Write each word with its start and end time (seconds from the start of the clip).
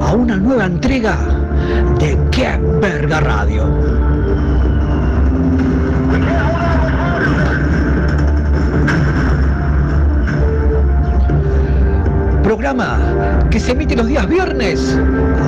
a 0.00 0.14
una 0.14 0.36
nueva 0.36 0.66
entrega 0.66 1.16
de 1.98 2.18
Qué 2.30 2.58
Verga 2.80 3.20
Radio. 3.20 3.64
Programa 12.42 12.98
que 13.50 13.58
se 13.58 13.72
emite 13.72 13.96
los 13.96 14.06
días 14.06 14.28
viernes 14.28 14.98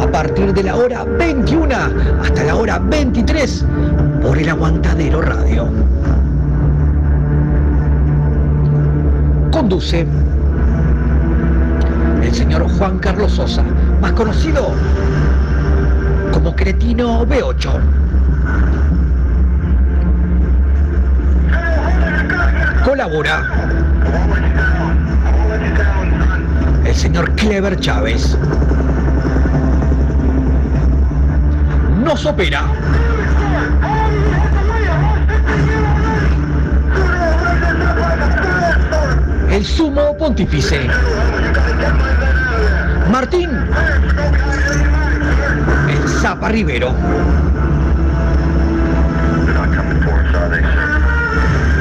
a 0.03 0.07
partir 0.11 0.53
de 0.55 0.63
la 0.63 0.77
hora 0.77 1.05
21 1.05 1.75
hasta 2.23 2.45
la 2.45 2.57
hora 2.57 2.79
23 2.79 3.65
por 4.23 4.39
el 4.39 4.49
Aguantadero 4.49 5.21
Radio. 5.21 5.69
Conduce 9.51 10.07
el 12.27 12.35
señor 12.35 12.69
Juan 12.69 12.99
Carlos 12.99 13.33
Sosa, 13.33 13.63
más 14.01 14.13
conocido 14.13 14.73
como 16.33 16.57
Cretino 16.57 17.25
B8. 17.25 17.71
Colabora 22.85 23.45
el 26.85 26.95
señor 26.97 27.31
Clever 27.37 27.79
Chávez. 27.79 28.37
Nos 32.05 32.27
opera 32.27 32.65
el 39.57 39.65
sumo 39.65 40.15
pontífice. 40.19 40.87
Martín, 43.11 43.49
el 45.89 46.09
Zapa 46.21 46.51
Rivero. 46.51 46.95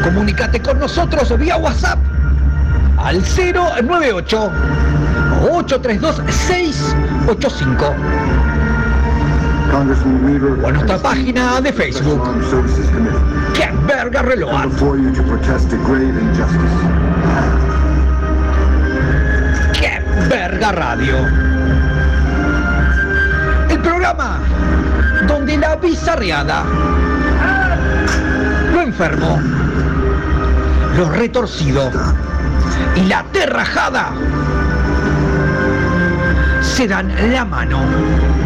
Comunícate 0.05 0.61
con 0.61 0.79
nosotros 0.79 1.37
vía 1.37 1.57
WhatsApp 1.57 1.99
al 2.97 3.21
098 3.21 4.51
832 5.51 6.21
685 6.29 7.95
o 10.63 10.67
a 10.67 10.71
nuestra 10.71 10.97
página 10.99 11.59
de 11.59 11.73
Facebook. 11.73 12.23
¡Qué 13.53 13.69
verga 13.85 14.21
reloj! 14.21 14.51
¡Qué 19.73 20.03
verga 20.29 20.71
radio! 20.71 21.17
El 23.69 23.79
programa 23.79 24.39
donde 25.27 25.57
la 25.57 25.75
bizarreada, 25.75 26.63
lo 28.73 28.81
enfermo, 28.81 29.39
lo 30.97 31.09
retorcido 31.11 31.91
y 32.95 33.01
la 33.05 33.23
terrajada 33.31 34.11
se 36.61 36.88
dan 36.88 37.11
la 37.31 37.45
mano. 37.45 38.44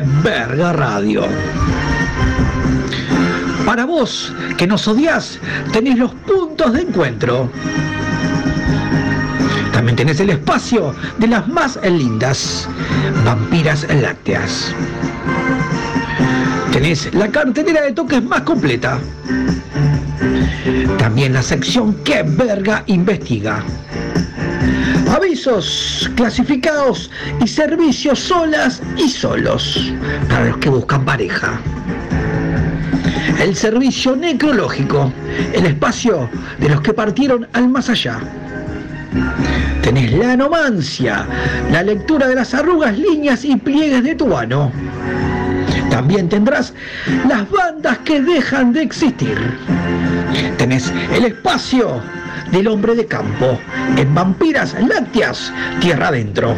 Verga 0.00 0.72
radio. 0.72 1.24
Para 3.64 3.84
vos, 3.84 4.32
que 4.56 4.66
nos 4.66 4.88
odias, 4.88 5.38
tenés 5.72 5.98
los 5.98 6.12
puntos 6.14 6.72
de 6.72 6.82
encuentro. 6.82 7.50
También 9.72 9.96
tenés 9.96 10.20
el 10.20 10.30
espacio 10.30 10.94
de 11.18 11.28
las 11.28 11.46
más 11.48 11.78
lindas 11.84 12.68
vampiras 13.24 13.86
lácteas. 13.88 14.74
Tenés 16.72 17.12
la 17.14 17.28
cartelera 17.28 17.82
de 17.82 17.92
toques 17.92 18.22
más 18.22 18.42
completa. 18.42 18.98
También 20.98 21.34
la 21.34 21.42
sección 21.42 21.94
que 22.04 22.22
verga 22.22 22.82
investiga. 22.86 23.62
Avisos 25.12 26.10
clasificados 26.16 27.10
y 27.44 27.46
servicios 27.46 28.18
solas 28.18 28.80
y 28.96 29.10
solos 29.10 29.92
para 30.26 30.46
los 30.46 30.56
que 30.56 30.70
buscan 30.70 31.04
pareja. 31.04 31.60
El 33.38 33.54
servicio 33.54 34.16
necrológico, 34.16 35.12
el 35.52 35.66
espacio 35.66 36.30
de 36.58 36.70
los 36.70 36.80
que 36.80 36.94
partieron 36.94 37.46
al 37.52 37.68
más 37.68 37.90
allá. 37.90 38.20
Tenés 39.82 40.12
la 40.12 40.32
anomancia, 40.32 41.26
la 41.70 41.82
lectura 41.82 42.26
de 42.28 42.36
las 42.36 42.54
arrugas, 42.54 42.96
líneas 42.96 43.44
y 43.44 43.56
pliegues 43.56 44.02
de 44.04 44.14
tu 44.14 44.34
ano. 44.34 44.72
También 45.90 46.30
tendrás 46.30 46.72
las 47.28 47.50
bandas 47.50 47.98
que 47.98 48.18
dejan 48.22 48.72
de 48.72 48.82
existir. 48.82 49.38
Tenés 50.56 50.90
el 51.12 51.26
espacio 51.26 52.00
del 52.52 52.68
hombre 52.68 52.94
de 52.94 53.06
campo 53.06 53.58
en 53.96 54.14
Vampiras 54.14 54.76
Lácteas, 54.86 55.52
Tierra 55.80 56.08
Adentro. 56.08 56.54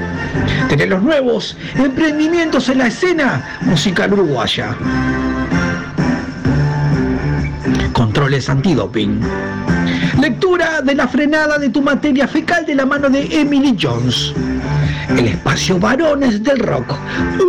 Tenés 0.68 0.88
los 0.88 1.02
nuevos 1.02 1.56
emprendimientos 1.76 2.68
en 2.68 2.78
la 2.78 2.88
escena 2.88 3.58
musical 3.62 4.12
uruguaya. 4.12 4.76
Controles 7.92 8.50
antidoping. 8.50 9.20
Lectura 10.20 10.82
de 10.82 10.94
la 10.94 11.06
frenada 11.06 11.58
de 11.58 11.68
tu 11.68 11.80
materia 11.80 12.26
fecal 12.26 12.66
de 12.66 12.74
la 12.74 12.86
mano 12.86 13.08
de 13.08 13.40
Emily 13.40 13.76
Jones. 13.80 14.34
El 15.10 15.28
espacio 15.28 15.78
Varones 15.78 16.42
del 16.42 16.58
Rock, 16.58 16.94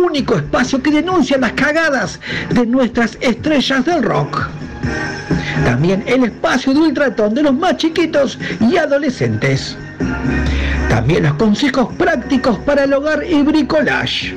único 0.06 0.36
espacio 0.36 0.80
que 0.80 0.92
denuncia 0.92 1.36
las 1.36 1.52
cagadas 1.52 2.20
de 2.50 2.64
nuestras 2.64 3.18
estrellas 3.20 3.84
del 3.84 4.02
rock. 4.02 4.48
También 5.64 6.04
el 6.06 6.24
espacio 6.24 6.72
de 6.74 6.80
ultratón 6.80 7.34
de 7.34 7.42
los 7.42 7.54
más 7.54 7.76
chiquitos 7.76 8.38
y 8.60 8.76
adolescentes. 8.76 9.76
También 10.88 11.24
los 11.24 11.34
consejos 11.34 11.92
prácticos 11.94 12.58
para 12.60 12.84
el 12.84 12.92
hogar 12.92 13.22
y 13.28 13.42
bricolage. 13.42 14.34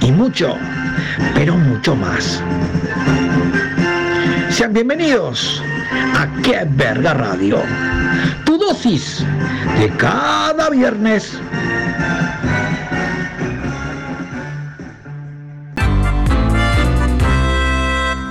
Y 0.00 0.12
mucho, 0.12 0.56
pero 1.34 1.56
mucho 1.56 1.96
más. 1.96 2.42
Sean 4.50 4.72
bienvenidos 4.72 5.62
a 6.14 6.26
Qué 6.42 6.66
Verga 6.70 7.14
Radio. 7.14 7.58
Tu 8.44 8.58
dosis 8.58 9.24
de 9.78 9.88
cada 9.96 10.70
viernes. 10.70 11.38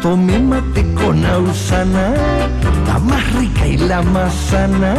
Tomé 0.02 0.40
mate 0.40 0.84
con 0.96 1.24
ausana, 1.24 2.14
la 2.88 2.98
más 2.98 3.34
rica 3.36 3.68
y 3.68 3.78
la 3.78 4.02
más 4.02 4.34
sana. 4.34 4.96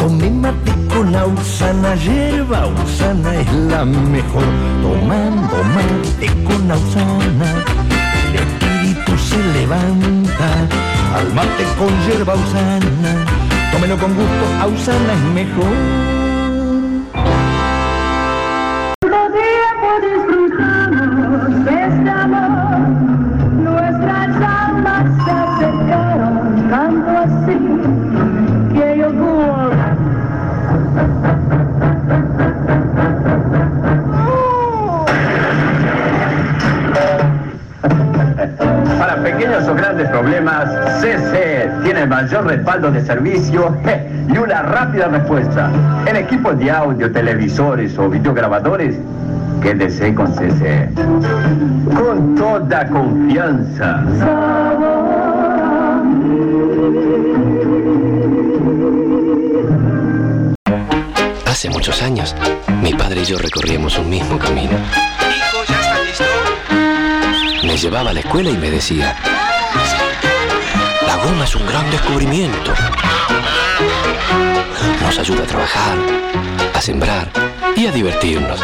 Tomé 0.00 0.30
mate 0.30 0.72
con 0.88 1.14
ausana, 1.14 1.94
hierba 1.96 2.62
ausana 2.62 3.34
es 3.34 3.52
la 3.52 3.84
mejor. 3.84 4.44
Tomando 4.80 5.56
mate 5.76 6.28
con 6.44 6.70
ausana, 6.70 7.48
el 8.26 8.34
espíritu 8.36 9.18
se 9.18 9.38
levanta. 9.58 10.48
Al 11.14 11.34
mate 11.34 11.64
con 11.78 11.92
hierba 12.06 12.32
ausana, 12.32 13.26
tómelo 13.70 13.98
con 13.98 14.14
gusto, 14.14 14.44
ausana 14.62 15.12
es 15.12 15.22
mejor. 15.34 16.21
Problemas, 40.22 40.68
CC 41.00 41.68
tiene 41.82 42.02
el 42.02 42.08
mayor 42.08 42.46
respaldo 42.46 42.92
de 42.92 43.04
servicio 43.04 43.76
je, 43.84 44.08
y 44.32 44.38
una 44.38 44.62
rápida 44.62 45.08
respuesta. 45.08 45.70
En 46.06 46.14
equipos 46.16 46.56
de 46.58 46.70
audio, 46.70 47.10
televisores 47.10 47.98
o 47.98 48.08
videograbadores, 48.08 48.96
quédese 49.60 50.14
con 50.14 50.32
CC. 50.34 50.88
Con 51.96 52.36
toda 52.36 52.86
confianza. 52.88 54.04
Hace 61.46 61.68
muchos 61.70 62.00
años, 62.02 62.36
mi 62.80 62.94
padre 62.94 63.22
y 63.22 63.24
yo 63.24 63.38
recorríamos 63.38 63.98
un 63.98 64.08
mismo 64.08 64.38
camino. 64.38 64.70
Hijo, 64.70 65.64
¿ya 65.68 65.80
está 65.80 66.02
listo? 66.04 67.66
Me 67.66 67.76
llevaba 67.76 68.10
a 68.10 68.12
la 68.12 68.20
escuela 68.20 68.50
y 68.50 68.56
me 68.56 68.70
decía, 68.70 69.14
es 71.40 71.56
un 71.56 71.66
gran 71.66 71.90
descubrimiento. 71.90 72.74
Nos 75.00 75.18
ayuda 75.18 75.44
a 75.44 75.46
trabajar, 75.46 75.96
a 76.74 76.80
sembrar 76.80 77.32
y 77.74 77.86
a 77.86 77.92
divertirnos. 77.92 78.60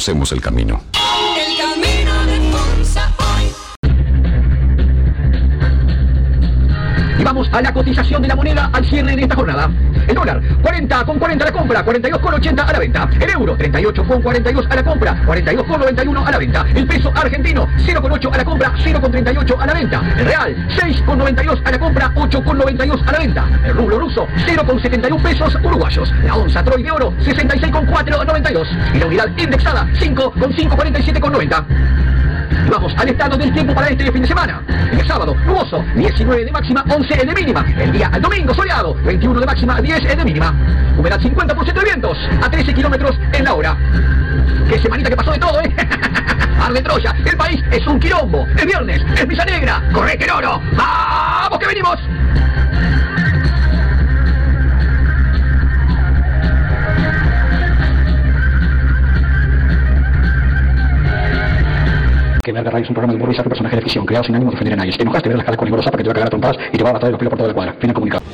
Conocemos 0.00 0.32
el 0.32 0.40
camino. 0.40 0.99
A 7.52 7.62
la 7.62 7.72
cotización 7.72 8.22
de 8.22 8.28
la 8.28 8.36
moneda 8.36 8.70
al 8.72 8.84
cierre 8.86 9.14
de 9.16 9.22
esta 9.22 9.34
jornada. 9.34 9.70
El 10.06 10.14
dólar, 10.14 10.40
40 10.62 11.04
con 11.04 11.18
40 11.18 11.44
a 11.44 11.50
la 11.50 11.52
compra, 11.52 11.82
42 11.82 12.20
con 12.20 12.34
80 12.34 12.62
a 12.62 12.72
la 12.72 12.78
venta. 12.78 13.10
El 13.20 13.30
euro, 13.30 13.56
38 13.56 14.04
con 14.04 14.22
42 14.22 14.66
a 14.68 14.76
la 14.76 14.82
compra, 14.82 15.22
42 15.24 15.66
con 15.66 15.80
91 15.80 16.26
a 16.26 16.30
la 16.30 16.38
venta. 16.38 16.66
El 16.74 16.86
peso 16.86 17.12
argentino, 17.14 17.68
0 17.78 18.02
con 18.02 18.12
8 18.12 18.30
a 18.32 18.36
la 18.36 18.44
compra, 18.44 18.72
0 18.82 19.00
con 19.00 19.10
38 19.10 19.60
a 19.60 19.66
la 19.66 19.74
venta. 19.74 20.02
El 20.16 20.26
real, 20.26 20.68
6 20.80 21.02
con 21.02 21.18
92 21.18 21.60
a 21.64 21.70
la 21.70 21.78
compra, 21.78 22.12
8 22.14 22.44
con 22.44 22.58
92 22.58 23.02
a 23.06 23.12
la 23.12 23.18
venta. 23.18 23.48
El 23.64 23.74
rublo 23.74 23.98
ruso, 23.98 24.26
0 24.46 24.62
con 24.66 24.80
71 24.80 25.22
pesos 25.22 25.54
uruguayos. 25.62 26.12
La 26.24 26.36
onza 26.36 26.62
Troy 26.62 26.82
de 26.82 26.90
oro, 26.90 27.12
66 27.20 27.72
con 27.72 27.86
4,92. 27.86 28.66
Y 28.94 28.98
la 28.98 29.06
unidad 29.06 29.28
indexada, 29.36 29.88
5 29.98 30.34
Vamos 32.70 32.94
al 32.96 33.08
estado 33.08 33.36
del 33.36 33.52
tiempo 33.52 33.74
para 33.74 33.88
este 33.88 34.12
fin 34.12 34.22
de 34.22 34.28
semana. 34.28 34.62
El 34.92 35.04
sábado, 35.06 35.34
nuboso, 35.44 35.84
19 35.96 36.44
de 36.44 36.52
máxima, 36.52 36.84
11 36.88 37.26
de 37.26 37.34
mínima. 37.34 37.66
El 37.76 37.90
día 37.90 38.08
al 38.12 38.22
domingo, 38.22 38.54
soleado, 38.54 38.94
21 38.94 39.40
de 39.40 39.46
máxima, 39.46 39.80
10 39.80 40.16
de 40.16 40.24
mínima. 40.24 40.54
Humedad 40.96 41.18
50% 41.18 41.72
de 41.72 41.84
vientos, 41.84 42.16
a 42.40 42.48
13 42.48 42.72
kilómetros 42.72 43.18
en 43.32 43.44
la 43.44 43.54
hora. 43.54 43.76
Qué 44.68 44.78
semanita 44.78 45.10
que 45.10 45.16
pasó 45.16 45.32
de 45.32 45.38
todo, 45.38 45.60
¿eh? 45.60 45.74
Arde 46.60 46.80
Troya, 46.82 47.12
el 47.24 47.36
país 47.36 47.60
es 47.72 47.84
un 47.88 47.98
quilombo. 47.98 48.46
El 48.56 48.66
viernes 48.66 49.02
es 49.16 49.26
misa 49.26 49.44
negra. 49.44 49.82
¡Correte 49.92 50.24
el 50.24 50.30
oro! 50.30 50.62
¡Vamos 50.76 51.58
que 51.58 51.66
venimos! 51.66 51.98
Que 62.42 62.52
Verga 62.52 62.70
Radio 62.70 62.84
es 62.84 62.88
un 62.88 62.94
programa 62.94 63.12
de 63.12 63.22
humor 63.22 63.34
y 63.34 63.42
personajes 63.42 63.76
de 63.76 63.82
ficción 63.82 64.06
creados 64.06 64.26
sin 64.26 64.34
ánimo 64.34 64.50
de 64.50 64.56
ofender 64.56 64.72
a 64.72 64.76
nadie. 64.76 64.92
Si 64.92 64.98
te 64.98 65.02
enojaste, 65.02 65.28
ver 65.28 65.36
la 65.36 65.42
escala 65.42 65.58
con 65.58 65.68
Igor 65.68 65.84
Zapa 65.84 65.98
que 65.98 66.04
te 66.04 66.08
va 66.08 66.12
a 66.12 66.14
cagar 66.14 66.26
a 66.26 66.30
trompadas 66.30 66.56
y 66.72 66.78
te 66.78 66.82
va 66.82 66.90
a 66.90 66.92
matar 66.94 67.08
de 67.08 67.12
los 67.12 67.18
pelos 67.18 67.30
por 67.30 67.38
toda 67.38 67.48
la 67.48 67.54
cuadra. 67.54 67.72
Fin 67.74 67.88
del 67.88 67.94
comunicado. 67.94 68.24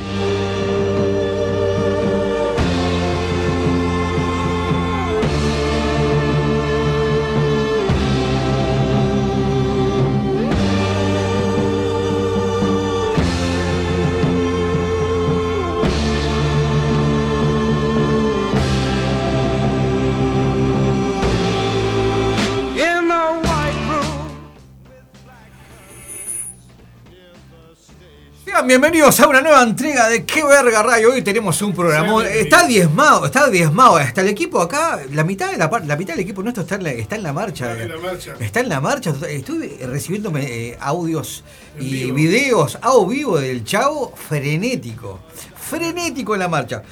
Bienvenidos 28.66 29.20
a 29.20 29.28
una 29.28 29.40
nueva 29.40 29.62
entrega 29.62 30.08
de 30.08 30.24
Qué 30.24 30.42
Verga 30.42 30.82
Radio. 30.82 31.12
Hoy 31.12 31.22
tenemos 31.22 31.62
un 31.62 31.72
programa. 31.72 32.26
Está 32.26 32.66
diezmado, 32.66 33.24
está 33.24 33.48
diezmado. 33.48 33.94
Hasta 33.96 34.22
el 34.22 34.28
equipo 34.28 34.60
acá, 34.60 35.02
la 35.12 35.22
mitad 35.22 35.52
de 35.52 35.56
la, 35.56 35.96
mitad 35.96 36.14
del 36.14 36.20
equipo 36.20 36.42
nuestro 36.42 36.64
está 36.64 36.74
en 36.74 36.82
la, 36.82 36.90
está 36.90 37.14
en 37.14 37.22
la 37.22 37.32
marcha. 37.32 37.70
Está 37.70 37.84
en 37.84 37.88
la 37.88 37.98
marcha. 37.98 38.34
Está 38.40 38.60
en 38.60 38.68
la 38.68 38.80
marcha. 38.80 39.14
Estuve 39.28 39.78
recibiéndome 39.86 40.42
eh, 40.42 40.78
audios 40.80 41.44
y 41.78 42.10
videos 42.10 42.76
a 42.82 42.90
vivo 43.08 43.38
del 43.38 43.62
chavo 43.62 44.12
frenético. 44.17 45.20
Frenético 45.55 46.34
en 46.34 46.41
la 46.41 46.48
marcha. 46.48 46.82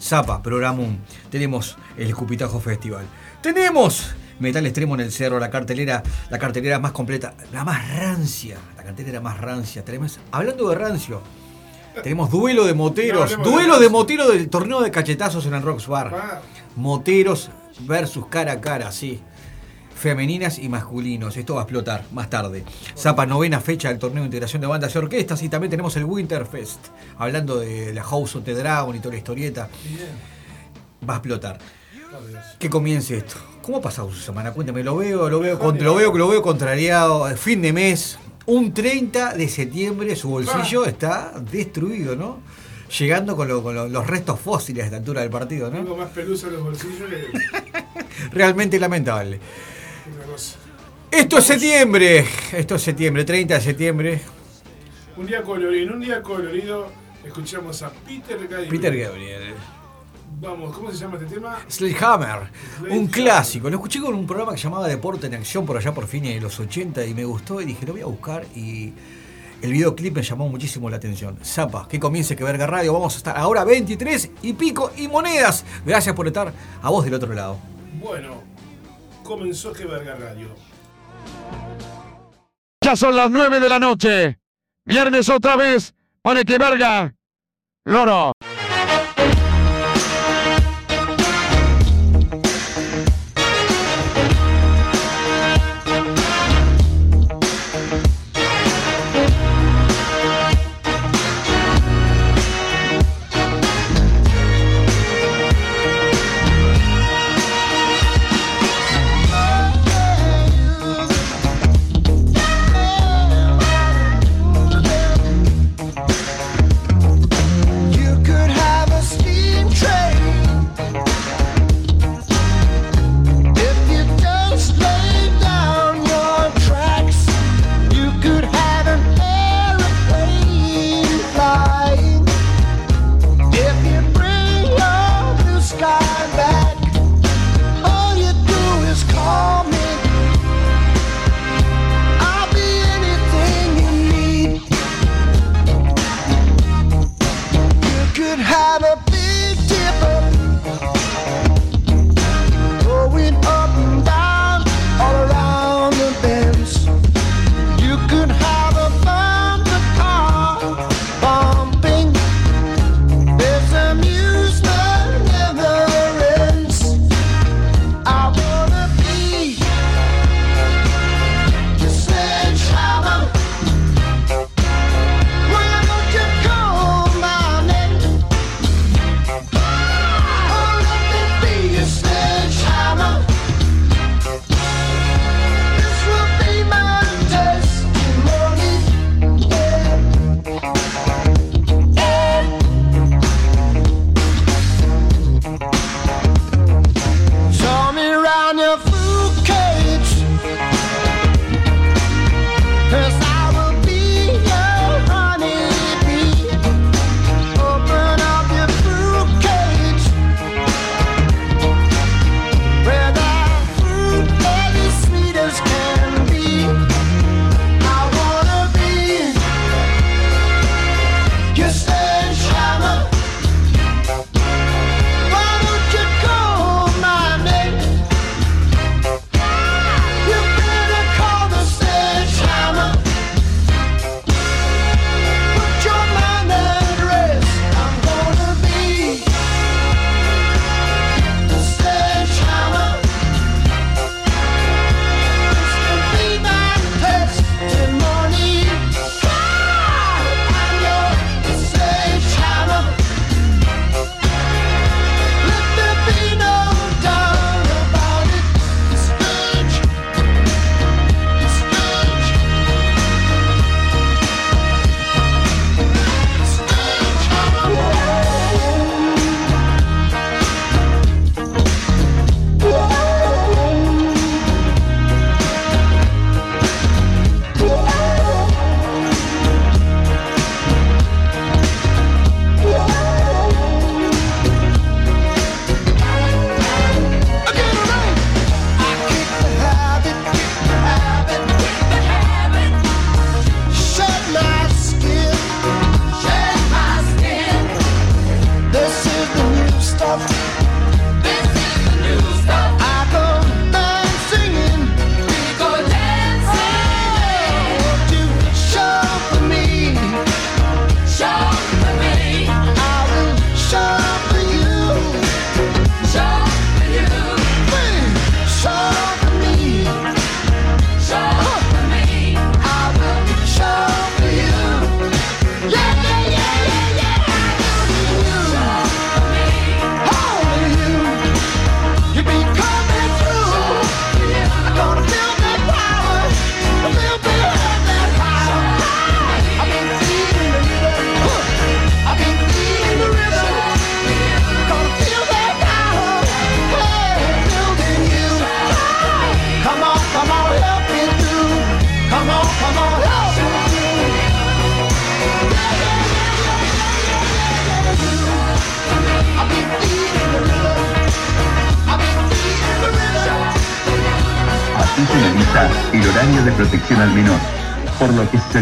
Zapa, 0.00 0.40
programón. 0.40 1.00
Tenemos 1.28 1.76
el 1.96 2.06
Escupitajo 2.06 2.60
Festival. 2.60 3.04
Tenemos 3.42 4.14
Metal 4.38 4.64
Extremo 4.64 4.94
en 4.94 5.00
el 5.00 5.12
Cerro, 5.12 5.38
la 5.38 5.50
cartelera, 5.50 6.02
la 6.30 6.38
cartelera 6.38 6.78
más 6.78 6.92
completa, 6.92 7.34
la 7.52 7.64
más 7.64 7.96
rancia, 7.96 8.58
la 8.76 8.82
cartelera 8.82 9.20
más 9.20 9.40
rancia. 9.40 9.84
Tenemos, 9.84 10.18
hablando 10.30 10.68
de 10.68 10.74
rancio, 10.74 11.22
tenemos 12.02 12.30
duelo 12.30 12.66
de 12.66 12.74
moteros, 12.74 13.36
duelo 13.42 13.78
de 13.80 13.88
moteros 13.88 14.28
del 14.28 14.48
torneo 14.48 14.82
de 14.82 14.90
cachetazos 14.90 15.46
en 15.46 15.54
el 15.54 15.62
Rocks 15.62 15.86
Bar. 15.86 16.14
Ah. 16.14 16.40
Moteros 16.76 17.50
versus 17.80 18.26
cara 18.26 18.52
a 18.52 18.60
cara, 18.60 18.92
sí. 18.92 19.20
Femeninas 19.94 20.58
y 20.58 20.68
masculinos. 20.68 21.38
Esto 21.38 21.54
va 21.54 21.62
a 21.62 21.64
explotar 21.64 22.04
más 22.12 22.28
tarde. 22.28 22.64
Zapa, 22.94 23.24
novena 23.24 23.60
fecha 23.60 23.88
del 23.88 23.98
torneo 23.98 24.22
de 24.22 24.26
integración 24.26 24.60
de 24.60 24.66
bandas 24.66 24.94
y 24.94 24.98
orquestas. 24.98 25.42
Y 25.42 25.48
también 25.48 25.70
tenemos 25.70 25.96
el 25.96 26.04
Winterfest. 26.04 26.88
Hablando 27.16 27.58
de 27.58 27.94
la 27.94 28.02
House 28.02 28.36
of 28.36 28.44
the 28.44 28.52
Dragon 28.52 28.94
y 28.94 28.98
toda 28.98 29.12
la 29.12 29.18
historieta. 29.18 29.70
Va 31.08 31.14
a 31.14 31.16
explotar. 31.16 31.58
Que 32.58 32.68
comience 32.68 33.16
esto. 33.16 33.36
¿Cómo 33.66 33.78
ha 33.78 33.82
pasado 33.82 34.08
su 34.12 34.20
semana? 34.20 34.52
Cuéntame, 34.52 34.84
lo 34.84 34.96
veo, 34.96 35.28
lo 35.28 35.40
veo, 35.40 35.58
con- 35.58 35.76
lo 35.82 35.96
veo, 35.96 36.16
lo 36.16 36.28
veo 36.28 36.40
contrariado. 36.40 37.26
Fin 37.36 37.60
de 37.60 37.72
mes. 37.72 38.16
Un 38.46 38.72
30 38.72 39.34
de 39.34 39.48
septiembre 39.48 40.14
su 40.14 40.28
bolsillo 40.30 40.84
Ah. 40.84 40.88
está 40.88 41.32
destruido, 41.50 42.14
¿no? 42.14 42.38
Llegando 42.96 43.34
con, 43.34 43.48
lo- 43.48 43.64
con 43.64 43.74
lo- 43.74 43.88
los 43.88 44.06
restos 44.06 44.38
fósiles 44.38 44.84
a 44.84 44.86
esta 44.86 44.98
altura 44.98 45.22
del 45.22 45.30
partido, 45.30 45.68
¿no? 45.68 45.78
Tengo 45.78 45.96
más 45.96 46.10
pelusa 46.10 46.46
en 46.46 46.52
los 46.52 46.62
bolsillos 46.62 47.10
que 47.10 47.26
Realmente 48.30 48.78
lamentable. 48.78 49.40
Esto 51.10 51.38
es 51.38 51.44
septiembre. 51.44 52.24
Esto 52.52 52.76
es 52.76 52.82
septiembre, 52.82 53.24
30 53.24 53.54
de 53.54 53.60
septiembre. 53.60 54.20
Un 55.16 55.26
día 55.26 55.42
colorido, 55.42 55.82
en 55.82 55.90
un 55.92 56.00
día 56.00 56.22
colorido 56.22 56.88
escuchamos 57.24 57.82
a 57.82 57.90
Peter 57.90 58.38
Gabriel. 58.46 58.68
Peter 58.68 58.96
Gabriel. 58.96 59.54
Vamos, 60.38 60.76
¿cómo 60.76 60.90
se 60.90 60.98
llama 60.98 61.16
este 61.16 61.34
tema? 61.34 61.58
Sledgehammer, 61.66 62.50
un 62.90 63.06
clásico. 63.06 63.70
Lo 63.70 63.76
escuché 63.76 64.00
con 64.00 64.14
un 64.14 64.26
programa 64.26 64.52
que 64.52 64.58
se 64.58 64.64
llamaba 64.64 64.86
Deporte 64.86 65.28
en 65.28 65.34
Acción 65.34 65.64
por 65.64 65.78
allá 65.78 65.94
por 65.94 66.06
fines 66.06 66.34
de 66.34 66.40
los 66.42 66.60
80 66.60 67.06
y 67.06 67.14
me 67.14 67.24
gustó 67.24 67.62
y 67.62 67.64
dije, 67.64 67.86
lo 67.86 67.92
voy 67.92 68.02
a 68.02 68.06
buscar 68.06 68.44
y 68.54 68.92
el 69.62 69.72
videoclip 69.72 70.14
me 70.14 70.22
llamó 70.22 70.48
muchísimo 70.50 70.90
la 70.90 70.98
atención. 70.98 71.38
Zapa, 71.42 71.88
que 71.88 71.98
comience 71.98 72.36
que 72.36 72.44
verga 72.44 72.66
radio. 72.66 72.92
Vamos 72.92 73.14
a 73.14 73.16
estar 73.16 73.38
ahora 73.38 73.64
23 73.64 74.30
y 74.42 74.52
pico 74.52 74.92
y 74.98 75.08
monedas. 75.08 75.64
Gracias 75.86 76.14
por 76.14 76.26
estar 76.26 76.52
a 76.82 76.90
vos 76.90 77.02
del 77.02 77.14
otro 77.14 77.32
lado. 77.32 77.58
Bueno, 77.98 78.42
comenzó 79.22 79.72
que 79.72 79.86
verga 79.86 80.16
radio. 80.16 80.48
Ya 82.84 82.94
son 82.94 83.16
las 83.16 83.30
nueve 83.30 83.58
de 83.58 83.68
la 83.70 83.78
noche. 83.78 84.38
Viernes 84.84 85.30
otra 85.30 85.56
vez. 85.56 85.94
Pone 86.20 86.44
que 86.44 86.58
verga. 86.58 87.14
Loro. 87.86 88.32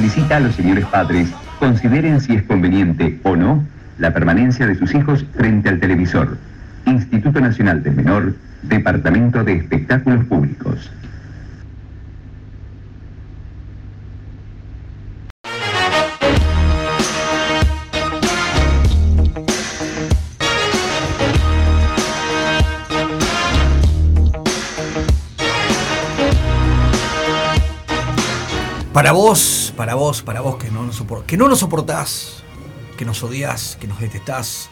Solicita 0.04 0.36
a 0.36 0.40
los 0.40 0.54
señores 0.54 0.84
padres 0.84 1.28
consideren 1.58 2.20
si 2.20 2.34
es 2.34 2.42
conveniente 2.42 3.18
o 3.22 3.36
no 3.36 3.64
la 3.96 4.12
permanencia 4.12 4.66
de 4.66 4.74
sus 4.74 4.94
hijos 4.94 5.24
frente 5.34 5.70
al 5.70 5.80
televisor. 5.80 6.36
Instituto 6.84 7.40
Nacional 7.40 7.82
del 7.82 7.94
Menor, 7.94 8.34
Departamento 8.64 9.42
de 9.42 9.54
Espectáculos 9.54 10.26
Públicos. 10.26 10.90
Para 28.92 29.12
vos, 29.12 29.63
para 29.74 29.94
vos, 29.94 30.22
para 30.22 30.40
vos 30.40 30.56
que 30.56 30.70
no 30.70 30.84
nos, 30.84 31.00
sopor- 31.00 31.24
que 31.24 31.36
no 31.36 31.48
nos 31.48 31.58
soportás, 31.60 32.42
que 32.96 33.04
nos 33.04 33.22
odias, 33.22 33.76
que 33.80 33.86
nos 33.86 34.00
detestás. 34.00 34.68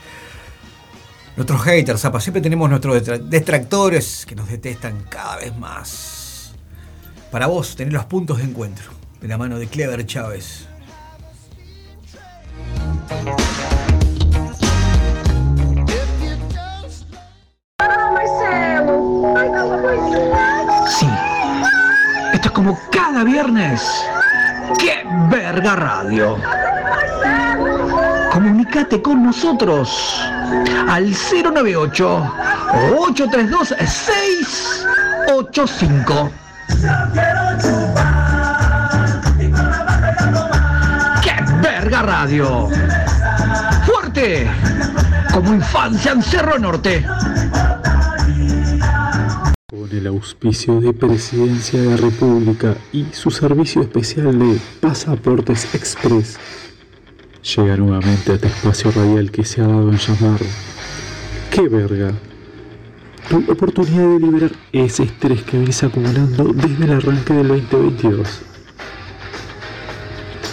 Nuestros 1.36 1.62
haters, 1.62 2.00
zapa, 2.02 2.20
siempre 2.20 2.42
tenemos 2.42 2.68
nuestros 2.68 2.94
detra- 2.96 3.18
detractores 3.18 4.26
que 4.26 4.34
nos 4.34 4.48
detestan 4.48 5.04
cada 5.08 5.36
vez 5.36 5.56
más. 5.56 6.52
Para 7.30 7.46
vos, 7.46 7.74
tener 7.76 7.92
los 7.92 8.04
puntos 8.04 8.38
de 8.38 8.44
encuentro 8.44 8.90
de 9.20 9.28
la 9.28 9.38
mano 9.38 9.58
de 9.58 9.66
Clever 9.66 10.04
Chávez. 10.04 10.61
Verga 25.62 25.76
radio! 25.76 26.36
Comunicate 28.32 29.00
con 29.00 29.22
nosotros 29.22 30.20
al 30.88 31.12
098 31.12 32.34
832 32.98 33.68
685. 33.78 36.32
¡Qué 41.22 41.34
verga 41.60 42.02
radio! 42.02 42.68
¡Fuerte! 43.86 44.50
Como 45.32 45.54
infancia 45.54 46.10
en 46.10 46.24
Cerro 46.24 46.58
Norte. 46.58 47.06
El 49.92 50.06
auspicio 50.06 50.80
de 50.80 50.94
Presidencia 50.94 51.78
de 51.78 51.90
la 51.90 51.96
República 51.98 52.74
y 52.94 53.04
su 53.12 53.30
servicio 53.30 53.82
especial 53.82 54.38
de 54.38 54.58
Pasaportes 54.80 55.74
Express, 55.74 56.38
llega 57.54 57.76
nuevamente 57.76 58.32
a 58.32 58.34
este 58.36 58.46
espacio 58.46 58.90
radial 58.90 59.30
que 59.30 59.44
se 59.44 59.60
ha 59.60 59.66
dado 59.66 59.90
en 59.90 59.98
llamar 59.98 60.40
¡Qué 61.50 61.68
verga! 61.68 62.10
Tu 63.28 63.52
oportunidad 63.52 64.08
de 64.08 64.18
liberar 64.18 64.52
ese 64.72 65.02
estrés 65.02 65.42
que 65.42 65.58
venís 65.58 65.82
acumulando 65.82 66.44
desde 66.54 66.84
el 66.86 66.92
arranque 66.92 67.34
del 67.34 67.48
2022. 67.48 68.40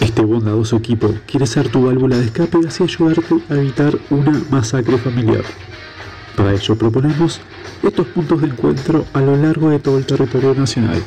Este 0.02 0.20
bondadoso 0.20 0.76
equipo 0.76 1.14
quiere 1.26 1.46
ser 1.46 1.70
tu 1.70 1.86
válvula 1.86 2.18
de 2.18 2.26
escape 2.26 2.58
y 2.62 2.66
así 2.66 2.82
ayudarte 2.82 3.36
a 3.48 3.54
evitar 3.54 3.98
una 4.10 4.38
masacre 4.50 4.98
familiar. 4.98 5.44
Para 6.36 6.52
ello 6.52 6.76
proponemos 6.76 7.40
estos 7.82 8.06
puntos 8.08 8.40
de 8.40 8.48
encuentro 8.48 9.04
a 9.12 9.20
lo 9.20 9.36
largo 9.36 9.70
de 9.70 9.78
todo 9.78 9.98
el 9.98 10.06
territorio 10.06 10.54
nacional, 10.54 11.02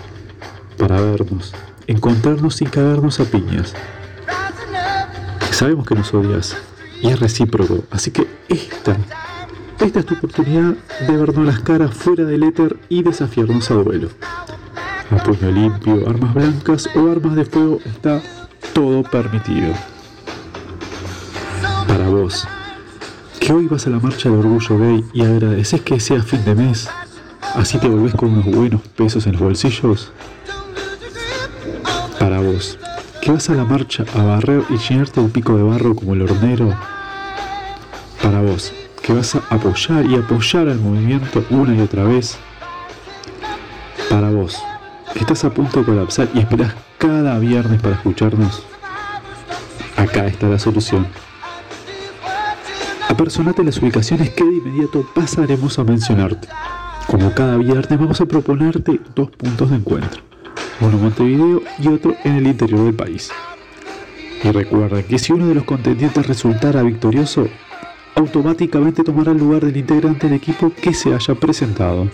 para 0.78 1.00
vernos, 1.02 1.54
encontrarnos 1.88 2.62
y 2.62 2.66
cagarnos 2.66 3.20
a 3.20 3.26
piñas. 3.26 3.74
Sabemos 5.52 5.86
que 5.86 5.96
nos 5.96 6.14
odias 6.14 6.58
y 7.02 7.10
es 7.10 7.20
recíproco, 7.20 7.84
así 7.92 8.12
que 8.12 8.28
esta, 8.50 8.98
esta 9.80 10.00
es 10.00 10.06
tu 10.06 10.16
oportunidad 10.16 10.74
de 11.08 11.18
vernos 11.18 11.46
las 11.46 11.60
caras 11.60 11.94
fuera 11.94 12.26
del 12.26 12.44
éter 12.44 12.78
y 12.90 13.04
desafiarnos 13.04 13.70
a 13.70 13.76
duelo. 13.76 14.10
A 15.12 15.18
puño 15.18 15.52
limpio, 15.52 16.10
armas 16.10 16.34
blancas 16.34 16.90
o 16.96 17.12
armas 17.12 17.36
de 17.36 17.46
fuego 17.46 17.80
está 17.86 18.22
todo 18.74 19.04
permitido. 19.04 19.74
Para 21.88 22.08
vos, 22.10 22.48
que 23.44 23.52
hoy 23.52 23.68
vas 23.68 23.86
a 23.88 23.90
la 23.90 24.00
marcha 24.00 24.30
del 24.30 24.40
orgullo 24.40 24.80
gay 24.80 25.04
y 25.12 25.22
agradeces 25.22 25.82
que 25.82 26.00
sea 26.00 26.24
fin 26.24 26.46
de 26.46 26.56
mes, 26.56 26.90
así 27.56 27.78
te 27.78 27.90
volvés 27.90 28.14
con 28.14 28.32
unos 28.32 28.46
buenos 28.46 28.80
pesos 28.96 29.28
en 29.28 29.34
los 29.34 29.42
bolsillos. 29.42 30.14
Para 32.18 32.40
vos, 32.40 32.80
que 33.22 33.34
vas 33.34 33.50
a 33.50 33.56
la 33.56 33.66
marcha 33.66 34.06
a 34.16 34.24
barrer 34.24 34.64
y 34.70 34.78
llenarte 34.78 35.20
el 35.20 35.30
pico 35.30 35.58
de 35.58 35.64
barro 35.64 35.94
como 35.94 36.14
el 36.14 36.22
hornero. 36.22 36.74
Para 38.22 38.40
vos, 38.40 38.72
que 39.02 39.12
vas 39.12 39.36
a 39.36 39.40
apoyar 39.50 40.06
y 40.06 40.16
apoyar 40.16 40.70
al 40.70 40.80
movimiento 40.80 41.44
una 41.50 41.76
y 41.76 41.82
otra 41.82 42.06
vez. 42.06 42.38
Para 44.10 44.30
vos, 44.30 44.58
que 45.14 45.20
estás 45.20 45.44
a 45.44 45.50
punto 45.50 45.80
de 45.80 45.86
colapsar 45.86 46.30
y 46.34 46.40
esperás 46.40 46.76
cada 46.98 47.38
viernes 47.40 47.82
para 47.82 47.96
escucharnos. 47.96 48.64
Acá 49.98 50.28
está 50.28 50.48
la 50.48 50.60
solución. 50.60 51.06
Apersonate 53.14 53.64
las 53.64 53.78
ubicaciones 53.78 54.32
que 54.32 54.44
de 54.44 54.56
inmediato 54.56 55.08
pasaremos 55.14 55.78
a 55.78 55.84
mencionarte. 55.84 56.48
Como 57.06 57.32
cada 57.36 57.58
viernes 57.58 58.00
vamos 58.00 58.20
a 58.20 58.26
proponerte 58.26 59.00
dos 59.14 59.30
puntos 59.30 59.70
de 59.70 59.76
encuentro, 59.76 60.24
uno 60.82 60.98
en 60.98 61.04
Montevideo 61.04 61.62
y 61.78 61.90
otro 61.90 62.16
en 62.24 62.38
el 62.38 62.48
interior 62.48 62.86
del 62.86 62.96
país. 62.96 63.30
Y 64.44 64.50
recuerda 64.50 65.04
que 65.04 65.20
si 65.20 65.32
uno 65.32 65.46
de 65.46 65.54
los 65.54 65.64
contendientes 65.64 66.26
resultara 66.26 66.82
victorioso, 66.82 67.48
automáticamente 68.16 69.04
tomará 69.04 69.32
el 69.32 69.38
lugar 69.38 69.64
del 69.64 69.78
integrante 69.78 70.26
del 70.26 70.38
equipo 70.38 70.72
que 70.74 70.96
se 70.96 71.14
haya 71.14 71.36
presentado. 71.36 72.10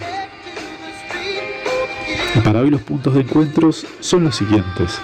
Para 2.44 2.60
hoy 2.60 2.72
los 2.72 2.82
puntos 2.82 3.14
de 3.14 3.22
encuentros 3.22 3.86
son 4.02 4.26
los 4.26 4.36
siguientes. 4.36 5.00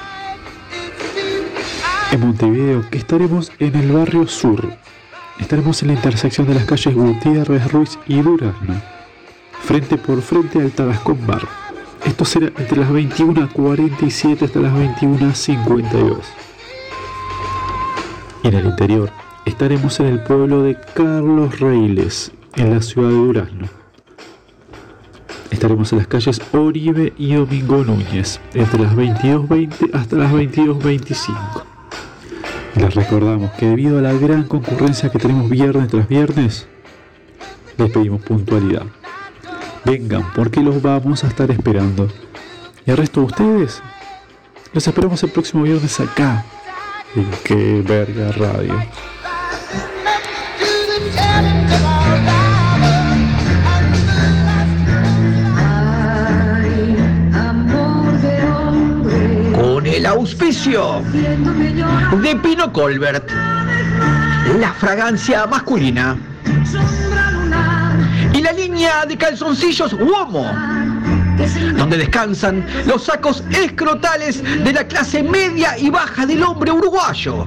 En 2.11 2.19
Montevideo, 2.19 2.83
que 2.89 2.97
estaremos 2.97 3.49
en 3.59 3.75
el 3.77 3.93
barrio 3.93 4.27
sur, 4.27 4.75
Estaremos 5.39 5.81
en 5.81 5.89
la 5.89 5.93
intersección 5.95 6.47
de 6.47 6.55
las 6.55 6.65
calles 6.65 6.95
Gutiérrez, 6.95 7.71
Ruiz 7.71 7.99
y 8.07 8.21
Durazno, 8.21 8.81
frente 9.63 9.97
por 9.97 10.21
frente 10.21 10.61
al 10.61 10.71
Tarascón 10.71 11.25
Bar. 11.27 11.47
Esto 12.05 12.23
será 12.23 12.47
entre 12.47 12.77
las 12.77 12.89
21.47 12.89 14.43
hasta 14.43 14.59
las 14.59 14.73
21.52. 14.73 16.19
Y 18.43 18.47
en 18.47 18.53
el 18.53 18.65
interior, 18.67 19.11
estaremos 19.45 19.99
en 19.99 20.05
el 20.07 20.23
pueblo 20.23 20.61
de 20.61 20.77
Carlos 20.93 21.59
Reiles, 21.59 22.31
en 22.55 22.73
la 22.73 22.81
ciudad 22.81 23.09
de 23.09 23.15
Durazno. 23.15 23.67
Estaremos 25.51 25.91
en 25.91 25.97
las 25.97 26.07
calles 26.07 26.41
Oribe 26.53 27.13
y 27.17 27.33
Domingo 27.33 27.83
Núñez, 27.83 28.39
entre 28.53 28.79
las 28.79 28.95
22.20 28.95 29.93
hasta 29.93 30.15
las 30.15 30.31
22.25. 30.31 31.74
Les 32.75 32.93
recordamos 32.93 33.51
que 33.51 33.67
debido 33.67 33.99
a 33.99 34.01
la 34.01 34.13
gran 34.13 34.43
concurrencia 34.43 35.09
que 35.09 35.17
tenemos 35.17 35.49
viernes 35.49 35.87
tras 35.87 36.07
viernes, 36.09 36.67
les 37.77 37.89
pedimos 37.89 38.21
puntualidad. 38.21 38.83
Vengan 39.85 40.25
porque 40.33 40.61
los 40.61 40.81
vamos 40.81 41.23
a 41.23 41.27
estar 41.27 41.49
esperando. 41.51 42.09
Y 42.85 42.91
al 42.91 42.97
resto 42.97 43.21
de 43.21 43.25
ustedes, 43.27 43.81
los 44.73 44.85
esperamos 44.87 45.23
el 45.23 45.31
próximo 45.31 45.63
viernes 45.63 45.99
acá, 46.01 46.43
en 47.15 47.29
Que 47.43 47.81
Verga 47.81 48.31
Radio. 48.33 48.73
Auspicio 60.15 61.01
de 62.21 62.35
Pino 62.37 62.71
Colbert, 62.71 63.29
la 64.59 64.71
fragancia 64.73 65.45
masculina 65.45 66.17
y 68.33 68.41
la 68.41 68.53
línea 68.53 69.05
de 69.05 69.17
calzoncillos 69.17 69.93
Uomo, 69.93 70.49
donde 71.75 71.97
descansan 71.97 72.65
los 72.85 73.03
sacos 73.03 73.43
escrotales 73.51 74.41
de 74.63 74.71
la 74.71 74.87
clase 74.87 75.21
media 75.21 75.77
y 75.77 75.89
baja 75.89 76.25
del 76.25 76.43
hombre 76.43 76.71
uruguayo. 76.71 77.45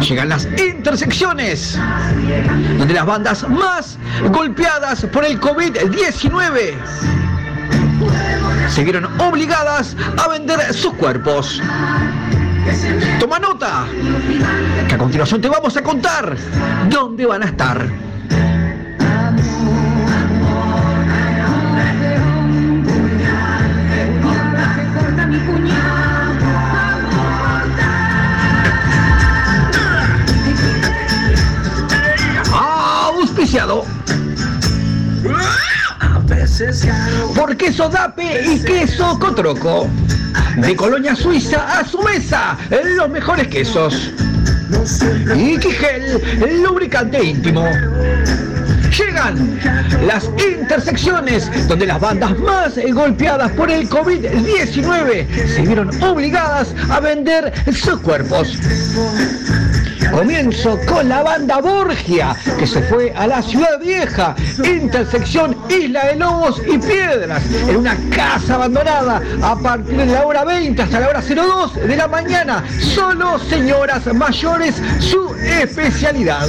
Llegan 0.00 0.28
las 0.28 0.46
intersecciones, 0.58 1.76
donde 2.78 2.94
las 2.94 3.06
bandas 3.06 3.48
más 3.48 3.98
golpeadas 4.30 5.04
por 5.06 5.24
el 5.24 5.40
COVID-19 5.40 6.74
se 8.68 8.84
vieron 8.84 9.04
obligadas 9.20 9.96
a 10.16 10.28
vender 10.28 10.72
sus 10.74 10.94
cuerpos. 10.94 11.60
Toma 13.20 13.38
nota, 13.38 13.86
que 14.88 14.94
a 14.94 14.98
continuación 14.98 15.40
te 15.40 15.48
vamos 15.48 15.76
a 15.76 15.82
contar 15.82 16.36
dónde 16.90 17.26
van 17.26 17.42
a 17.42 17.46
estar. 17.46 17.86
Auspiciado 32.52 33.95
queso 37.58 37.88
dape 37.88 38.42
y 38.46 38.58
queso 38.60 39.18
cotroco. 39.18 39.88
De 40.56 40.74
Colonia 40.74 41.14
Suiza 41.14 41.78
a 41.78 41.84
su 41.84 42.00
mesa, 42.02 42.56
los 42.96 43.10
mejores 43.10 43.48
quesos. 43.48 44.12
Y 45.36 45.58
Quigel, 45.58 46.22
el 46.42 46.62
lubricante 46.62 47.22
íntimo. 47.22 47.68
Llegan 48.96 49.60
las 50.06 50.30
intersecciones 50.38 51.50
donde 51.68 51.86
las 51.86 52.00
bandas 52.00 52.38
más 52.38 52.78
golpeadas 52.94 53.52
por 53.52 53.70
el 53.70 53.88
COVID-19 53.90 55.48
se 55.48 55.62
vieron 55.62 56.02
obligadas 56.02 56.74
a 56.88 57.00
vender 57.00 57.52
sus 57.74 58.00
cuerpos. 58.00 58.56
Comienzo 60.10 60.78
con 60.86 61.08
la 61.08 61.22
banda 61.22 61.60
Borgia, 61.60 62.34
que 62.58 62.66
se 62.66 62.80
fue 62.82 63.12
a 63.16 63.26
la 63.26 63.42
ciudad 63.42 63.78
vieja, 63.80 64.34
intersección 64.64 65.55
Isla 65.68 66.06
de 66.06 66.16
Lobos 66.16 66.60
y 66.66 66.78
Piedras, 66.78 67.42
en 67.68 67.76
una 67.76 67.96
casa 68.14 68.54
abandonada 68.54 69.22
a 69.42 69.56
partir 69.56 69.96
de 69.96 70.06
la 70.06 70.24
hora 70.24 70.44
20 70.44 70.82
hasta 70.82 71.00
la 71.00 71.08
hora 71.08 71.20
02 71.20 71.74
de 71.74 71.96
la 71.96 72.08
mañana. 72.08 72.64
Solo 72.80 73.38
señoras 73.38 74.06
mayores, 74.14 74.80
su 74.98 75.34
especialidad. 75.34 76.46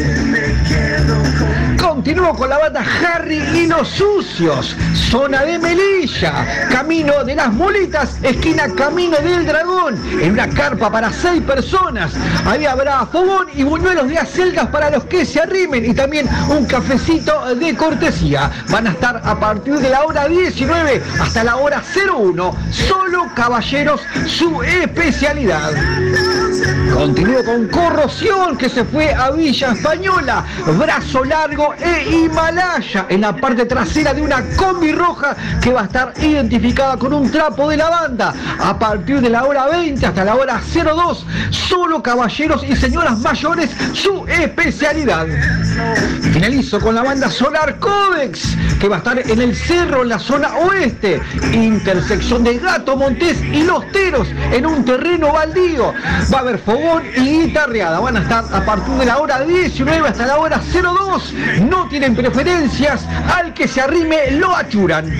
Continúo 1.80 2.34
con 2.34 2.49
la 2.49 2.58
banda 2.58 2.84
Harry 3.03 3.41
y 3.56 3.67
los 3.67 3.88
Sucios, 3.88 4.75
zona 5.10 5.43
de 5.43 5.58
Melilla, 5.58 6.67
camino 6.69 7.23
de 7.23 7.36
las 7.36 7.51
Mulitas, 7.53 8.17
esquina 8.23 8.67
Camino 8.75 9.17
del 9.17 9.45
Dragón, 9.45 9.95
en 10.21 10.32
una 10.34 10.49
carpa 10.49 10.91
para 10.91 11.12
seis 11.12 11.41
personas. 11.43 12.12
Ahí 12.45 12.65
habrá 12.65 13.06
fogón 13.06 13.47
y 13.56 13.63
buñuelos 13.63 14.10
de 14.10 14.17
acelgas 14.17 14.67
para 14.67 14.89
los 14.89 15.06
que 15.06 15.25
se 15.25 15.39
arrimen 15.39 15.86
y 15.86 15.93
también 15.93 16.27
un 16.49 16.65
cafecito 16.65 17.56
de 17.56 17.75
cortesía. 17.75 18.51
Van 18.69 18.88
a 18.88 18.91
estar 18.91 19.07
a 19.15 19.39
partir 19.39 19.76
de 19.76 19.89
la 19.89 20.04
hora 20.04 20.28
19 20.28 21.02
hasta 21.20 21.43
la 21.43 21.56
hora 21.56 21.82
01. 21.82 22.56
Solo 22.72 23.28
caballeros, 23.34 24.02
su 24.26 24.62
especialidad. 24.63 25.72
Continúo 26.93 27.43
con 27.43 27.67
Corrosión, 27.67 28.58
que 28.58 28.67
se 28.67 28.84
fue 28.84 29.13
a 29.13 29.32
Villa 29.32 29.72
Española, 29.72 30.43
Brazo 30.78 31.24
Largo 31.24 31.74
e 31.76 32.10
Himalaya, 32.10 33.06
en 33.10 33.22
la 33.22 33.36
parte 33.36 33.65
trasera 33.65 34.13
de 34.13 34.22
una 34.22 34.43
combi 34.56 34.91
roja 34.91 35.36
que 35.62 35.72
va 35.72 35.82
a 35.82 35.86
estar 35.86 36.13
identificada 36.22 36.98
con 36.98 37.13
un 37.13 37.32
trapo 37.32 37.70
de 37.70 37.78
la 37.78 37.89
banda. 37.89 38.34
A 38.60 38.78
partir 38.78 39.22
de 39.22 39.30
la 39.30 39.46
hora 39.46 39.67
20 39.67 40.06
hasta 40.06 40.24
la 40.24 40.36
hora 40.36 40.60
02, 40.60 41.26
solo 41.52 42.02
caballeros 42.02 42.63
y 42.63 42.76
señoras 42.76 43.20
mayores, 43.20 43.70
su 43.93 44.26
especialidad. 44.28 45.28
Finalizo 46.34 46.80
con 46.80 46.96
la 46.96 47.04
banda 47.04 47.30
Solar 47.30 47.78
Codex, 47.80 48.58
que 48.80 48.89
va 48.89 48.96
estar 48.97 49.19
en 49.19 49.41
el 49.41 49.55
cerro, 49.55 50.03
en 50.03 50.10
la 50.10 50.19
zona 50.19 50.55
oeste, 50.57 51.21
intersección 51.53 52.43
de 52.43 52.57
Gato 52.57 52.95
Montés 52.95 53.41
y 53.41 53.63
Los 53.63 53.89
Teros, 53.91 54.27
en 54.51 54.65
un 54.65 54.83
terreno 54.86 55.33
baldío. 55.33 55.93
Va 56.33 56.38
a 56.38 56.41
haber 56.41 56.60
fogón 56.60 57.03
y 57.15 57.45
guitarreada. 57.45 57.99
Van 57.99 58.17
a 58.17 58.21
estar 58.21 58.45
a 58.51 58.65
partir 58.65 58.93
de 58.95 59.05
la 59.05 59.17
hora 59.17 59.41
19 59.41 60.07
hasta 60.07 60.25
la 60.25 60.38
hora 60.38 60.62
02. 60.71 61.33
No 61.69 61.88
tienen 61.88 62.15
preferencias. 62.15 63.05
Al 63.33 63.53
que 63.53 63.67
se 63.67 63.81
arrime 63.81 64.31
lo 64.31 64.55
achuran. 64.55 65.12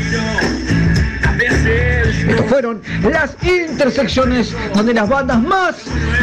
Estas 1.40 2.46
fueron 2.48 2.82
las 3.04 3.36
intersecciones 3.44 4.56
donde 4.74 4.94
las 4.94 5.08
bandas 5.08 5.42
más 5.42 5.76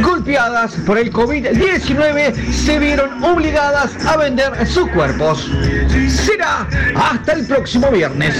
golpeadas 0.03 0.75
por 0.87 0.99
el 0.99 1.13
COVID-19 1.13 2.35
se 2.53 2.79
vieron 2.79 3.23
obligadas 3.23 3.93
a 4.07 4.17
vender 4.17 4.67
sus 4.67 4.89
cuerpos. 4.91 5.51
Será 6.09 6.67
hasta 6.97 7.33
el 7.33 7.47
próximo 7.47 7.91
viernes. 7.91 8.35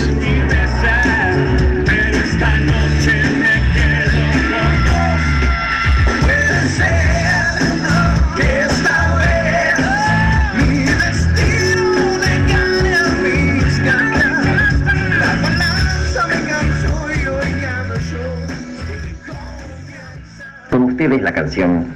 Ustedes 21.05 21.23
la 21.23 21.35
canción 21.35 21.87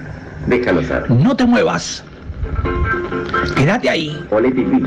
Déjalo 0.49 0.83
ser. 0.83 1.11
No 1.11 1.35
te 1.35 1.47
muevas. 1.47 2.05
Quédate 3.57 3.89
ahí. 3.89 4.27
Ole 4.31 4.51
Pipí, 4.51 4.87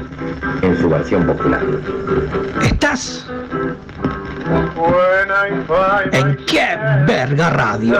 en 0.62 0.78
su 0.78 0.90
versión 0.90 1.26
popular. 1.26 1.62
Estás 2.62 3.26
en 6.12 6.38
qué 6.46 6.68
verga 7.08 7.50
radio. 7.50 8.00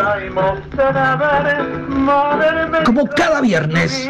Como 2.86 3.08
cada 3.08 3.42
viernes, 3.42 4.08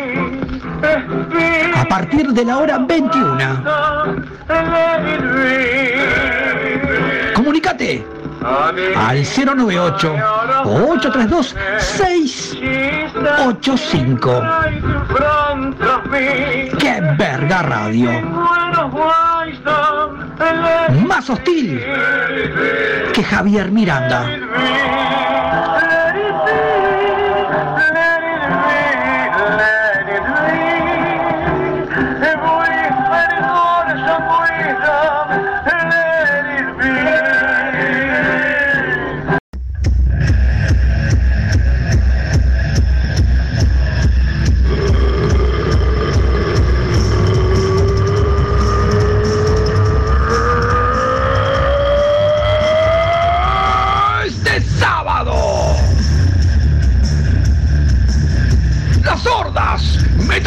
a 1.76 1.86
partir 1.86 2.28
de 2.34 2.44
la 2.44 2.58
hora 2.58 2.78
21. 2.80 3.38
Comunícate 7.36 8.21
al 8.44 9.24
098 9.24 10.16
832 10.66 11.56
685. 11.80 14.44
¡Qué 16.80 17.02
verga 17.18 17.62
radio! 17.62 18.10
Más 21.08 21.30
hostil 21.30 21.86
que 23.14 23.24
Javier 23.24 23.72
Miranda. 23.72 24.26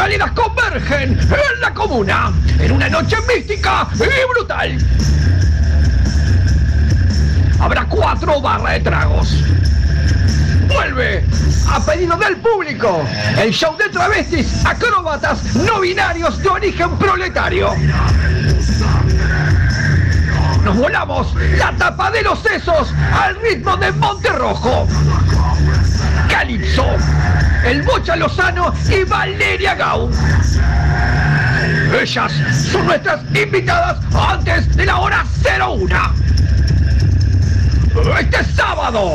Metaleras 0.04 0.32
convergen 0.32 1.18
en 1.18 1.60
la 1.62 1.72
comuna 1.72 2.30
en 2.58 2.72
una 2.72 2.90
noche 2.90 3.16
mística 3.26 3.88
y 3.94 4.34
brutal. 4.34 4.78
Habrá 7.58 7.86
cuatro 7.86 8.38
barras 8.38 8.74
de 8.74 8.80
tragos. 8.80 9.34
Vuelve 10.68 11.24
a 11.70 11.80
pedido 11.80 12.18
del 12.18 12.36
público 12.36 13.02
el 13.38 13.50
show 13.50 13.74
de 13.78 13.88
travestis, 13.88 14.66
acróbatas, 14.66 15.42
no 15.54 15.80
binarios 15.80 16.38
de 16.42 16.48
origen 16.50 16.98
proletario. 16.98 17.74
Nos 20.64 20.76
volamos 20.76 21.34
la 21.56 21.72
tapa 21.78 22.10
de 22.10 22.22
los 22.22 22.40
sesos 22.40 22.92
al 23.18 23.36
ritmo 23.40 23.74
de 23.78 23.90
Monterrojo. 23.92 24.86
Calipso, 26.28 26.84
el 27.64 27.82
Bocha 27.82 28.16
Lozano 28.16 28.72
y 28.88 29.04
Valeria 29.04 29.74
Gau. 29.74 30.10
Ellas 32.00 32.32
son 32.70 32.86
nuestras 32.86 33.20
invitadas 33.34 33.98
antes 34.14 34.76
de 34.76 34.86
la 34.86 34.98
hora 34.98 35.24
01. 35.42 36.14
Este 38.18 38.44
sábado, 38.56 39.12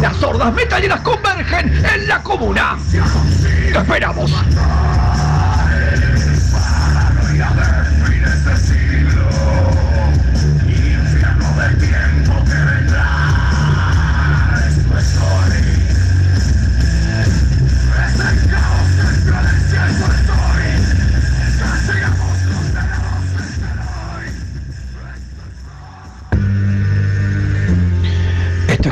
las 0.00 0.16
sordas 0.16 0.52
metaleras 0.52 1.00
convergen 1.00 1.84
en 1.84 2.08
la 2.08 2.22
comuna. 2.22 2.76
Te 3.72 3.78
esperamos. 3.78 4.32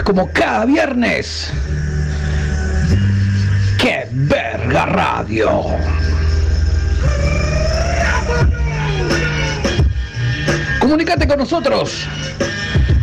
como 0.07 0.31
cada 0.33 0.65
viernes. 0.65 1.51
¡Qué 3.77 4.07
verga 4.13 4.87
radio! 4.87 5.65
Comunicate 10.79 11.27
con 11.27 11.41
nosotros 11.41 12.07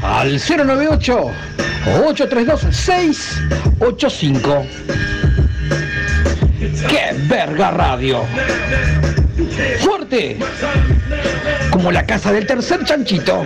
al 0.01 0.39
098 0.39 1.31
832 2.05 2.73
685. 2.73 4.65
¡Qué 6.87 7.15
verga 7.27 7.71
radio! 7.71 8.23
¡Fuerte! 9.81 10.37
Como 11.69 11.91
la 11.91 12.05
casa 12.05 12.31
del 12.31 12.47
tercer 12.47 12.85
chanchito. 12.85 13.45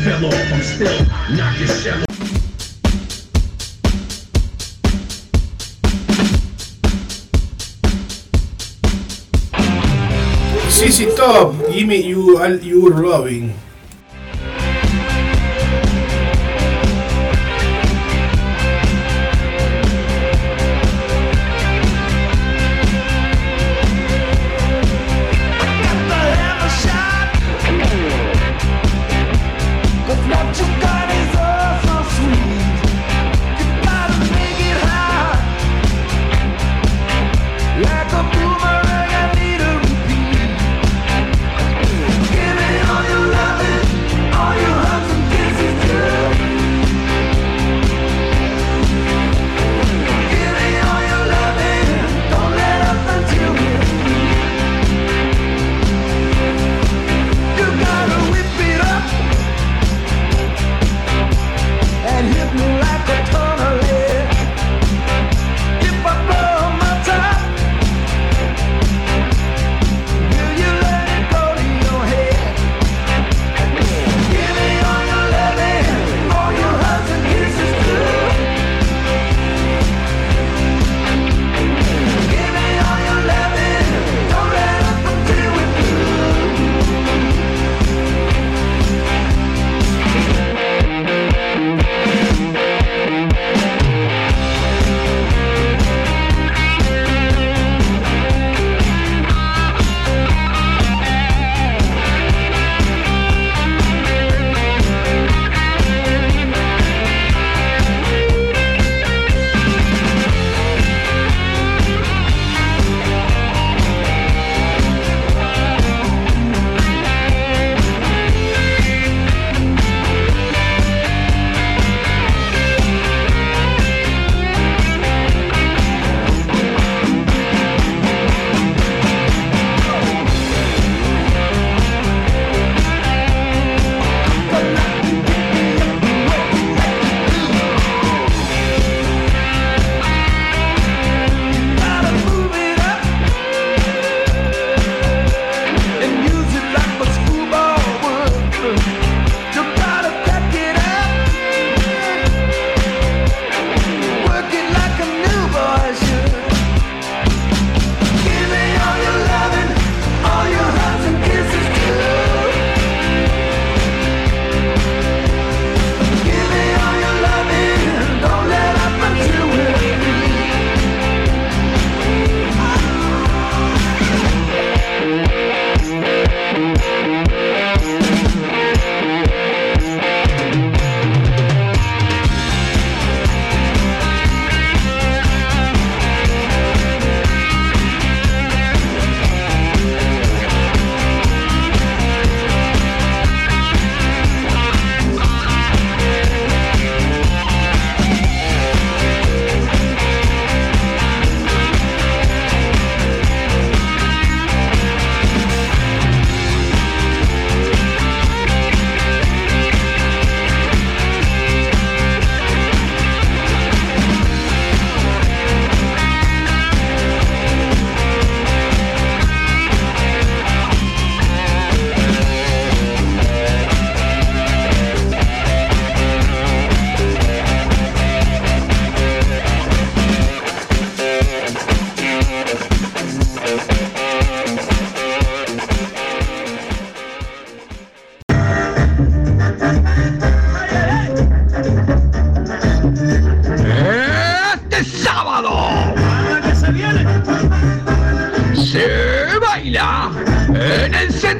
fell 0.00 0.26
off. 0.26 0.52
I'm 0.52 0.62
still 0.62 1.04
knocking 1.36 1.66
shell 1.66 2.04
CC 10.70 11.14
Top, 11.14 11.52
give 11.70 11.86
me 11.86 12.00
you, 12.02 12.42
you 12.62 12.88
loving. 12.88 13.54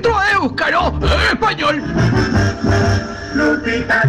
centro 0.00 0.20
español. 1.32 1.82
Lupita. 3.34 4.02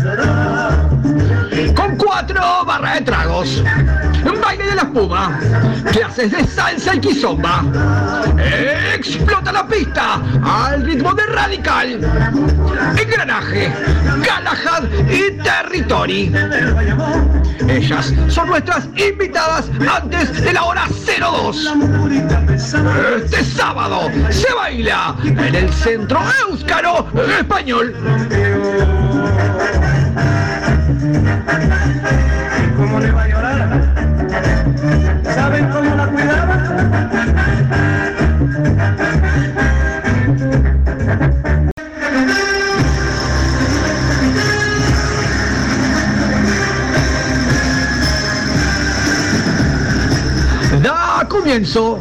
Con 1.76 1.98
cuatro 1.98 2.66
barras 2.66 3.00
de 3.00 3.02
tragos 3.02 3.64
bomba, 4.92 5.40
clases 5.92 6.32
de 6.32 6.46
salsa 6.46 6.96
y 6.96 7.00
quizomba. 7.00 7.64
Explota 8.94 9.52
la 9.52 9.68
pista 9.68 10.22
al 10.44 10.84
ritmo 10.84 11.14
de 11.14 11.26
Radical, 11.26 12.00
Engranaje, 12.98 13.74
Galahad 14.24 14.84
y 15.10 15.38
Territory. 15.38 16.34
Ellas 17.68 18.14
son 18.28 18.50
nuestras 18.50 18.88
invitadas 18.96 19.70
antes 19.90 20.44
de 20.44 20.54
la 20.54 20.64
hora 20.64 20.88
02. 20.90 21.74
Este 23.24 23.44
sábado 23.44 24.10
se 24.30 24.54
baila 24.54 25.16
en 25.24 25.56
el 25.56 25.72
Centro 25.74 26.20
Éuscaro 26.48 27.08
Español. 27.40 27.96
¿Saben 35.36 35.70
cómo 35.70 35.96
la 35.96 36.08
cuidaba? 36.08 36.56
Da 50.82 51.28
comienzo 51.30 52.00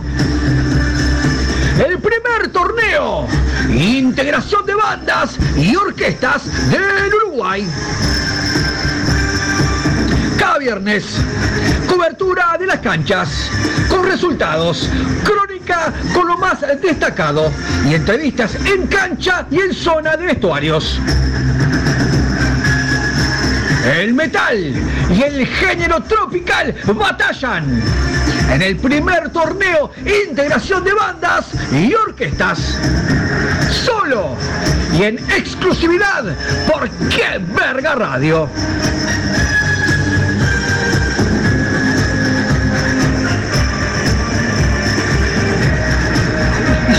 el 1.86 1.98
primer 1.98 2.48
torneo 2.52 3.26
Integración 3.68 4.66
de 4.66 4.74
bandas 4.74 5.36
y 5.56 5.76
orquestas 5.76 6.42
del 6.70 7.14
Uruguay. 7.14 7.66
Cada 10.38 10.58
viernes, 10.58 11.04
cobertura 11.88 12.19
las 12.70 12.80
canchas, 12.80 13.50
con 13.88 14.04
resultados, 14.04 14.88
crónica 15.24 15.92
con 16.14 16.28
lo 16.28 16.38
más 16.38 16.60
destacado 16.80 17.50
y 17.88 17.94
entrevistas 17.94 18.54
en 18.64 18.86
cancha 18.86 19.44
y 19.50 19.58
en 19.58 19.74
zona 19.74 20.16
de 20.16 20.26
vestuarios. 20.26 21.00
El 23.92 24.14
metal 24.14 24.56
y 24.56 25.22
el 25.22 25.46
género 25.48 26.00
tropical 26.04 26.72
batallan 26.94 27.82
en 28.52 28.62
el 28.62 28.76
primer 28.76 29.30
torneo 29.30 29.90
Integración 30.28 30.84
de 30.84 30.94
Bandas 30.94 31.46
y 31.72 31.92
Orquestas. 31.92 32.78
Solo 33.68 34.36
y 34.96 35.02
en 35.02 35.18
exclusividad 35.18 36.24
por 36.70 36.88
Qué 37.08 37.40
Verga 37.40 37.96
Radio. 37.96 38.48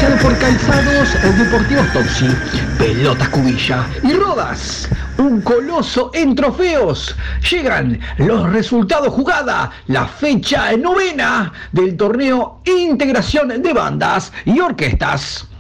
Auspiciado 0.02 0.18
por 0.24 0.40
Calzados 0.40 1.38
Deportivos 1.38 1.94
Topsi, 1.94 2.28
Pelotas 2.80 3.30
Cubilla 3.30 3.86
y 4.02 4.14
Rodas. 4.14 4.90
Un 5.20 5.42
coloso 5.42 6.10
en 6.16 6.34
trofeos. 6.34 7.16
Llegan 7.52 8.00
los 8.18 8.52
resultados 8.52 9.14
jugada, 9.14 9.70
la 9.88 10.08
fecha 10.08 10.76
novena 10.76 11.54
del 11.72 11.96
torneo 11.98 12.62
Integración 12.66 13.62
de 13.62 13.74
Bandas 13.74 14.34
y 14.46 14.60
Orquestas. 14.60 15.51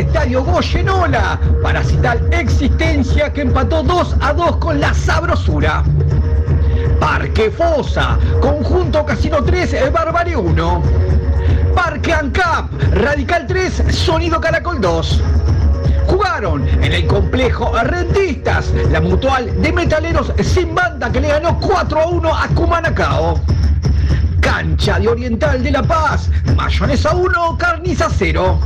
Estadio 0.00 0.42
Goyenola, 0.42 1.38
Parasital 1.62 2.26
Existencia 2.32 3.32
que 3.32 3.42
empató 3.42 3.82
2 3.82 4.16
a 4.20 4.32
2 4.32 4.56
con 4.56 4.80
la 4.80 4.94
Sabrosura. 4.94 5.84
Parque 6.98 7.50
Fosa, 7.50 8.18
Conjunto 8.40 9.04
Casino 9.04 9.42
3, 9.42 9.72
eh, 9.74 9.90
Barbari 9.90 10.34
1. 10.34 10.82
Parque 11.74 12.12
ANCAP, 12.12 12.70
Radical 12.94 13.46
3, 13.46 13.84
Sonido 13.90 14.40
Caracol 14.40 14.80
2. 14.80 15.22
Jugaron 16.06 16.66
en 16.68 16.92
el 16.92 17.06
complejo 17.06 17.72
Rentistas, 17.82 18.72
la 18.90 19.00
mutual 19.00 19.60
de 19.60 19.72
metaleros 19.72 20.32
sin 20.42 20.74
banda 20.74 21.12
que 21.12 21.20
le 21.20 21.28
ganó 21.28 21.58
4 21.60 22.00
a 22.00 22.06
1 22.06 22.36
a 22.36 22.48
Cumanacao. 22.48 23.40
Cancha 24.40 24.98
de 24.98 25.08
Oriental 25.08 25.62
de 25.62 25.70
La 25.70 25.82
Paz, 25.82 26.30
Mayonesa 26.56 27.14
1, 27.14 27.58
Carniza 27.58 28.08
0. 28.10 28.58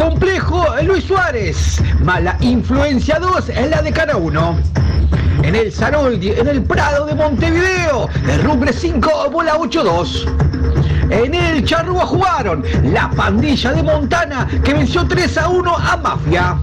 Complejo 0.00 0.64
Luis 0.82 1.04
Suárez, 1.04 1.78
Mala 2.02 2.34
Influencia 2.40 3.18
2, 3.18 3.50
en 3.50 3.68
la 3.68 3.82
de 3.82 3.92
Cara 3.92 4.16
1. 4.16 4.58
En 5.42 5.54
el 5.54 5.70
Saroldi, 5.70 6.30
en 6.30 6.48
el 6.48 6.62
Prado 6.62 7.04
de 7.04 7.14
Montevideo, 7.14 8.08
el 8.26 8.42
Rumbre 8.42 8.72
5, 8.72 9.28
Bola 9.30 9.58
8-2. 9.58 10.26
En 11.10 11.34
el 11.34 11.66
Charrúa 11.66 12.06
jugaron 12.06 12.64
la 12.82 13.10
pandilla 13.10 13.72
de 13.72 13.82
Montana 13.82 14.48
que 14.64 14.72
venció 14.72 15.06
3 15.06 15.36
a 15.36 15.48
1 15.50 15.76
a 15.76 15.96
Mafia. 15.98 16.58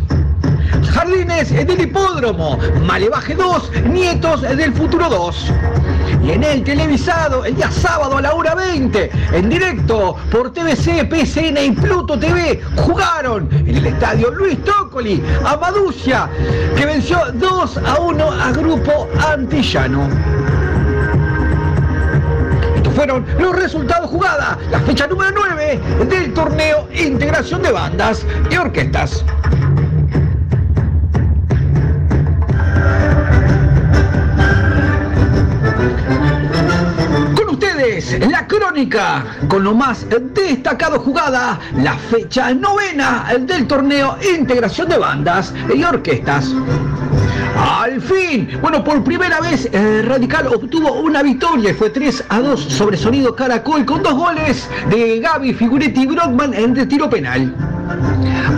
Jardines 0.92 1.52
del 1.52 1.80
Hipódromo, 1.80 2.58
Malevaje 2.88 3.36
2, 3.36 3.72
Nietos 3.84 4.42
del 4.42 4.74
Futuro 4.74 5.10
2. 5.10 5.54
Y 6.28 6.32
en 6.32 6.44
el 6.44 6.62
televisado, 6.62 7.46
el 7.46 7.56
día 7.56 7.72
sábado 7.72 8.18
a 8.18 8.22
la 8.22 8.34
hora 8.34 8.54
20, 8.54 9.10
en 9.32 9.50
directo 9.50 10.18
por 10.30 10.52
TVC, 10.52 11.08
PSN 11.10 11.58
y 11.58 11.72
Pluto 11.72 12.20
TV, 12.20 12.62
jugaron 12.76 13.48
en 13.52 13.78
el 13.78 13.86
estadio 13.86 14.30
Luis 14.32 14.62
Tócoli 14.66 15.24
a 15.46 15.56
Maducia, 15.56 16.28
que 16.76 16.86
venció 16.86 17.18
2 17.34 17.78
a 17.78 18.00
1 18.02 18.32
a 18.32 18.52
Grupo 18.52 19.08
Antillano. 19.26 20.10
Estos 22.76 22.94
fueron 22.94 23.26
los 23.40 23.56
resultados 23.56 24.10
jugada, 24.10 24.58
la 24.70 24.82
fecha 24.82 25.08
número 25.08 25.32
9 25.34 25.80
del 26.10 26.34
torneo 26.34 26.90
Integración 26.94 27.62
de 27.62 27.72
Bandas 27.72 28.26
y 28.52 28.58
Orquestas. 28.58 29.24
La 38.30 38.46
crónica, 38.46 39.26
con 39.48 39.64
lo 39.64 39.74
más 39.74 40.06
destacado 40.08 41.00
jugada, 41.00 41.60
la 41.78 41.96
fecha 41.96 42.54
novena 42.54 43.26
del 43.40 43.66
torneo 43.66 44.16
Integración 44.38 44.88
de 44.90 45.00
Bandas 45.00 45.52
y 45.74 45.84
Orquestas. 45.84 46.54
Al 47.58 48.00
fin, 48.00 48.50
bueno, 48.62 48.84
por 48.84 49.04
primera 49.04 49.40
vez 49.40 49.68
eh, 49.74 50.04
Radical 50.06 50.46
obtuvo 50.46 50.94
una 51.02 51.24
victoria 51.24 51.72
y 51.72 51.74
fue 51.74 51.90
3 51.90 52.26
a 52.30 52.40
2 52.40 52.60
sobre 52.62 52.98
Sonido 52.98 53.36
Caracol 53.36 53.84
con 53.84 54.04
dos 54.04 54.14
goles 54.14 54.70
de 54.92 55.20
Gaby 55.20 55.56
Figuretti 55.56 56.04
y 56.04 56.06
Brockman 56.06 56.54
en 56.54 56.76
de 56.76 56.86
tiro 56.86 57.10
penal. 57.10 57.77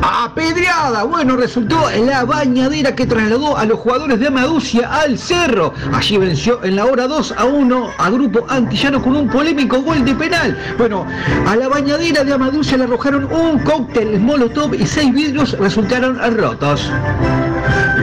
Apedreada, 0.01 1.03
bueno, 1.03 1.35
resultó 1.35 1.89
la 2.05 2.25
bañadera 2.25 2.95
que 2.95 3.05
trasladó 3.05 3.57
a 3.57 3.65
los 3.65 3.79
jugadores 3.79 4.19
de 4.19 4.27
Amaducia 4.27 4.87
al 4.87 5.17
cerro. 5.17 5.73
Allí 5.93 6.17
venció 6.17 6.63
en 6.63 6.75
la 6.75 6.85
hora 6.85 7.07
2 7.07 7.33
a 7.37 7.45
1 7.45 7.89
a 7.97 8.09
Grupo 8.09 8.45
Antillano 8.49 9.01
con 9.01 9.15
un 9.15 9.27
polémico 9.27 9.81
gol 9.81 10.03
de 10.05 10.15
penal. 10.15 10.57
Bueno, 10.77 11.05
a 11.47 11.55
la 11.55 11.67
bañadera 11.67 12.23
de 12.23 12.33
Amaducia 12.33 12.77
le 12.77 12.85
arrojaron 12.85 13.25
un 13.31 13.59
cóctel 13.59 14.19
molotov 14.19 14.73
y 14.73 14.85
seis 14.85 15.13
vidrios 15.13 15.57
resultaron 15.57 16.19
rotos. 16.35 16.91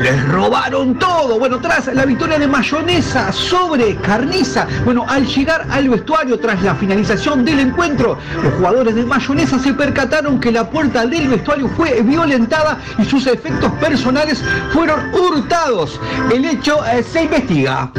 Les 0.03 0.29
robaron 0.29 0.99
todo. 0.99 1.39
Bueno, 1.39 1.59
tras 1.59 1.87
la 1.95 2.05
victoria 2.05 2.39
de 2.39 2.47
Mayonesa 2.47 3.33
sobre 3.33 3.97
Carniza, 3.97 4.67
bueno, 4.85 5.07
al 5.09 5.27
llegar 5.27 5.67
al 5.71 5.89
vestuario 5.89 6.39
tras 6.39 6.63
la 6.63 6.75
finalización 6.75 7.45
del 7.45 7.61
encuentro, 7.61 8.19
los 8.43 8.55
jugadores 8.55 8.95
de 8.95 9.05
Mayonesa 9.05 9.59
se 9.59 9.73
percataron 9.73 10.39
que 10.39 10.53
la 10.53 10.69
puerta 10.69 11.07
del 11.07 11.29
vestuario 11.29 11.69
fue 11.69 12.03
violentada 12.03 12.79
y 12.99 13.05
sus 13.05 13.27
efectos 13.27 13.73
personales 13.75 14.43
fueron 14.73 15.15
hurtados. 15.15 16.01
El 16.33 16.45
hecho 16.45 16.85
eh, 16.87 17.03
se 17.03 17.25
investiga. 17.25 17.91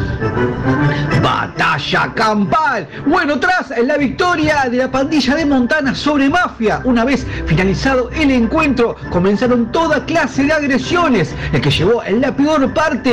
Batalla 1.22 2.14
campal. 2.14 2.88
Bueno, 3.06 3.40
tras 3.40 3.70
la 3.84 3.98
victoria 3.98 4.68
de 4.70 4.78
la 4.78 4.92
pandilla 4.92 5.36
de 5.36 5.46
Montana 5.46 5.96
sobre 5.96 6.30
Mafia, 6.30 6.82
una 6.84 7.04
vez 7.06 7.26
finalizado 7.46 8.10
el 8.12 8.32
encuentro, 8.32 8.96
comenzaron 9.10 9.72
toda 9.72 10.06
clase 10.06 10.44
de 10.44 10.54
agresiones. 10.54 11.34
El 11.54 11.62
que 11.62 11.72
llevó 11.72 11.87
la 12.20 12.36
peor 12.36 12.74
parte 12.74 13.10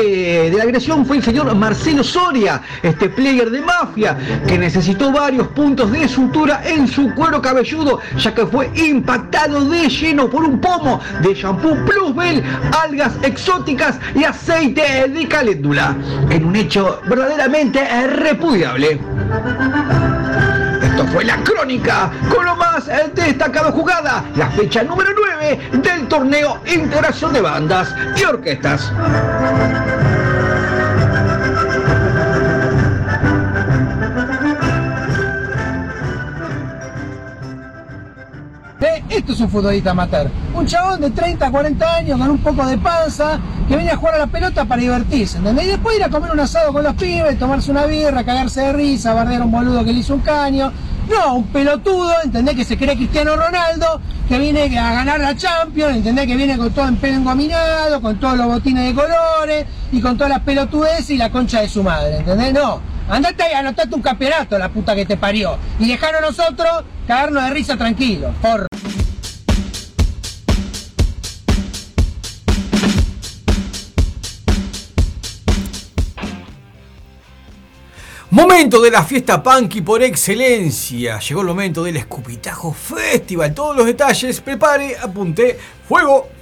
de 0.51 0.57
la 0.57 0.65
agresión 0.65 1.07
fue 1.07 1.19
el 1.19 1.23
señor 1.23 1.55
Marcelo 1.55 2.03
Soria, 2.03 2.61
este 2.83 3.09
player 3.09 3.51
de 3.51 3.61
Mafia, 3.61 4.17
que 4.47 4.59
necesitó 4.59 5.13
varios 5.13 5.49
puntos 5.49 5.93
de 5.93 6.09
sutura 6.09 6.63
en 6.65 6.89
su 6.89 7.13
cuero 7.15 7.41
cabelludo, 7.41 8.01
ya 8.19 8.35
que 8.35 8.47
fue 8.47 8.71
impactado 8.75 9.65
de 9.65 9.89
lleno 9.89 10.29
por 10.29 10.45
un 10.45 10.61
pomo 10.61 11.01
de 11.23 11.35
shampoo 11.35 11.77
Plusbel, 11.85 12.43
algas 12.83 13.13
exóticas 13.23 13.99
y 14.15 14.25
aceite 14.25 15.09
de 15.09 15.29
caléndula. 15.29 15.97
En 16.31 16.45
un 16.45 16.57
hecho 16.57 17.01
verdaderamente 17.09 17.81
repudiable 18.09 19.01
fue 21.15 21.25
la 21.25 21.37
crónica 21.45 22.11
con 22.29 22.45
lo 22.45 22.57
más 22.57 22.89
eh, 22.89 23.09
destacado 23.15 23.71
jugada, 23.71 24.25
la 24.35 24.51
fecha 24.51 24.83
número 24.83 25.11
9 25.39 25.81
del 25.81 26.09
torneo 26.09 26.59
Integración 26.67 27.33
de 27.33 27.41
Bandas 27.41 27.95
y 28.17 28.25
Orquestas. 28.25 28.93
Eh, 38.81 39.05
esto 39.09 39.33
es 39.35 39.41
un 39.41 39.49
futbolista 39.49 39.93
amateur. 39.93 40.29
Un 40.53 40.67
chabón 40.67 41.01
de 41.01 41.11
30, 41.11 41.49
40 41.49 41.95
años 41.95 42.19
con 42.19 42.29
un 42.29 42.39
poco 42.39 42.67
de 42.67 42.77
panza 42.77 43.39
que 43.69 43.77
venía 43.77 43.93
a 43.93 43.97
jugar 43.97 44.17
a 44.17 44.19
la 44.19 44.27
pelota 44.27 44.65
para 44.65 44.83
divertirse. 44.83 45.39
Y 45.39 45.67
después 45.67 45.97
ir 45.97 46.03
a 46.03 46.09
comer 46.09 46.33
un 46.33 46.41
asado 46.41 46.73
con 46.73 46.83
los 46.83 46.95
pibes, 46.95 47.39
tomarse 47.39 47.71
una 47.71 47.87
birra, 47.87 48.25
cagarse 48.25 48.63
de 48.63 48.73
risa, 48.73 49.15
bardear 49.15 49.43
a 49.43 49.45
un 49.45 49.53
boludo 49.53 49.85
que 49.85 49.93
le 49.93 50.01
hizo 50.01 50.15
un 50.15 50.21
caño, 50.21 50.73
no, 51.09 51.37
un 51.37 51.47
pelotudo, 51.49 52.13
¿entendés? 52.25 52.57
Que 52.57 52.65
se 52.65 52.79
cree 52.79 52.97
Cristiano 52.97 53.37
Ronaldo, 53.37 54.01
que 54.29 54.39
viene 54.39 54.79
a 54.79 54.93
ganar 54.95 55.21
la 55.21 55.37
Champions, 55.37 55.97
¿entendés? 55.97 56.27
Que 56.27 56.37
viene 56.37 56.57
con 56.57 56.71
todo 56.71 56.89
en 56.89 56.97
pelo 56.97 57.17
engominado, 57.17 58.01
con 58.01 58.19
todos 58.19 58.37
los 58.39 58.47
botines 58.47 58.87
de 58.87 58.95
colores 58.95 59.67
y 59.93 60.01
con 60.01 60.17
todas 60.17 60.31
las 60.31 60.41
pelotudeces 60.41 61.11
y 61.11 61.17
la 61.19 61.31
concha 61.31 61.61
de 61.61 61.69
su 61.69 61.83
madre, 61.83 62.19
¿entendés? 62.19 62.55
No, 62.55 62.81
andate 63.09 63.43
ahí, 63.43 63.53
anotate 63.53 63.95
un 63.95 64.03
campeonato, 64.03 64.59
la 64.59 64.71
puta 64.71 64.95
que 64.95 65.05
te 65.05 65.17
parió. 65.17 65.59
Y 65.79 65.89
dejaron 65.89 66.23
nosotros 66.23 66.85
cagarnos 67.07 67.45
de 67.45 67.51
risa 67.51 67.77
tranquilos, 67.77 68.33
porro. 68.41 68.67
Momento 78.35 78.81
de 78.81 78.91
la 78.91 79.05
fiesta 79.05 79.41
punky 79.41 79.81
por 79.81 80.03
excelencia. 80.03 81.21
Llegó 81.21 81.43
el 81.43 81.47
momento 81.47 81.85
del 81.85 81.99
Escupitajo 81.99 82.73
Festival. 82.73 83.55
Todos 83.55 83.77
los 83.77 83.87
detalles, 83.87 84.41
prepare, 84.41 84.97
apunte, 85.01 85.57
fuego. 85.87 86.34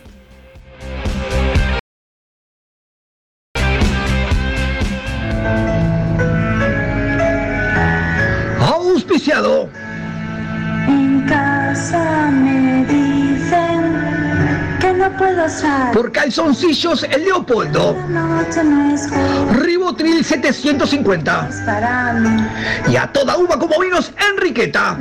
Por 15.93 16.13
Calzoncillos 16.13 17.05
El 17.05 17.25
Leopoldo. 17.25 17.97
Ribotril 19.53 20.25
750. 20.25 21.49
para 21.65 22.13
mí. 22.15 22.47
Y 22.89 22.97
a 22.97 23.07
toda 23.13 23.37
uva 23.37 23.59
como 23.59 23.79
vinos 23.81 24.13
Enriqueta. 24.31 24.97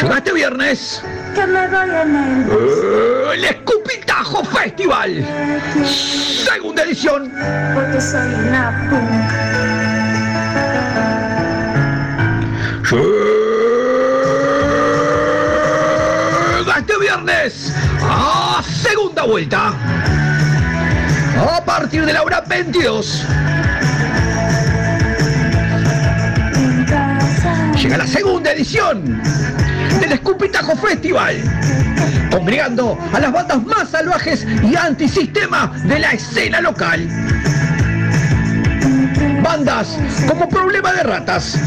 Llegaste 0.00 0.32
viernes. 0.32 1.02
que 1.34 1.46
me 1.46 1.68
voy 1.68 1.90
en 1.90 2.16
el. 2.16 2.46
Eh, 2.50 3.34
El 3.34 3.44
Escupitajo 3.44 4.44
Festival. 4.44 5.24
Segunda 5.84 6.82
edición. 6.82 7.32
Porque 7.74 8.00
soy 8.00 8.34
una 8.48 8.88
punk. 8.90 9.56
Llega 16.58 16.78
este 16.78 16.98
viernes 17.24 17.72
a 18.02 18.62
segunda 18.62 19.24
vuelta. 19.24 19.72
A 21.38 21.64
partir 21.64 22.04
de 22.04 22.12
la 22.12 22.22
hora 22.22 22.40
22. 22.42 23.24
En 26.54 26.84
casa 26.84 27.72
Llega 27.74 27.98
la 27.98 28.06
segunda 28.06 28.52
edición 28.52 29.22
del 30.00 30.12
Escupitajo 30.12 30.76
Festival. 30.76 31.36
Congregando 32.30 32.98
a 33.12 33.20
las 33.20 33.32
bandas 33.32 33.62
más 33.64 33.90
salvajes 33.90 34.46
y 34.62 34.76
antisistema 34.76 35.72
de 35.84 35.98
la 35.98 36.12
escena 36.12 36.60
local. 36.60 37.08
Bandas 39.42 39.98
como 40.26 40.48
Problema 40.48 40.92
de 40.92 41.02
Ratas, 41.02 41.58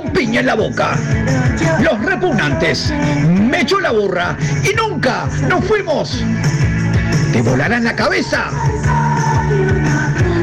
Un 0.00 0.12
Piña 0.12 0.40
en 0.40 0.46
la 0.46 0.54
Boca, 0.54 0.96
Los 1.80 2.00
Repugnantes, 2.04 2.92
Me 3.26 3.62
echó 3.62 3.80
la 3.80 3.90
burra 3.90 4.36
y 4.62 4.74
nunca 4.76 5.26
nos 5.48 5.64
fuimos. 5.64 6.22
Te 7.32 7.42
volarán 7.42 7.84
la 7.84 7.96
cabeza. 7.96 8.50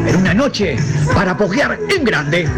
En 0.06 0.16
una 0.16 0.34
noche 0.34 0.78
para 1.14 1.38
pojear 1.38 1.80
en 1.96 2.04
grande. 2.04 2.50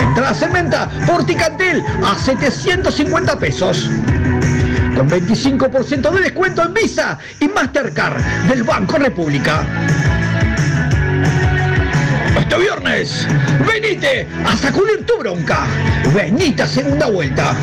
Entradas 0.00 0.42
en 0.42 0.52
venta 0.52 0.88
por 1.06 1.24
Ticantel 1.26 1.82
a 2.04 2.16
750 2.16 3.38
pesos. 3.38 3.90
Con 4.96 5.08
25% 5.08 6.10
de 6.12 6.20
descuento 6.20 6.62
en 6.62 6.74
Visa 6.74 7.18
y 7.40 7.48
Mastercard 7.48 8.20
del 8.48 8.62
Banco 8.62 8.98
República. 8.98 9.64
Este 12.50 12.62
viernes, 12.62 13.28
venite 13.64 14.26
a 14.44 14.56
sacudir 14.56 15.06
tu 15.06 15.16
bronca. 15.18 15.68
Venite 16.12 16.64
a 16.64 16.66
segunda 16.66 17.06
vuelta. 17.06 17.54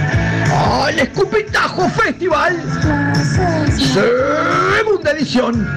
Al 0.81 0.97
Escupitajo 0.97 1.89
Festival. 1.89 2.55
Segunda 3.75 5.11
edición. 5.11 5.67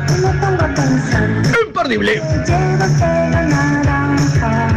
Imperdible. 1.67 2.23
Naranja 2.47 4.47
una. 4.47 4.71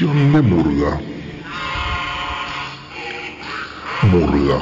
De 0.00 0.06
murga. 0.06 1.00
Murga. 4.12 4.58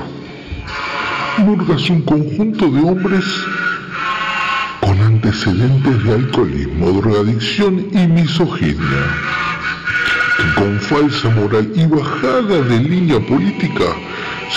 Murga 1.37 1.75
es 1.75 1.91
un 1.91 2.01
conjunto 2.03 2.71
de 2.71 2.81
hombres 2.81 3.25
con 4.81 4.99
antecedentes 4.99 6.05
de 6.05 6.15
alcoholismo, 6.15 6.91
drogadicción 7.03 7.87
y 7.93 8.07
misoginia, 8.07 9.05
que 10.39 10.55
con 10.59 10.81
falsa 10.81 11.29
moral 11.29 11.71
y 11.75 11.85
bajada 11.85 12.63
de 12.63 12.81
línea 12.81 13.21
política 13.21 13.85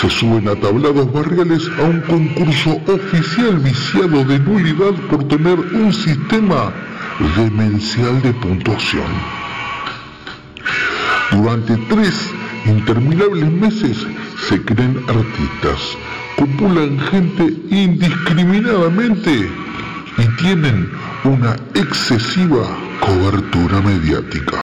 se 0.00 0.08
suben 0.08 0.48
a 0.48 0.56
tablados 0.56 1.12
barriales 1.12 1.68
a 1.78 1.82
un 1.82 2.00
concurso 2.00 2.80
oficial 2.86 3.58
viciado 3.58 4.24
de 4.24 4.38
nulidad 4.38 4.94
por 5.10 5.28
tener 5.28 5.58
un 5.58 5.92
sistema 5.92 6.72
demencial 7.36 8.22
de 8.22 8.32
puntuación. 8.32 9.39
Durante 11.30 11.76
tres 11.88 12.14
interminables 12.66 13.50
meses 13.50 13.96
se 14.48 14.62
creen 14.64 15.02
artistas, 15.08 15.78
copulan 16.36 16.98
gente 16.98 17.44
indiscriminadamente 17.70 19.48
y 20.18 20.36
tienen 20.36 20.90
una 21.24 21.54
excesiva 21.74 22.76
cobertura 23.00 23.80
mediática. 23.80 24.60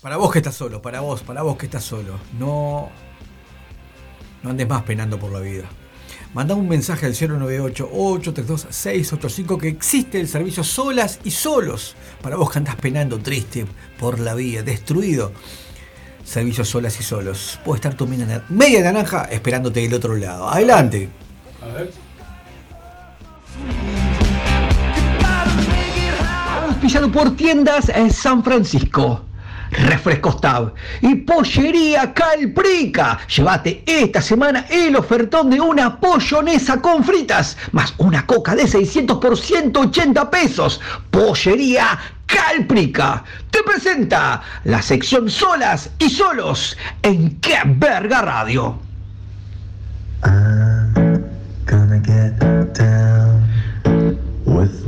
Para 0.00 0.16
vos 0.16 0.32
que 0.32 0.38
estás 0.38 0.54
solo, 0.54 0.80
para 0.80 1.00
vos, 1.00 1.20
para 1.20 1.42
vos 1.42 1.58
que 1.58 1.66
estás 1.66 1.84
solo. 1.84 2.18
No, 2.38 2.88
no 4.42 4.50
andes 4.50 4.66
más 4.66 4.82
penando 4.84 5.18
por 5.18 5.30
la 5.32 5.40
vida. 5.40 5.68
Manda 6.34 6.54
un 6.54 6.68
mensaje 6.68 7.06
al 7.06 7.14
098-832-685 7.14 9.58
que 9.58 9.68
existe 9.68 10.20
el 10.20 10.28
servicio 10.28 10.62
solas 10.62 11.20
y 11.24 11.30
solos. 11.30 11.96
Para 12.20 12.36
vos 12.36 12.50
que 12.50 12.58
andás 12.58 12.76
penando 12.76 13.18
triste 13.18 13.64
por 13.98 14.20
la 14.20 14.34
vida, 14.34 14.62
destruido. 14.62 15.32
Servicio 16.24 16.66
solas 16.66 17.00
y 17.00 17.02
solos. 17.02 17.58
Puede 17.64 17.78
estar 17.78 17.94
tu 17.94 18.06
media 18.06 18.44
media 18.50 18.82
naranja 18.82 19.24
esperándote 19.30 19.80
del 19.80 19.94
otro 19.94 20.14
lado. 20.16 20.50
Adelante. 20.50 21.08
A 21.62 21.68
ver. 21.68 21.90
Auspiciado 26.68 27.10
por 27.10 27.34
tiendas 27.36 27.88
en 27.88 28.12
San 28.12 28.44
Francisco. 28.44 29.27
Refrescos 29.70 30.40
Tab 30.40 30.74
y 31.00 31.14
Pollería 31.16 32.12
Calprica. 32.12 33.18
Llévate 33.28 33.82
esta 33.86 34.22
semana 34.22 34.66
el 34.70 34.96
ofertón 34.96 35.50
de 35.50 35.60
una 35.60 35.98
pollonesa 36.00 36.80
con 36.80 37.04
fritas, 37.04 37.56
más 37.72 37.94
una 37.98 38.26
coca 38.26 38.54
de 38.54 38.66
600 38.66 39.18
por 39.18 39.36
180 39.36 40.30
pesos. 40.30 40.80
Pollería 41.10 41.98
Calprica. 42.26 43.24
Te 43.50 43.62
presenta 43.62 44.42
la 44.64 44.82
sección 44.82 45.30
Solas 45.30 45.90
y 45.98 46.10
Solos 46.10 46.76
en 47.02 47.40
Qué 47.40 47.58
Verga 47.64 48.22
Radio. 48.22 48.78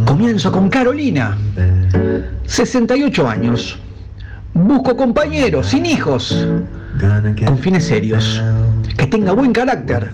Comienzo 0.04 0.52
con 0.52 0.68
Carolina, 0.68 1.36
68 2.46 3.28
años. 3.28 3.78
Busco 4.54 4.96
compañero, 4.96 5.62
sin 5.62 5.86
hijos. 5.86 6.46
con 7.46 7.58
fines 7.58 7.84
serios, 7.84 8.42
que 8.96 9.06
tenga 9.06 9.32
buen 9.32 9.52
carácter. 9.52 10.10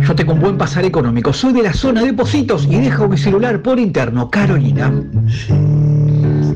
Yo 0.00 0.14
tengo 0.16 0.32
un 0.32 0.40
buen 0.40 0.58
pasar 0.58 0.84
económico, 0.84 1.32
soy 1.32 1.52
de 1.52 1.62
la 1.62 1.72
zona 1.72 2.02
de 2.02 2.12
Positos 2.12 2.66
y 2.68 2.80
dejo 2.80 3.08
mi 3.08 3.16
celular 3.16 3.62
por 3.62 3.78
interno, 3.78 4.28
Carolina. 4.30 4.92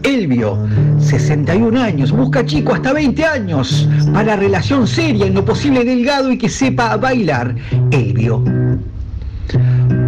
Elvio, 0.02 0.58
61 0.98 1.80
años, 1.80 2.10
busca 2.10 2.44
chico 2.44 2.74
hasta 2.74 2.92
20 2.92 3.24
años, 3.24 3.88
para 4.12 4.36
relación 4.36 4.86
seria 4.86 5.26
en 5.26 5.34
lo 5.34 5.44
posible 5.44 5.84
delgado 5.84 6.32
y 6.32 6.38
que 6.38 6.48
sepa 6.48 6.96
bailar. 6.96 7.54
Elvio. 7.90 8.42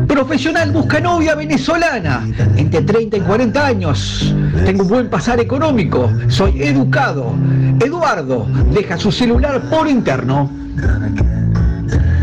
Profesional 0.07 0.73
busca 0.73 1.01
novia 1.01 1.35
venezolana, 1.35 2.27
entre 2.57 2.83
30 2.83 3.19
y 3.19 3.21
40 3.21 3.67
años. 3.67 4.35
Tengo 4.65 4.83
un 4.83 4.89
buen 4.89 5.11
pasar 5.11 5.39
económico, 5.41 6.11
soy 6.29 6.63
educado. 6.63 7.35
Eduardo 7.81 8.47
deja 8.73 8.97
su 8.99 9.13
celular 9.13 9.61
por 9.71 9.87
interno. 9.87 10.51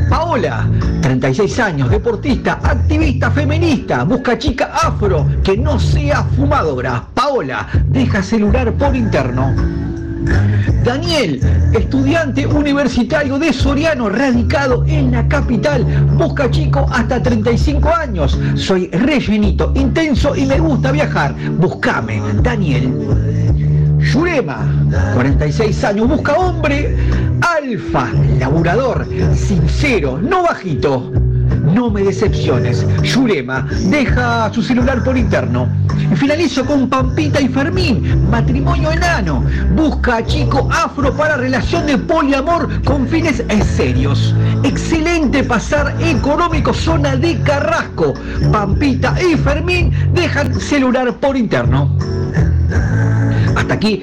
Paola, 0.10 0.68
36 1.02 1.60
años, 1.60 1.90
deportista, 1.90 2.60
activista 2.64 3.32
feminista, 3.32 4.04
busca 4.04 4.38
chica 4.38 4.72
afro 4.74 5.28
que 5.44 5.58
no 5.58 5.80
sea 5.80 6.24
fumadora. 6.24 7.06
Paola, 7.14 7.68
deja 7.88 8.22
celular 8.22 8.74
por 8.74 8.96
interno. 8.96 9.85
Daniel, 10.84 11.40
estudiante 11.74 12.46
universitario 12.46 13.40
de 13.40 13.52
Soriano, 13.52 14.10
radicado 14.10 14.84
en 14.88 15.12
la 15.12 15.28
capital, 15.28 15.84
busca 16.18 16.50
chico 16.52 16.86
hasta 16.92 17.22
35 17.22 17.90
años. 17.90 18.40
Soy 18.56 18.90
rellenito, 18.92 19.72
intenso 19.76 20.36
y 20.36 20.46
me 20.46 20.60
gusta 20.60 20.92
viajar. 20.92 21.36
Buscame, 21.58 22.22
Daniel. 22.42 22.92
Yurema, 24.00 24.66
46 25.16 25.84
años, 25.84 26.08
busca 26.08 26.34
hombre 26.34 26.96
alfa, 27.42 28.12
laburador, 28.40 29.08
sincero, 29.34 30.20
no 30.22 30.44
bajito. 30.44 31.12
No 31.74 31.90
me 31.90 32.04
decepciones. 32.04 32.86
Yurema 33.02 33.68
deja 33.90 34.52
su 34.54 34.62
celular 34.62 35.04
por 35.04 35.18
interno. 35.18 35.68
Y 36.12 36.16
finalizo 36.16 36.66
con 36.66 36.90
Pampita 36.90 37.42
y 37.42 37.48
Fermín, 37.48 38.30
matrimonio 38.30 38.92
enano. 38.92 39.44
Busca 39.76 40.18
a 40.18 40.26
chico 40.26 40.68
afro 40.72 41.14
para 41.14 41.38
relación 41.38 41.86
de 41.86 41.98
poliamor 41.98 42.84
con 42.84 43.08
fines 43.08 43.44
serios. 43.76 44.36
Excelente 44.64 45.44
pasar 45.44 45.96
económico, 46.02 46.74
zona 46.74 47.16
de 47.16 47.40
Carrasco. 47.42 48.14
Pampita 48.52 49.16
y 49.22 49.36
Fermín 49.36 49.92
dejan 50.14 50.54
celular 50.60 51.14
por 51.16 51.36
interno. 51.36 51.90
Hasta 53.56 53.74
aquí 53.74 54.02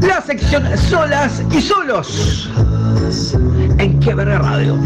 la 0.00 0.20
sección 0.20 0.64
Solas 0.76 1.42
y 1.50 1.60
Solos 1.60 2.50
en 3.78 3.98
Quiebre 3.98 4.38
Radio. 4.38 4.76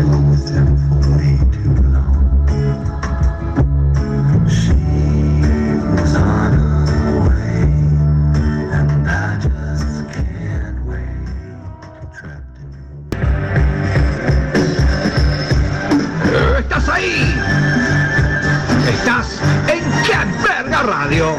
Verga 20.42 20.82
Radio. 20.82 21.36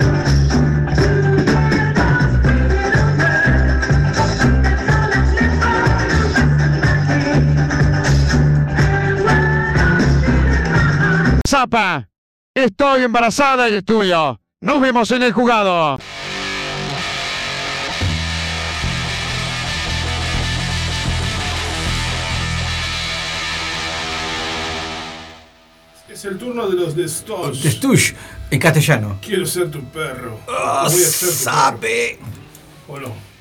Zapa, 11.48 12.08
estoy 12.56 13.04
embarazada 13.04 13.70
y 13.70 13.76
es 13.76 13.86
tuyo. 13.86 14.40
Nos 14.62 14.82
vemos 14.82 15.12
en 15.12 15.24
el 15.24 15.34
jugado. 15.34 15.98
Es 26.10 26.24
el 26.26 26.38
turno 26.38 26.68
de 26.70 26.76
los 26.76 26.96
de 26.96 27.08
Stosh. 27.10 27.62
De 27.64 27.72
Stush, 27.72 28.14
en 28.52 28.60
castellano. 28.60 29.18
Quiero 29.22 29.46
ser 29.46 29.70
tu 29.72 29.84
perro. 29.86 30.40
Ah, 30.48 30.88
Voy 30.90 31.02
a 31.02 31.06
ser 31.06 31.30
tu 31.30 31.36
sape. 31.36 32.20
perro. 32.20 32.30
¿O 32.88 33.00
no? 33.00 33.35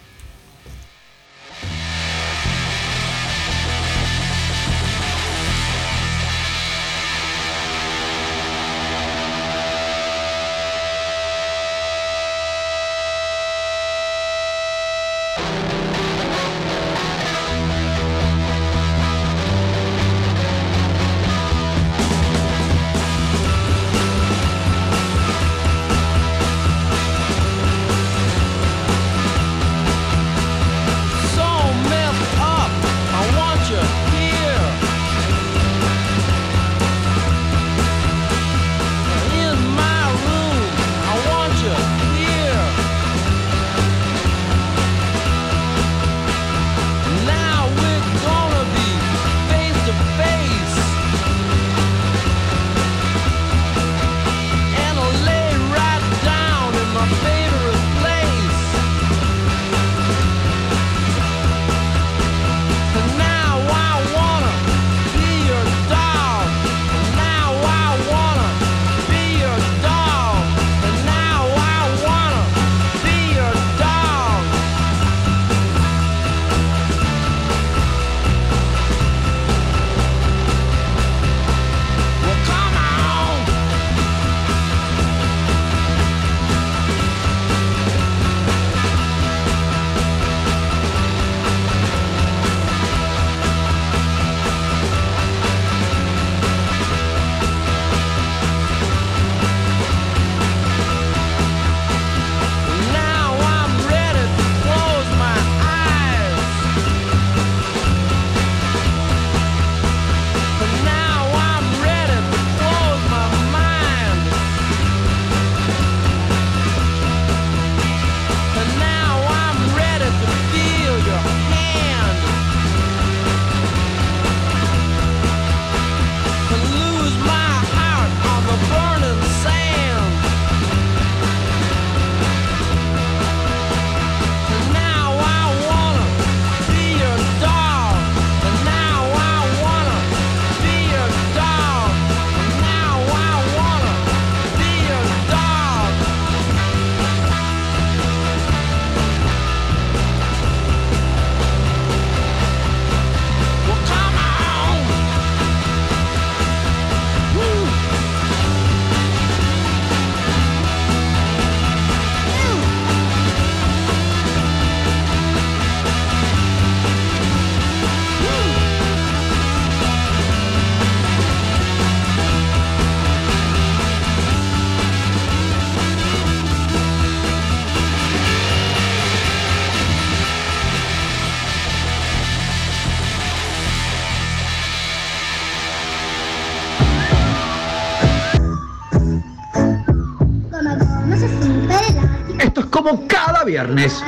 Viernes. 193.45 194.03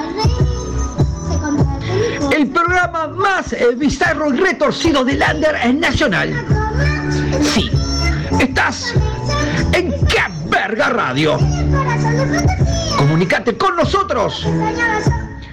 El 2.32 2.48
programa 2.48 3.08
más 3.08 3.52
eh, 3.52 3.74
bizarro 3.76 4.32
y 4.32 4.36
retorcido 4.38 5.04
del 5.04 5.22
Under 5.34 5.54
es 5.56 5.74
Nacional. 5.74 6.34
Sí, 7.42 7.70
estás 8.40 8.92
en 9.72 9.92
¡Qué 10.06 10.22
verga 10.46 10.88
radio! 10.88 11.38
Comunicate 12.96 13.56
con 13.56 13.76
nosotros 13.76 14.46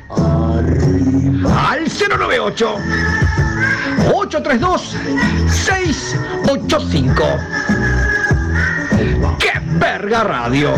al 0.09 1.84
098 1.84 2.75
832 4.13 4.95
685. 5.49 7.23
¡Qué 9.39 9.51
verga 9.79 10.23
radio! 10.23 10.73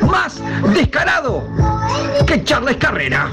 Más 0.00 0.40
descarado 0.74 1.77
que 2.26 2.44
Charles 2.44 2.76
Carrera. 2.76 3.30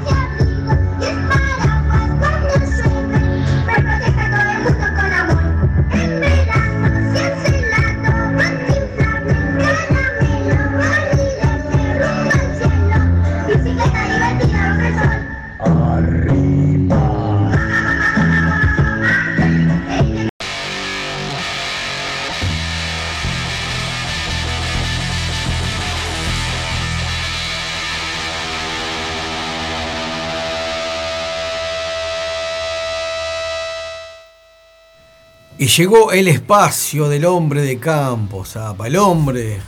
Y 35.65 35.67
llegó 35.67 36.11
el 36.11 36.27
espacio 36.27 37.09
del 37.09 37.25
hombre 37.25 37.63
de 37.63 37.79
campo, 37.79 38.45
Zapa, 38.45 38.85
el 38.85 38.97
hombre 38.97 39.59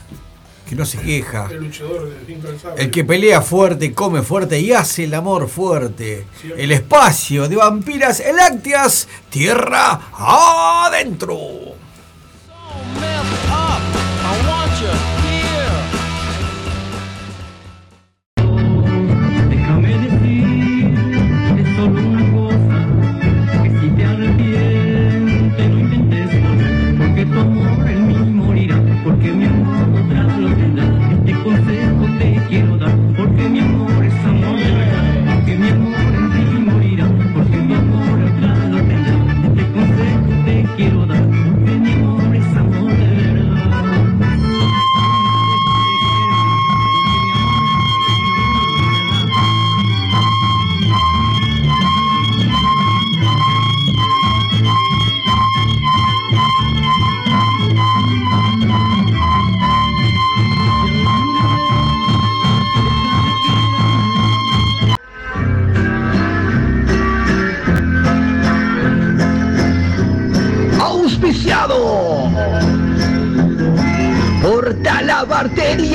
que 0.69 0.75
no 0.75 0.85
se 0.85 0.99
queja, 0.99 1.47
El 1.49 1.63
luchador 1.63 2.13
el 2.77 2.91
que 2.91 3.03
pelea 3.03 3.41
fuerte, 3.41 3.95
come 3.95 4.21
fuerte 4.21 4.59
y 4.59 4.73
hace 4.73 5.05
el 5.05 5.15
amor 5.15 5.49
fuerte. 5.49 6.27
El 6.55 6.71
espacio 6.71 7.49
de 7.49 7.55
vampiras 7.55 8.21
lácteas, 8.31 9.07
tierra 9.31 10.11
adentro. 10.13 11.66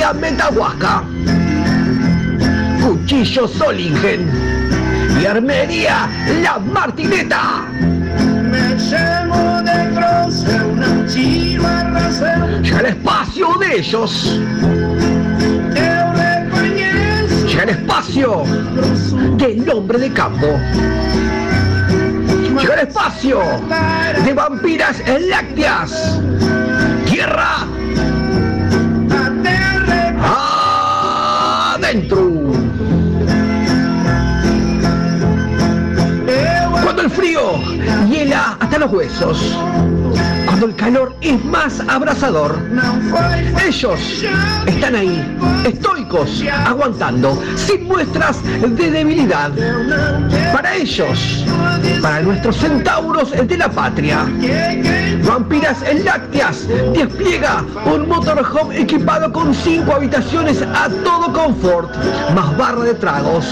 Talabartería 0.03 0.13
Metahuasca, 0.13 1.03
Cuchillo 2.81 3.47
Solingen 3.47 4.29
y 5.21 5.25
Armería 5.25 6.09
La 6.41 6.59
Martineta. 6.59 7.65
Me 8.51 8.75
de 9.63 9.79
Croce, 9.95 10.61
una 10.65 11.03
razão. 11.93 12.61
Llega 12.61 12.79
el 12.79 12.85
espacio 12.87 13.47
de 13.59 13.77
ellos. 13.77 14.39
Llega 17.47 17.63
el 17.63 17.69
espacio 17.69 18.43
del 19.37 19.69
hombre 19.69 19.99
de 19.99 20.11
campo. 20.11 20.59
Llega 22.59 22.73
el 22.73 22.87
espacio 22.87 23.39
de 24.25 24.33
vampiras 24.33 25.01
lácteas. 25.29 26.19
Tierra 27.05 27.72
adentro. 31.93 32.42
Hiela 38.09 38.57
hasta 38.59 38.79
los 38.79 38.91
huesos. 38.91 39.57
Cuando 40.45 40.67
el 40.67 40.75
calor 40.75 41.15
es 41.21 41.43
más 41.43 41.79
abrasador. 41.87 42.57
Ellos 43.65 44.23
están 44.67 44.95
ahí, 44.95 45.37
estoicos, 45.65 46.43
aguantando, 46.65 47.41
sin 47.55 47.87
muestras 47.87 48.39
de 48.43 48.91
debilidad. 48.91 49.51
Para 50.53 50.75
ellos, 50.75 51.45
para 52.01 52.21
nuestros 52.21 52.57
centauros 52.57 53.31
de 53.31 53.57
la 53.57 53.69
patria, 53.69 54.25
Vampiras 55.25 55.83
Lácteas 56.03 56.67
despliega 56.93 57.63
un 57.85 58.07
motorhome 58.07 58.79
equipado 58.79 59.31
con 59.31 59.53
cinco 59.53 59.93
habitaciones 59.93 60.61
a 60.61 60.89
todo 61.03 61.33
confort, 61.33 61.95
más 62.35 62.55
barra 62.57 62.83
de 62.83 62.93
tragos, 62.93 63.45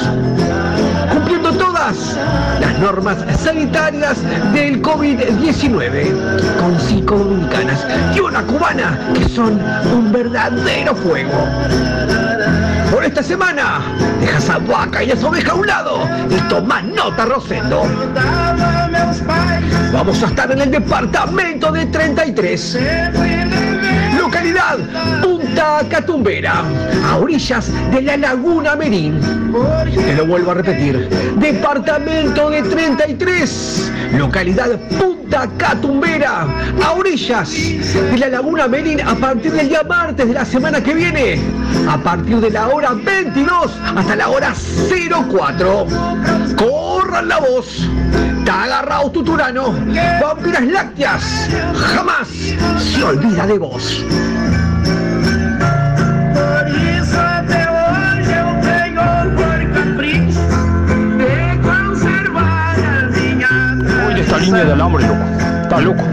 cumpliendo 1.11 1.51
todas 1.53 2.17
las 2.59 2.79
normas 2.79 3.17
sanitarias 3.39 3.80
del 3.89 4.79
COVID-19, 4.81 6.57
con 6.59 6.79
cinco 6.79 7.17
dominicanas 7.17 7.85
y 8.15 8.19
una 8.19 8.43
cubana 8.43 8.99
que 9.13 9.27
son 9.27 9.59
un 9.91 10.11
verdadero 10.11 10.95
fuego. 10.95 11.47
Por 12.91 13.03
esta 13.03 13.23
semana, 13.23 13.81
deja 14.19 14.37
esa 14.37 14.59
vaca 14.59 15.03
y 15.03 15.09
esa 15.09 15.27
oveja 15.27 15.53
a 15.53 15.55
un 15.55 15.65
lado 15.65 16.07
y 16.29 16.35
toma 16.47 16.83
nota, 16.83 17.25
Rosendo. 17.25 17.83
Vamos 19.91 20.21
a 20.21 20.27
estar 20.27 20.51
en 20.51 20.61
el 20.61 20.71
departamento 20.71 21.71
de 21.71 21.85
33. 21.87 22.77
Localidad 24.17 24.79
Punta 25.21 25.81
Catumbera, 25.89 26.63
a 27.05 27.17
orillas 27.17 27.71
de 27.91 28.01
la 28.01 28.17
Laguna 28.17 28.75
Merín. 28.75 29.19
Te 29.93 30.15
lo 30.15 30.25
vuelvo 30.25 30.51
a 30.51 30.53
repetir. 30.55 31.09
Departamento 31.37 32.49
de 32.49 32.63
33. 32.63 33.91
Localidad 34.17 34.79
Punta 34.99 35.47
Catumbera, 35.57 36.47
a 36.83 36.91
orillas 36.93 37.51
de 37.51 38.17
la 38.17 38.27
Laguna 38.27 38.67
Merín 38.67 39.01
a 39.01 39.15
partir 39.15 39.51
del 39.51 39.69
día 39.69 39.83
martes 39.83 40.27
de 40.27 40.33
la 40.33 40.45
semana 40.45 40.81
que 40.81 40.93
viene. 40.93 41.39
A 41.89 41.97
partir 41.97 42.39
de 42.39 42.51
la 42.51 42.67
hora 42.67 42.93
22 42.93 43.71
hasta 43.95 44.15
la 44.15 44.29
hora 44.29 44.53
04. 45.29 45.87
Corran 46.57 47.27
la 47.27 47.39
voz. 47.39 47.87
Te 48.43 48.51
ha 48.51 48.63
agarrado 48.63 49.11
tu 49.11 49.23
turano. 49.23 49.73
Vampiras 50.21 50.63
lácteas. 50.63 51.49
Jamás 51.75 52.27
se 52.27 53.03
olvida 53.03 53.47
de 53.47 53.57
vos. 53.57 54.05
Oye, 64.61 64.65
esta 64.65 64.65
línea 64.65 64.65
de 64.65 64.73
alambre, 64.73 65.07
loco. 65.07 65.23
Está 65.63 65.79
loco. 65.81 66.03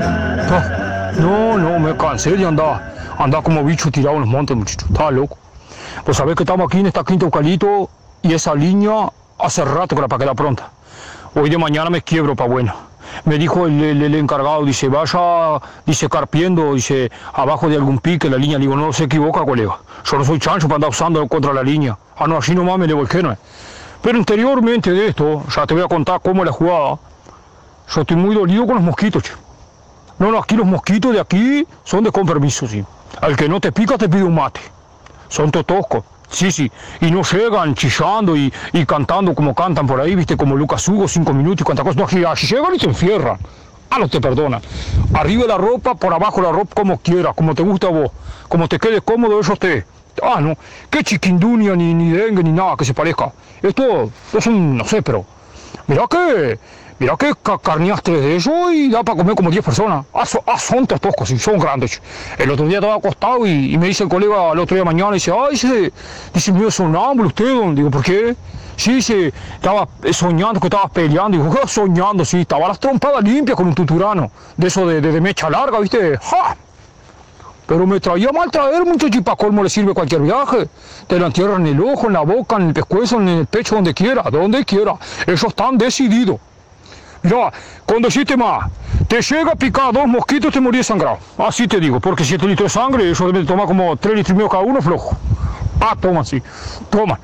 No, 1.20 1.58
no, 1.58 1.78
me 1.78 1.96
cansé 1.96 2.32
de 2.36 2.46
andar. 2.46 2.94
Andar 3.18 3.42
como 3.42 3.64
bicho 3.64 3.90
tirado 3.90 4.14
en 4.16 4.20
los 4.22 4.28
montes, 4.30 4.56
muchacho. 4.56 4.86
Está 4.90 5.10
loco. 5.10 5.36
Pues 6.04 6.16
sabés 6.16 6.36
que 6.36 6.44
estamos 6.44 6.66
aquí 6.66 6.80
en 6.80 6.86
esta 6.86 7.04
quinta 7.04 7.24
eucalipto 7.24 7.90
y 8.22 8.32
esa 8.32 8.54
línea 8.54 9.10
hace 9.38 9.64
rato 9.64 9.96
que 9.96 10.24
la 10.24 10.34
pronta. 10.34 10.70
Hoy 11.34 11.50
de 11.50 11.58
mañana 11.58 11.90
me 11.90 12.02
quiebro 12.02 12.34
pa' 12.34 12.46
bueno. 12.46 12.72
me 13.24 13.36
dijo 13.38 13.66
el, 13.66 13.82
el- 13.82 14.02
el 14.02 14.14
encargado, 14.14 14.64
dice, 14.64 14.88
vaya, 14.88 15.60
dice, 15.84 16.08
carpiendo, 16.08 16.74
dice, 16.74 17.10
abajo 17.32 17.68
de 17.68 17.76
algún 17.76 17.98
pique 17.98 18.30
la 18.30 18.36
línea. 18.36 18.58
Le 18.58 18.62
digo, 18.62 18.76
no 18.76 18.92
se 18.92 19.04
equivoca, 19.04 19.44
colega. 19.44 19.78
Yo 20.04 20.18
no 20.18 20.24
soy 20.24 20.38
chancho 20.38 20.68
para 20.68 20.76
andar 20.76 20.90
usando 20.90 21.26
contra 21.26 21.52
la 21.52 21.62
línea. 21.62 21.96
Ah, 22.16 22.26
no, 22.26 22.36
así 22.38 22.54
nomás 22.54 22.78
me 22.78 22.86
le 22.86 22.94
volqué, 22.94 23.22
¿no? 23.22 23.36
Pero 24.02 24.18
interiormente 24.18 24.90
de 24.92 25.08
esto, 25.08 25.42
ya 25.54 25.66
te 25.66 25.74
voy 25.74 25.82
a 25.82 25.88
contar 25.88 26.20
cómo 26.22 26.44
la 26.44 26.52
jugada. 26.52 26.98
Yo 27.94 28.02
estoy 28.02 28.16
muy 28.16 28.34
dolido 28.34 28.66
con 28.66 28.76
los 28.76 28.84
mosquitos. 28.84 29.24
No, 30.18 30.30
no, 30.30 30.38
aquí 30.38 30.56
los 30.56 30.66
mosquitos 30.66 31.12
de 31.12 31.20
aquí 31.20 31.66
son 31.84 32.04
de 32.04 32.10
compromiso, 32.10 32.66
sí. 32.66 32.84
Al 33.20 33.36
que 33.36 33.48
no 33.48 33.60
te 33.60 33.72
pica 33.72 33.96
te 33.96 34.08
pide 34.08 34.24
un 34.24 34.34
mate. 34.34 34.60
Son 35.28 35.50
totoscos. 35.50 36.04
Sí, 36.30 36.52
sí. 36.52 36.70
Y 37.00 37.10
no 37.10 37.22
llegan 37.22 37.74
chillando 37.74 38.36
y, 38.36 38.52
y 38.72 38.84
cantando 38.84 39.34
como 39.34 39.54
cantan 39.54 39.86
por 39.86 40.00
ahí, 40.00 40.14
viste, 40.14 40.36
como 40.36 40.56
Lucas 40.56 40.86
Hugo, 40.88 41.08
cinco 41.08 41.32
minutos 41.32 41.62
y 41.62 41.64
cuántas 41.64 41.84
cosas. 41.84 41.96
No, 41.96 42.04
aquí, 42.04 42.46
llegan 42.46 42.74
y 42.74 42.78
te 42.78 42.86
enfierran. 42.86 43.38
Ah, 43.90 43.98
no 43.98 44.08
te 44.08 44.20
perdona. 44.20 44.60
Arriba 45.14 45.46
la 45.46 45.56
ropa, 45.56 45.94
por 45.94 46.12
abajo 46.12 46.42
la 46.42 46.52
ropa, 46.52 46.74
como 46.74 46.98
quieras, 46.98 47.34
como 47.34 47.54
te 47.54 47.62
gusta 47.62 47.86
a 47.86 47.90
vos. 47.90 48.10
Como 48.48 48.68
te 48.68 48.78
quede 48.78 49.00
cómodo, 49.00 49.40
ellos 49.40 49.58
te. 49.58 49.86
Ah, 50.22 50.40
no. 50.40 50.54
Qué 50.90 51.02
chiquindunia, 51.02 51.74
ni, 51.74 51.94
ni 51.94 52.10
dengue, 52.10 52.42
ni 52.42 52.52
nada 52.52 52.76
que 52.76 52.84
se 52.84 52.92
parezca. 52.92 53.32
Esto 53.62 54.10
es 54.34 54.46
un, 54.46 54.76
no 54.76 54.84
sé, 54.84 55.00
pero. 55.00 55.24
Mirá 55.86 56.06
que. 56.06 56.58
Mirá 57.00 57.16
que 57.16 57.32
ca- 57.42 57.58
carneaste 57.58 58.10
de 58.10 58.34
ellos 58.34 58.72
y 58.72 58.90
da 58.90 59.04
para 59.04 59.18
comer 59.18 59.36
como 59.36 59.50
10 59.50 59.64
personas. 59.64 60.04
Ah, 60.12 60.26
so- 60.26 60.42
ah, 60.46 60.58
son 60.58 60.84
toscos, 60.86 61.28
sí, 61.28 61.38
son 61.38 61.58
grandes. 61.58 62.02
El 62.36 62.50
otro 62.50 62.66
día 62.66 62.78
estaba 62.78 62.96
acostado 62.96 63.46
y, 63.46 63.74
y 63.74 63.78
me 63.78 63.86
dice 63.86 64.02
el 64.02 64.08
colega 64.08 64.50
el 64.52 64.58
otro 64.58 64.74
día 64.74 64.84
mañana, 64.84 65.12
dice, 65.12 65.30
ay, 65.32 65.52
dice, 65.52 65.92
dice, 66.34 66.52
mío, 66.52 66.70
sonámbulo 66.70 67.28
usted. 67.28 67.54
don?" 67.54 67.74
Digo, 67.74 67.90
¿por 67.90 68.02
qué? 68.02 68.34
Sí, 68.76 68.94
dice, 68.94 69.32
estaba 69.54 69.86
eh, 70.02 70.12
soñando 70.12 70.58
que 70.60 70.66
estabas 70.66 70.90
peleando. 70.90 71.38
Digo, 71.38 71.50
"¿Qué 71.54 71.68
soñando? 71.68 72.24
Sí, 72.24 72.40
estaba 72.40 72.66
las 72.68 72.80
trompadas 72.80 73.22
limpias 73.22 73.56
con 73.56 73.66
un 73.68 73.74
tuturano. 73.74 74.30
De 74.56 74.66
eso 74.66 74.84
de, 74.86 75.00
de, 75.00 75.12
de 75.12 75.20
mecha 75.20 75.48
larga, 75.48 75.78
¿viste? 75.78 76.16
¡Ja! 76.18 76.56
Pero 77.66 77.86
me 77.86 78.00
traía 78.00 78.32
mal 78.32 78.50
traer, 78.50 78.84
muchacho, 78.84 79.18
y 79.18 79.20
para 79.20 79.36
colmo 79.36 79.62
le 79.62 79.68
sirve 79.70 79.92
cualquier 79.94 80.22
viaje. 80.22 80.68
Te 81.06 81.18
lo 81.18 81.26
entierran 81.26 81.66
en 81.66 81.74
el 81.74 81.80
ojo, 81.84 82.06
en 82.06 82.14
la 82.14 82.20
boca, 82.22 82.56
en 82.56 82.68
el 82.68 82.74
pescuezo, 82.74 83.20
en 83.20 83.28
el 83.28 83.46
pecho, 83.46 83.74
donde 83.74 83.92
quiera, 83.94 84.22
donde 84.32 84.64
quiera. 84.64 84.94
Ellos 85.26 85.44
están 85.44 85.76
decididos. 85.76 86.38
Mira, 87.22 87.52
cuando 87.84 88.08
hiciste 88.08 88.36
más, 88.36 88.70
te 89.08 89.20
llega 89.20 89.52
a 89.52 89.56
picar 89.56 89.92
dos 89.92 90.06
mosquitos, 90.06 90.52
te 90.52 90.60
morís 90.60 90.86
sangrado. 90.86 91.18
Así 91.38 91.66
te 91.66 91.80
digo, 91.80 92.00
porque 92.00 92.24
7 92.24 92.46
litros 92.46 92.72
de 92.72 92.80
sangre, 92.80 93.10
eso 93.10 93.30
debe 93.30 93.44
tomar 93.44 93.66
como 93.66 93.96
3 93.96 94.16
litros 94.16 94.30
y 94.30 94.34
medio 94.34 94.48
cada 94.48 94.62
uno, 94.62 94.80
flojo. 94.80 95.16
Ah, 95.80 95.96
toman, 96.00 96.24
sí, 96.24 96.42
toman. 96.90 97.18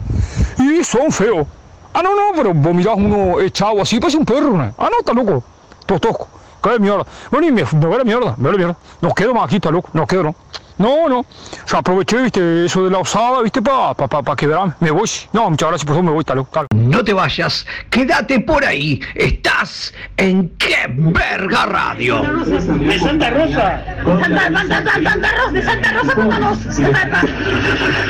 Y 0.58 0.82
son 0.84 1.10
feos. 1.10 1.46
Ah, 1.92 2.02
no, 2.02 2.10
no, 2.14 2.32
pero 2.34 2.52
vos 2.52 2.74
mirás 2.74 2.94
uno 2.96 3.40
echado 3.40 3.80
así, 3.80 4.00
parece 4.00 4.18
un 4.18 4.24
perro, 4.24 4.56
¿no? 4.56 4.74
Ah, 4.78 4.88
no, 4.90 4.98
está 4.98 5.12
loco, 5.12 5.44
todo 5.86 6.00
tosco. 6.00 6.28
Qué 6.64 6.78
mierda. 6.78 7.04
Bueno, 7.30 7.46
y 7.46 7.52
me, 7.52 7.62
me 7.62 7.86
vale 7.86 8.04
mierda, 8.04 8.34
me 8.38 8.44
vale 8.46 8.56
mierda. 8.56 8.76
No 9.02 9.12
quedo 9.12 9.34
más 9.34 9.44
aquí, 9.44 9.56
está 9.56 9.70
loco, 9.70 9.90
no 9.92 10.06
quedo, 10.06 10.22
no. 10.22 10.34
No, 10.76 11.08
no. 11.08 11.24
Ya 11.70 11.78
aproveché, 11.78 12.22
viste, 12.22 12.64
eso 12.64 12.84
de 12.84 12.90
la 12.90 12.98
osada, 12.98 13.42
viste, 13.42 13.62
para 13.62 13.94
pa, 13.94 14.08
pa, 14.08 14.22
pa 14.22 14.34
que 14.34 14.46
verán. 14.46 14.74
Me 14.80 14.90
voy. 14.90 15.08
No, 15.32 15.50
muchas 15.50 15.68
gracias, 15.68 15.84
por 15.86 15.94
favor, 15.94 16.04
me 16.04 16.10
voy, 16.10 16.20
está 16.20 16.34
loco. 16.34 16.48
está 16.48 16.62
loco. 16.62 16.74
No 16.74 17.04
te 17.04 17.12
vayas, 17.12 17.66
quédate 17.90 18.40
por 18.40 18.64
ahí. 18.64 19.00
Estás 19.14 19.92
en 20.16 20.48
Qué 20.56 20.74
Verga 20.88 21.66
Radio. 21.66 22.22
De 22.22 22.98
Santa 22.98 23.30
Rosa. 23.30 23.84
Santa, 24.04 24.66
Santa, 24.66 24.92
Santa 25.02 25.32
Rosa, 25.36 25.52
de 25.52 25.62
Santa 25.62 25.92
Rosa, 25.92 26.14
contanos. 26.14 26.58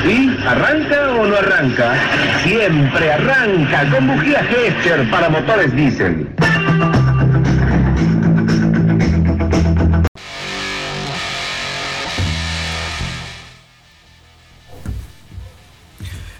¿Y 0.05 0.47
arranca 0.47 1.11
o 1.19 1.27
no 1.27 1.35
arranca? 1.35 1.93
Siempre 2.43 3.11
arranca 3.11 3.89
con 3.91 4.07
bujía 4.07 4.43
Gescher 4.43 5.09
para 5.11 5.29
motores 5.29 5.75
diésel. 5.75 6.29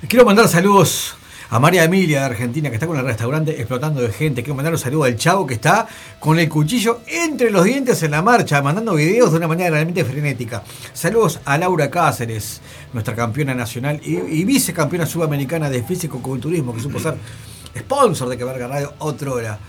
Quiero 0.08 0.26
mandar 0.26 0.48
saludos 0.48 1.16
a 1.50 1.60
María 1.60 1.84
Emilia 1.84 2.20
de 2.20 2.26
Argentina, 2.26 2.70
que 2.70 2.76
está 2.76 2.86
con 2.86 2.98
el 2.98 3.06
restaurante 3.06 3.52
explotando 3.52 4.02
de 4.02 4.12
gente. 4.12 4.44
Quiero 4.44 4.56
mandar 4.56 4.74
un 4.74 4.80
saludo 4.80 5.06
al 5.06 5.16
chavo 5.16 5.48
que 5.48 5.56
está 5.56 5.88
con 6.20 6.38
el 6.38 6.48
cuchillo 6.50 7.00
entre 7.08 7.50
los 7.50 7.64
dientes 7.64 8.04
en 8.04 8.12
la 8.12 8.22
marcha, 8.22 8.62
mandando 8.62 8.94
videos 8.94 9.32
de 9.32 9.38
una 9.38 9.48
manera 9.48 9.72
realmente 9.72 10.04
frenética. 10.06 10.64
Saludos 10.94 11.40
a 11.46 11.58
Laura 11.58 11.90
Cáceres, 11.90 12.62
nuestra 12.94 13.16
campeona 13.16 13.56
nacional 13.56 14.00
y, 14.04 14.18
y 14.18 14.44
vicecampeona 14.44 15.06
sudamericana 15.06 15.70
de 15.70 15.82
físico-culturismo, 15.82 16.76
que 16.76 16.82
supo 16.82 17.00
ser 17.00 17.16
sponsor 17.76 18.30
de 18.30 18.38
Que 18.38 18.44
Verga 18.44 18.68
Radio 18.68 18.94
otra 19.00 19.32
hora. 19.32 19.60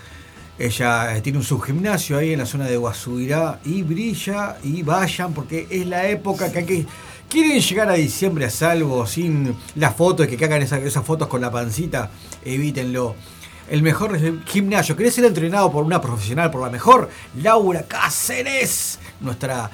Ella 0.58 1.16
eh, 1.16 1.20
tiene 1.20 1.38
un 1.38 1.44
subgimnasio 1.44 2.18
ahí 2.18 2.32
en 2.32 2.38
la 2.38 2.46
zona 2.46 2.64
de 2.66 2.76
Guasubirá 2.76 3.60
y 3.64 3.82
brilla 3.82 4.56
y 4.62 4.82
vayan 4.82 5.34
porque 5.34 5.66
es 5.70 5.86
la 5.86 6.08
época 6.08 6.50
que 6.50 6.58
hay 6.58 6.64
que... 6.64 6.86
Quieren 7.28 7.60
llegar 7.60 7.90
a 7.90 7.94
diciembre 7.94 8.44
a 8.46 8.50
salvo 8.50 9.04
sin 9.06 9.54
las 9.74 9.94
fotos, 9.96 10.26
que 10.28 10.42
hagan 10.44 10.62
esa- 10.62 10.78
esas 10.78 11.04
fotos 11.04 11.26
con 11.28 11.40
la 11.40 11.50
pancita, 11.50 12.10
evítenlo. 12.44 13.16
El 13.68 13.82
mejor 13.82 14.16
gimnasio. 14.46 14.94
¿Querés 14.96 15.14
ser 15.14 15.24
entrenado 15.24 15.72
por 15.72 15.84
una 15.84 16.00
profesional, 16.00 16.52
por 16.52 16.62
la 16.62 16.70
mejor? 16.70 17.10
Laura 17.42 17.82
Cáceres, 17.82 19.00
nuestra 19.20 19.68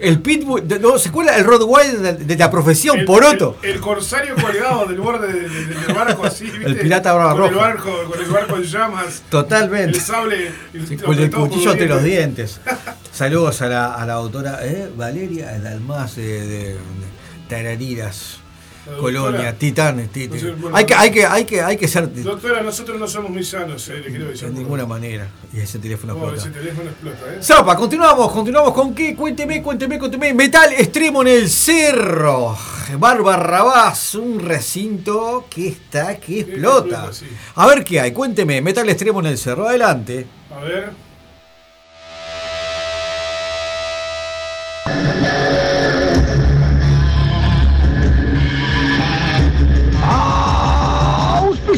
el 0.00 0.20
pitbull, 0.20 0.62
no, 0.80 0.98
¿se 0.98 1.08
acuerda 1.08 1.36
el 1.36 1.44
Rottweiler 1.44 2.18
de, 2.18 2.36
la 2.36 2.50
profesión? 2.50 2.98
el- 3.00 3.04
Poroto. 3.06 3.56
El, 3.62 3.70
el 3.70 3.80
corsario 3.80 4.34
colgado 4.36 4.86
del 4.86 5.00
borde 5.00 5.32
de- 5.32 5.48
de- 5.48 5.74
del 5.74 5.94
barco 5.94 6.24
así, 6.26 6.44
¿viste? 6.50 6.66
El 6.66 6.76
pirata 6.78 7.12
barba 7.12 7.34
con 7.34 7.44
el 7.48 7.54
barco, 7.54 8.04
con 8.10 8.20
el 8.20 8.30
barco 8.30 8.56
en 8.56 8.62
llamas. 8.64 9.22
Totalmente. 9.30 9.96
El 9.98 10.04
sable. 10.04 10.52
el- 10.74 10.86
Sí, 10.86 10.96
con 10.96 11.18
el 11.18 11.30
cuchillo 11.30 11.72
entre 11.72 11.86
los 11.88 12.02
dientes. 12.02 12.60
dientes. 12.64 12.76
Saludos 13.12 13.62
a 13.62 13.68
la, 13.68 13.94
a 13.94 14.04
la 14.06 14.14
autora 14.14 14.58
eh, 14.66 14.90
Valeria 14.96 15.58
Dalmás 15.58 16.16
de, 16.16 16.22
de, 16.46 16.58
de 16.74 16.76
Tarariras. 17.48 18.39
Colonia. 18.98 19.52
No 19.52 20.38
sé, 20.38 20.52
bueno, 20.52 20.76
hay, 20.76 20.84
que, 20.84 20.94
hay, 20.94 21.10
que, 21.10 21.26
hay, 21.26 21.44
que, 21.44 21.62
hay 21.62 21.76
que 21.76 21.88
ser 21.88 22.08
de 22.08 22.22
Doctora, 22.22 22.62
nosotros 22.62 22.98
no 22.98 23.06
somos 23.06 23.30
muy 23.30 23.44
sanos, 23.44 23.88
eh, 23.88 24.00
le 24.00 24.10
quiero 24.10 24.26
decir. 24.26 24.50
ninguna 24.50 24.86
manera. 24.86 25.28
Y 25.52 25.60
ese 25.60 25.78
teléfono 25.78 26.12
explota. 26.14 26.36
ese 26.36 26.50
teléfono 26.50 26.90
explota, 26.90 27.34
¿eh? 27.34 27.38
Zapa, 27.42 27.76
continuamos, 27.76 28.32
continuamos 28.32 28.72
con 28.72 28.94
qué, 28.94 29.14
cuénteme, 29.14 29.62
cuénteme, 29.62 29.98
cuénteme. 29.98 30.34
Metal 30.34 30.72
extremo 30.72 31.22
en 31.22 31.28
el 31.28 31.48
cerro. 31.50 32.56
Bar 32.98 33.22
Barrabás, 33.22 34.14
un 34.14 34.40
recinto 34.40 35.46
que 35.48 35.68
está, 35.68 36.16
que 36.18 36.40
explota. 36.40 37.06
explota, 37.06 37.12
sí. 37.12 37.26
A 37.54 37.66
ver 37.66 37.84
qué 37.84 38.00
hay, 38.00 38.12
cuénteme, 38.12 38.60
metal 38.60 38.88
extremo 38.88 39.20
en 39.20 39.26
el 39.26 39.38
cerro, 39.38 39.68
adelante. 39.68 40.26
A 40.54 40.60
ver. 40.60 41.09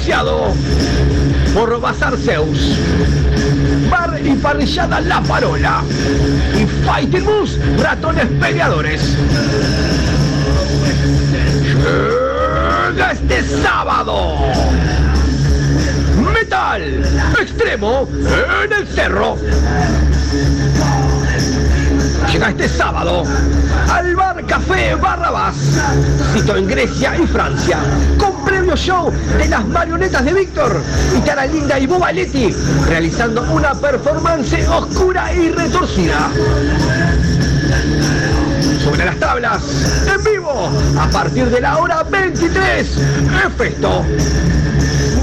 Auspiciado 0.02 0.52
por 1.54 1.80
Bazar 1.80 2.16
Zeus. 2.16 2.76
Bar 3.88 4.18
y 4.20 4.34
parrillada 4.34 5.00
La 5.00 5.22
Parola. 5.22 5.84
Y 6.58 6.66
Fighting 6.84 7.24
Bus, 7.24 7.56
ratones 7.78 8.26
peleadores. 8.40 9.16
Llega 12.90 13.12
este 13.12 13.44
sábado. 13.62 14.38
Metal 16.34 16.82
extremo 17.40 18.08
en 18.64 18.72
el 18.72 18.86
cerro. 18.88 19.36
Llega 22.32 22.48
este 22.48 22.68
sábado 22.68 23.22
al 23.88 24.16
Bar 24.16 24.44
Café 24.46 24.96
Barrabás, 24.96 25.54
sito 26.34 26.56
en 26.56 26.66
Grecia 26.66 27.16
y 27.16 27.26
Francia, 27.26 27.78
con 28.18 28.41
previo 28.52 28.76
show 28.76 29.10
de 29.38 29.48
las 29.48 29.66
marionetas 29.66 30.22
de 30.26 30.34
Víctor 30.34 30.82
y 31.16 31.20
Tara 31.22 31.46
Linda 31.46 31.78
y 31.78 31.86
Bobaletti, 31.86 32.54
realizando 32.86 33.50
una 33.50 33.72
performance 33.72 34.68
oscura 34.68 35.32
y 35.32 35.48
retorcida. 35.48 36.30
Sobre 38.84 39.06
las 39.06 39.18
tablas, 39.18 39.62
en 40.06 40.22
vivo, 40.22 40.70
a 41.00 41.08
partir 41.08 41.46
de 41.46 41.62
la 41.62 41.78
hora 41.78 42.02
23, 42.02 42.98
Efesto, 43.46 44.04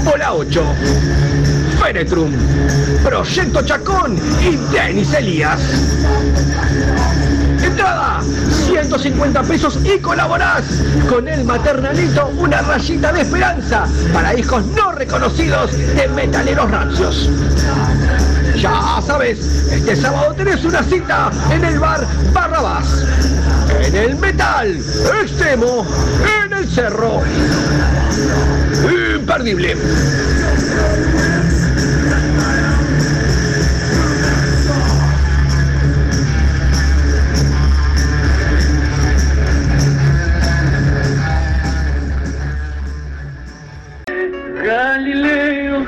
Bola 0.04 0.34
8, 0.34 0.64
Fenetrum, 1.80 2.32
Proyecto 3.04 3.62
Chacón 3.62 4.18
y 4.42 4.56
Denis 4.74 5.14
Elías. 5.14 5.60
Entrada, 7.62 8.20
150 8.66 9.42
pesos 9.42 9.78
y 9.84 9.98
colaborás 9.98 10.64
con 11.08 11.28
el 11.28 11.44
maternalito 11.44 12.28
Una 12.38 12.62
rayita 12.62 13.12
de 13.12 13.22
esperanza 13.22 13.86
para 14.12 14.38
hijos 14.38 14.64
no 14.66 14.92
reconocidos 14.92 15.72
de 15.72 16.08
metaleros 16.08 16.70
rancios. 16.70 17.30
Ya 18.56 19.00
sabes, 19.06 19.38
este 19.70 19.96
sábado 19.96 20.34
tenés 20.34 20.64
una 20.64 20.82
cita 20.82 21.30
en 21.50 21.64
el 21.64 21.78
bar 21.78 22.06
Barrabás. 22.32 23.06
En 23.84 23.94
el 23.94 24.16
metal 24.16 24.78
extremo, 25.22 25.86
en 26.44 26.52
el 26.52 26.68
cerro. 26.68 27.22
Imperdible. 29.16 29.76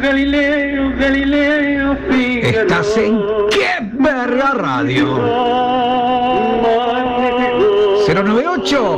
Galileo, 0.03 0.93
Galileo, 0.99 1.97
Fígaro. 2.11 2.63
Estás 2.63 2.97
en 2.97 3.21
qué 3.51 3.79
verga 3.93 4.53
radio. 4.55 5.07
098 8.09 8.97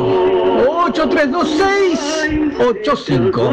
8326 0.66 2.58
85. 2.58 3.52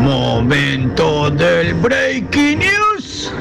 Momento 0.00 1.30
del 1.30 1.74
Breaking 1.74 2.58
News. 2.58 3.32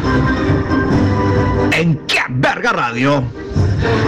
En 1.72 1.96
qué 2.06 2.20
verga 2.30 2.72
radio. 2.72 3.24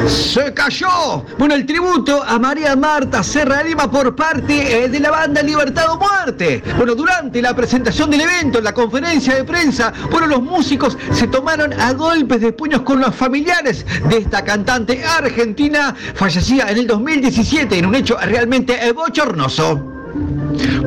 Se 0.07 0.53
cayó. 0.53 1.25
Bueno, 1.37 1.55
el 1.55 1.65
tributo 1.65 2.21
a 2.23 2.37
María 2.39 2.75
Marta 2.75 3.23
Serra 3.23 3.63
Lima 3.63 3.89
por 3.89 4.15
parte 4.15 4.83
eh, 4.83 4.89
de 4.89 4.99
la 4.99 5.11
banda 5.11 5.41
Libertad 5.41 5.85
o 5.91 5.97
Muerte. 5.97 6.63
Bueno, 6.77 6.95
durante 6.95 7.41
la 7.41 7.55
presentación 7.55 8.09
del 8.09 8.21
evento, 8.21 8.57
en 8.57 8.63
la 8.63 8.73
conferencia 8.73 9.35
de 9.35 9.43
prensa, 9.43 9.93
bueno, 10.11 10.27
los 10.27 10.41
músicos 10.41 10.97
se 11.11 11.27
tomaron 11.27 11.73
a 11.79 11.93
golpes 11.93 12.41
de 12.41 12.51
puños 12.51 12.81
con 12.81 12.99
los 12.99 13.15
familiares 13.15 13.85
de 14.09 14.17
esta 14.17 14.43
cantante 14.43 15.03
argentina 15.03 15.95
fallecida 16.15 16.69
en 16.69 16.77
el 16.77 16.87
2017 16.87 17.77
en 17.77 17.85
un 17.85 17.95
hecho 17.95 18.17
realmente 18.17 18.91
bochornoso. 18.93 20.00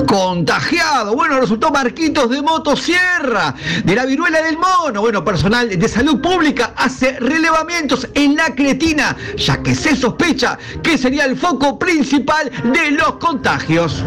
Contagiado, 0.07 1.15
bueno, 1.15 1.41
resultó 1.41 1.71
Marquitos 1.71 2.31
de 2.31 2.43
Motosierra, 2.43 3.55
de 3.85 3.95
la 3.95 4.05
viruela 4.05 4.43
del 4.43 4.59
mono. 4.59 5.01
Bueno, 5.01 5.25
personal 5.25 5.69
de 5.69 5.89
salud 5.89 6.21
pública 6.21 6.73
hace 6.77 7.19
relevamientos 7.19 8.09
en 8.15 8.37
la 8.37 8.55
cretina, 8.55 9.17
ya 9.37 9.63
que 9.63 9.75
se 9.75 9.97
sospecha 9.97 10.59
que 10.83 10.99
sería 10.99 11.25
el 11.25 11.37
foco 11.37 11.79
principal 11.79 12.51
de 12.73 12.91
los 12.93 13.15
contagios. 13.15 14.05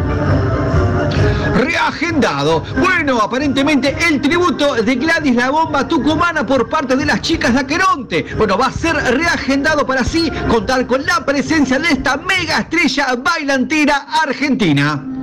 Reagendado. 1.55 2.63
Bueno, 2.79 3.19
aparentemente 3.19 3.95
el 4.07 4.21
tributo 4.21 4.75
de 4.75 4.95
Gladys 4.95 5.35
la 5.35 5.49
bomba 5.49 5.87
tucumana 5.87 6.45
por 6.45 6.69
parte 6.69 6.95
de 6.95 7.05
las 7.05 7.21
chicas 7.21 7.53
de 7.53 7.59
Aqueronte. 7.59 8.25
Bueno, 8.37 8.57
va 8.57 8.67
a 8.67 8.71
ser 8.71 8.95
reagendado 8.95 9.85
para 9.85 10.01
así 10.01 10.31
contar 10.47 10.85
con 10.85 11.05
la 11.05 11.25
presencia 11.25 11.79
de 11.79 11.89
esta 11.89 12.17
mega 12.17 12.59
estrella 12.59 13.15
bailantera 13.15 14.07
argentina. 14.23 15.16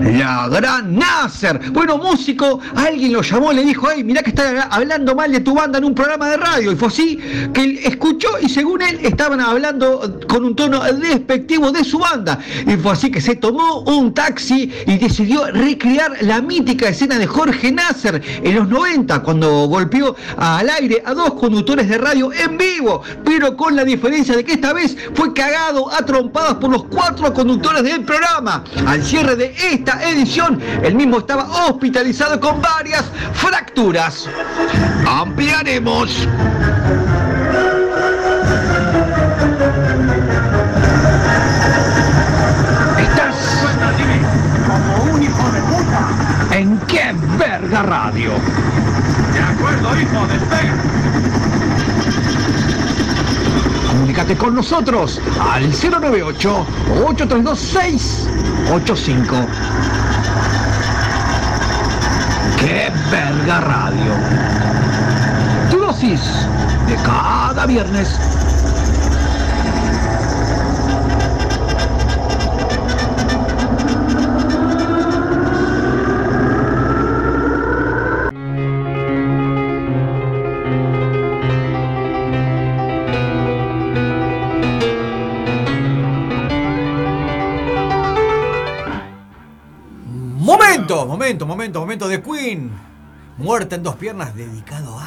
La 0.00 0.48
gran 0.48 0.96
Nasser. 0.96 1.58
Bueno, 1.72 1.98
músico, 1.98 2.60
alguien 2.76 3.12
lo 3.12 3.22
llamó 3.22 3.52
le 3.52 3.64
dijo, 3.64 3.88
hey, 3.92 4.04
mirá 4.04 4.22
que 4.22 4.30
está 4.30 4.62
hablando 4.70 5.14
mal 5.14 5.32
de 5.32 5.40
tu 5.40 5.54
banda 5.54 5.78
en 5.78 5.84
un 5.84 5.94
programa 5.94 6.30
de 6.30 6.36
radio. 6.36 6.72
Y 6.72 6.76
fue 6.76 6.88
así 6.88 7.18
que 7.52 7.62
él 7.62 7.80
escuchó 7.84 8.28
y 8.40 8.48
según 8.48 8.82
él 8.82 9.00
estaban 9.02 9.40
hablando 9.40 10.20
con 10.28 10.44
un 10.44 10.54
tono 10.54 10.82
despectivo 10.92 11.72
de 11.72 11.84
su 11.84 11.98
banda. 11.98 12.38
Y 12.66 12.76
fue 12.76 12.92
así 12.92 13.10
que 13.10 13.20
se 13.20 13.36
tomó 13.36 13.80
un 13.80 14.14
taxi 14.14 14.70
y 14.86 14.98
decidió 14.98 15.46
recrear 15.46 16.16
la 16.22 16.40
mítica 16.40 16.88
escena 16.88 17.18
de 17.18 17.26
Jorge 17.26 17.72
Nasser 17.72 18.22
en 18.42 18.54
los 18.54 18.68
90, 18.68 19.22
cuando 19.22 19.66
golpeó 19.66 20.14
al 20.36 20.68
aire 20.70 21.02
a 21.04 21.14
dos 21.14 21.34
conductores 21.34 21.88
de 21.88 21.98
radio 21.98 22.32
en 22.32 22.56
vivo, 22.56 23.02
pero 23.24 23.56
con 23.56 23.74
la 23.74 23.84
diferencia 23.84 24.36
de 24.36 24.44
que 24.44 24.52
esta 24.52 24.72
vez 24.72 24.96
fue 25.14 25.32
cagado 25.32 25.92
a 25.92 26.04
trompadas 26.04 26.54
por 26.54 26.70
los 26.70 26.84
cuatro 26.84 27.32
conductores 27.32 27.82
del 27.82 28.04
programa. 28.04 28.64
Al 28.86 29.02
cierre 29.02 29.36
de 29.36 29.54
esta 29.72 29.87
edición, 29.94 30.60
el 30.82 30.94
mismo 30.94 31.18
estaba 31.18 31.44
hospitalizado 31.66 32.38
con 32.40 32.60
varias 32.60 33.04
fracturas. 33.32 34.28
Ampliaremos. 35.06 36.28
Estás 42.98 43.36
como 44.66 45.14
un 45.14 45.22
hijo 45.22 45.50
de 45.52 45.60
puta. 45.62 46.56
¿En 46.56 46.78
qué 46.80 47.14
verga 47.38 47.82
radio? 47.82 48.32
De 49.32 49.40
acuerdo, 49.40 50.00
hijo, 50.00 50.26
despega. 50.26 50.74
Comunícate 54.18 54.44
con 54.44 54.54
nosotros 54.56 55.20
al 55.40 55.70
098 55.70 56.66
832 57.06 57.56
685. 57.56 59.36
¡Qué 62.58 62.90
verga 63.12 63.60
radio! 63.60 64.12
Tu 65.70 65.78
dosis 65.78 66.20
de 66.88 66.96
cada 66.96 67.64
viernes. 67.66 68.18
Momento, 90.88 91.46
momento, 91.46 91.80
momento, 91.80 92.08
de 92.08 92.22
Queen. 92.22 92.70
Muerta 93.36 93.76
en 93.76 93.82
dos 93.82 93.96
piernas, 93.96 94.34
dedicado 94.34 94.98
a. 94.98 95.06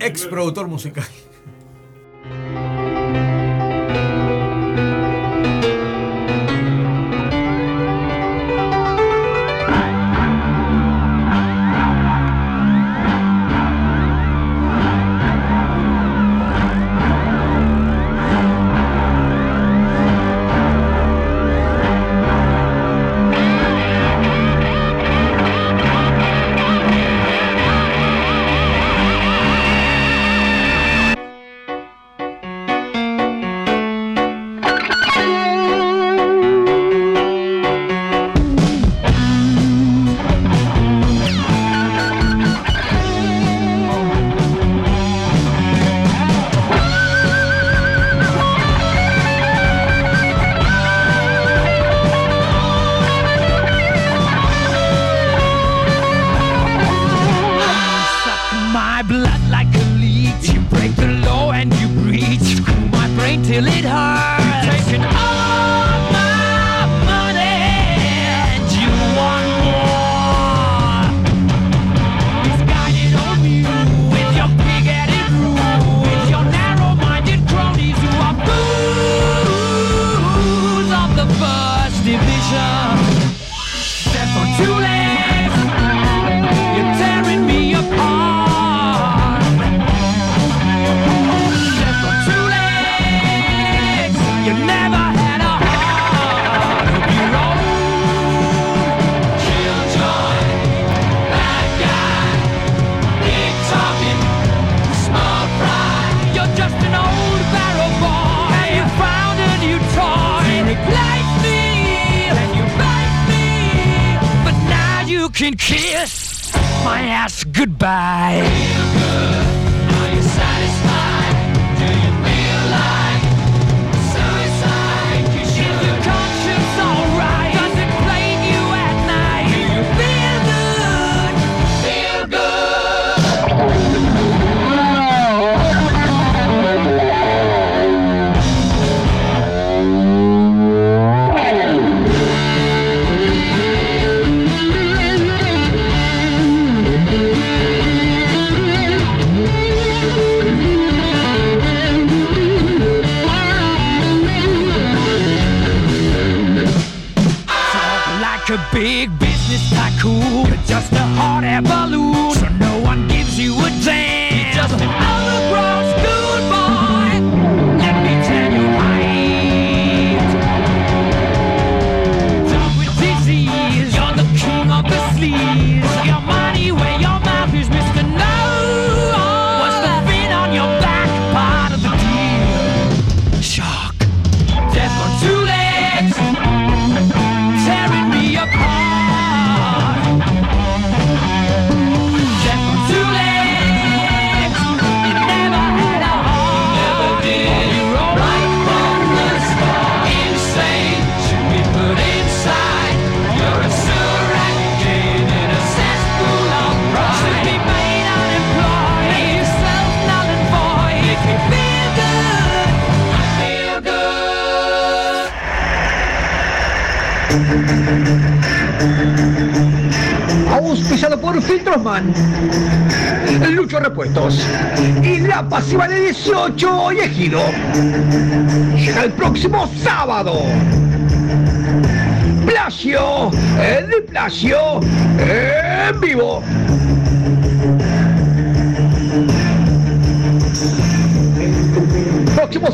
Ex 0.00 0.26
productor 0.26 0.66
musical. 0.66 1.04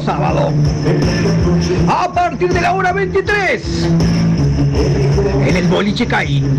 sábado. 0.09 0.50
A 1.86 2.11
partir 2.11 2.50
de 2.50 2.62
la 2.62 2.72
hora 2.72 2.92
23, 2.94 3.88
en 5.46 5.54
el 5.54 5.68
boliche 5.68 6.06
Caín. 6.06 6.59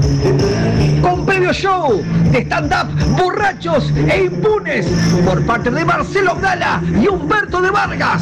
Con 1.02 1.26
previo 1.26 1.52
show 1.52 2.00
de 2.32 2.42
stand-up 2.44 2.94
borrachos 3.18 3.92
e 4.08 4.26
impunes 4.26 4.86
por 5.26 5.44
parte 5.48 5.72
de 5.72 5.84
Marcelo 5.84 6.36
Gala 6.40 6.80
y 7.02 7.08
Humberto 7.08 7.60
de 7.60 7.72
Vargas. 7.72 8.22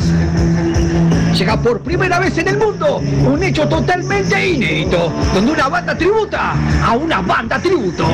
Llega 1.38 1.61
por 1.61 1.82
primera 1.82 2.19
vez 2.19 2.38
en 2.38 2.47
el 2.47 2.57
mundo 2.57 2.99
un 2.99 3.43
hecho 3.43 3.67
totalmente 3.67 4.49
inédito, 4.49 5.11
donde 5.34 5.51
una 5.51 5.67
banda 5.67 5.97
tributa 5.97 6.53
a 6.86 6.93
una 6.93 7.19
banda 7.19 7.59
tributo 7.59 8.05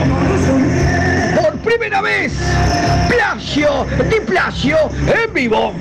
primera 1.78 2.02
vez, 2.02 2.34
plagio 3.10 3.86
de 4.10 4.22
plagio 4.22 4.78
en 5.08 5.34
vivo. 5.34 5.74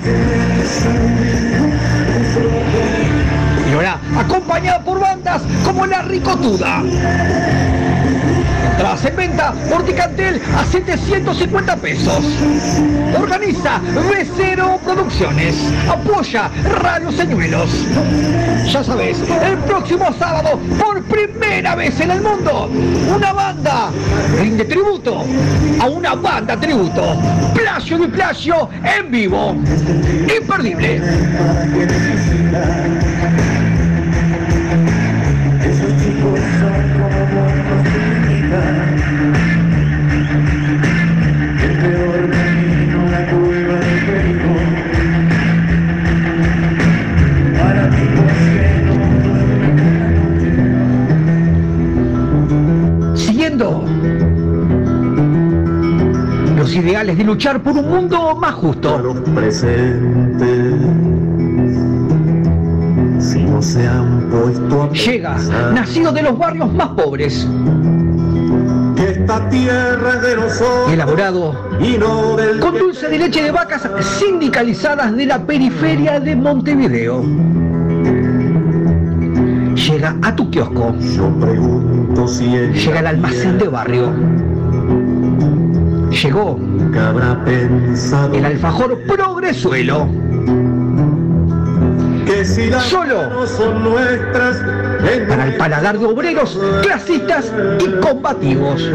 Y 3.69 3.73
ahora, 3.73 3.99
acompañada 4.17 4.83
por 4.83 4.99
bandas 4.99 5.43
como 5.63 5.85
La 5.85 6.01
Ricotuda. 6.01 6.81
Entradas 8.71 9.05
en 9.05 9.15
venta 9.15 9.53
por 9.69 9.85
Ticantel 9.85 10.41
a 10.57 10.65
750 10.65 11.75
pesos. 11.77 12.23
Organiza 13.19 13.79
B0 13.79 14.79
Producciones. 14.79 15.55
Apoya 15.87 16.49
Radio 16.81 17.11
Señuelos. 17.11 17.69
Ya 18.71 18.83
sabes, 18.83 19.19
el 19.19 19.57
próximo 19.59 20.11
sábado 20.17 20.59
por 20.79 21.02
primera 21.27 21.75
vez 21.75 21.99
en 21.99 22.11
el 22.11 22.21
mundo, 22.21 22.69
una 23.15 23.33
banda 23.33 23.91
rinde 24.39 24.65
tributo 24.65 25.23
a 25.79 25.87
una 25.87 26.15
banda 26.15 26.59
tributo. 26.59 27.17
Plagio 27.53 27.97
de 27.99 28.07
plagio 28.09 28.69
en 28.83 29.11
vivo. 29.11 29.55
Imperdible. 30.35 31.01
Ideales 56.83 57.17
de 57.17 57.23
luchar 57.23 57.63
por 57.63 57.77
un 57.77 57.89
mundo 57.89 58.35
más 58.35 58.53
justo. 58.55 59.01
Llega, 64.91 65.37
nacido 65.73 66.11
de 66.11 66.23
los 66.23 66.37
barrios 66.37 66.73
más 66.73 66.89
pobres, 66.89 67.47
esta 68.97 69.49
tierra 69.49 70.15
de 70.17 70.35
nosotros 70.35 70.91
elaborado 70.91 71.55
y 71.79 71.97
no 71.97 72.35
del 72.35 72.59
con 72.59 72.77
dulce 72.77 73.07
de 73.07 73.17
leche 73.17 73.43
de 73.43 73.51
vacas 73.51 73.89
sindicalizadas 74.19 75.15
de 75.15 75.25
la 75.25 75.45
periferia 75.45 76.19
de 76.19 76.35
Montevideo. 76.35 77.23
Llega 79.75 80.15
a 80.21 80.35
tu 80.35 80.49
kiosco. 80.51 80.93
Yo 80.99 81.29
pregunto 81.39 82.27
si 82.27 82.45
ella 82.45 82.71
Llega 82.73 82.99
al 82.99 83.07
almacén 83.07 83.57
de 83.57 83.67
barrio. 83.67 84.42
Llegó 86.23 86.57
que 86.93 86.99
habrá 86.99 87.43
pensado 87.43 88.33
el 88.33 88.45
alfajor 88.45 88.97
progresuelo. 89.01 90.07
que 92.25 92.45
si 92.45 92.69
las 92.69 92.83
Solo 92.83 93.45
son 93.45 93.83
nuestras 93.83 94.55
para 95.27 95.47
el 95.47 95.57
paladar 95.57 95.99
de 95.99 96.05
obreros, 96.05 96.57
clasistas 96.81 97.51
y 97.81 97.99
combativos. 97.99 98.89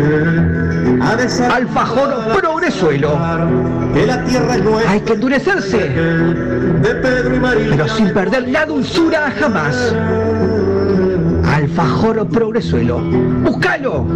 Alfajor 1.53 2.41
progresuelo. 2.41 3.18
que 3.93 4.07
la 4.07 4.24
tierra 4.24 4.57
es 4.57 4.64
nuestra 4.64 4.91
Hay 4.91 5.01
que 5.01 5.12
endurecerse, 5.12 5.79
de 5.79 6.95
Pedro 6.95 7.37
y 7.37 7.41
María 7.41 7.66
pero 7.68 7.89
sin 7.89 8.11
perder 8.14 8.49
la 8.49 8.64
dulzura 8.64 9.31
jamás. 9.39 9.95
Alfajor 11.45 12.26
progresuelo. 12.29 13.01
Búscalo. 13.45 14.07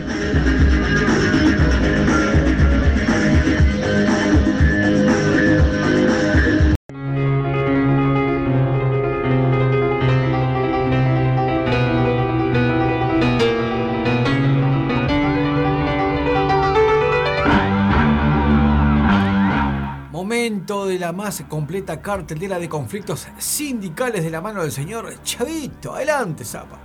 Más 21.26 21.42
completa 21.48 22.00
cartelera 22.00 22.56
de 22.60 22.68
conflictos 22.68 23.26
sindicales 23.36 24.22
de 24.22 24.30
la 24.30 24.40
mano 24.40 24.62
del 24.62 24.70
señor 24.70 25.12
Chavito. 25.24 25.92
Adelante, 25.92 26.44
Zapa. 26.44 26.78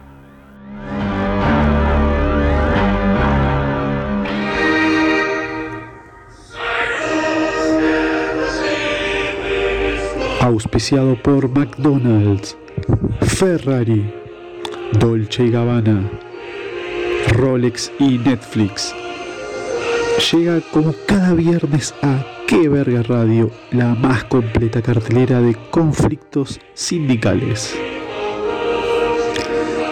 Auspiciado 10.39 11.21
por 11.21 11.47
McDonald's, 11.47 12.57
Ferrari, 13.21 14.11
Dolce 14.93 15.43
y 15.43 15.51
Gabbana, 15.51 16.09
Rolex 17.33 17.91
y 17.99 18.17
Netflix. 18.17 18.91
Llega 20.31 20.61
como 20.73 20.95
cada 21.05 21.35
viernes 21.35 21.93
a 22.01 22.30
Qué 22.51 22.67
Verga 22.67 23.01
Radio, 23.01 23.49
la 23.71 23.95
más 23.95 24.25
completa 24.25 24.81
cartelera 24.81 25.39
de 25.39 25.55
conflictos 25.55 26.59
sindicales. 26.73 27.73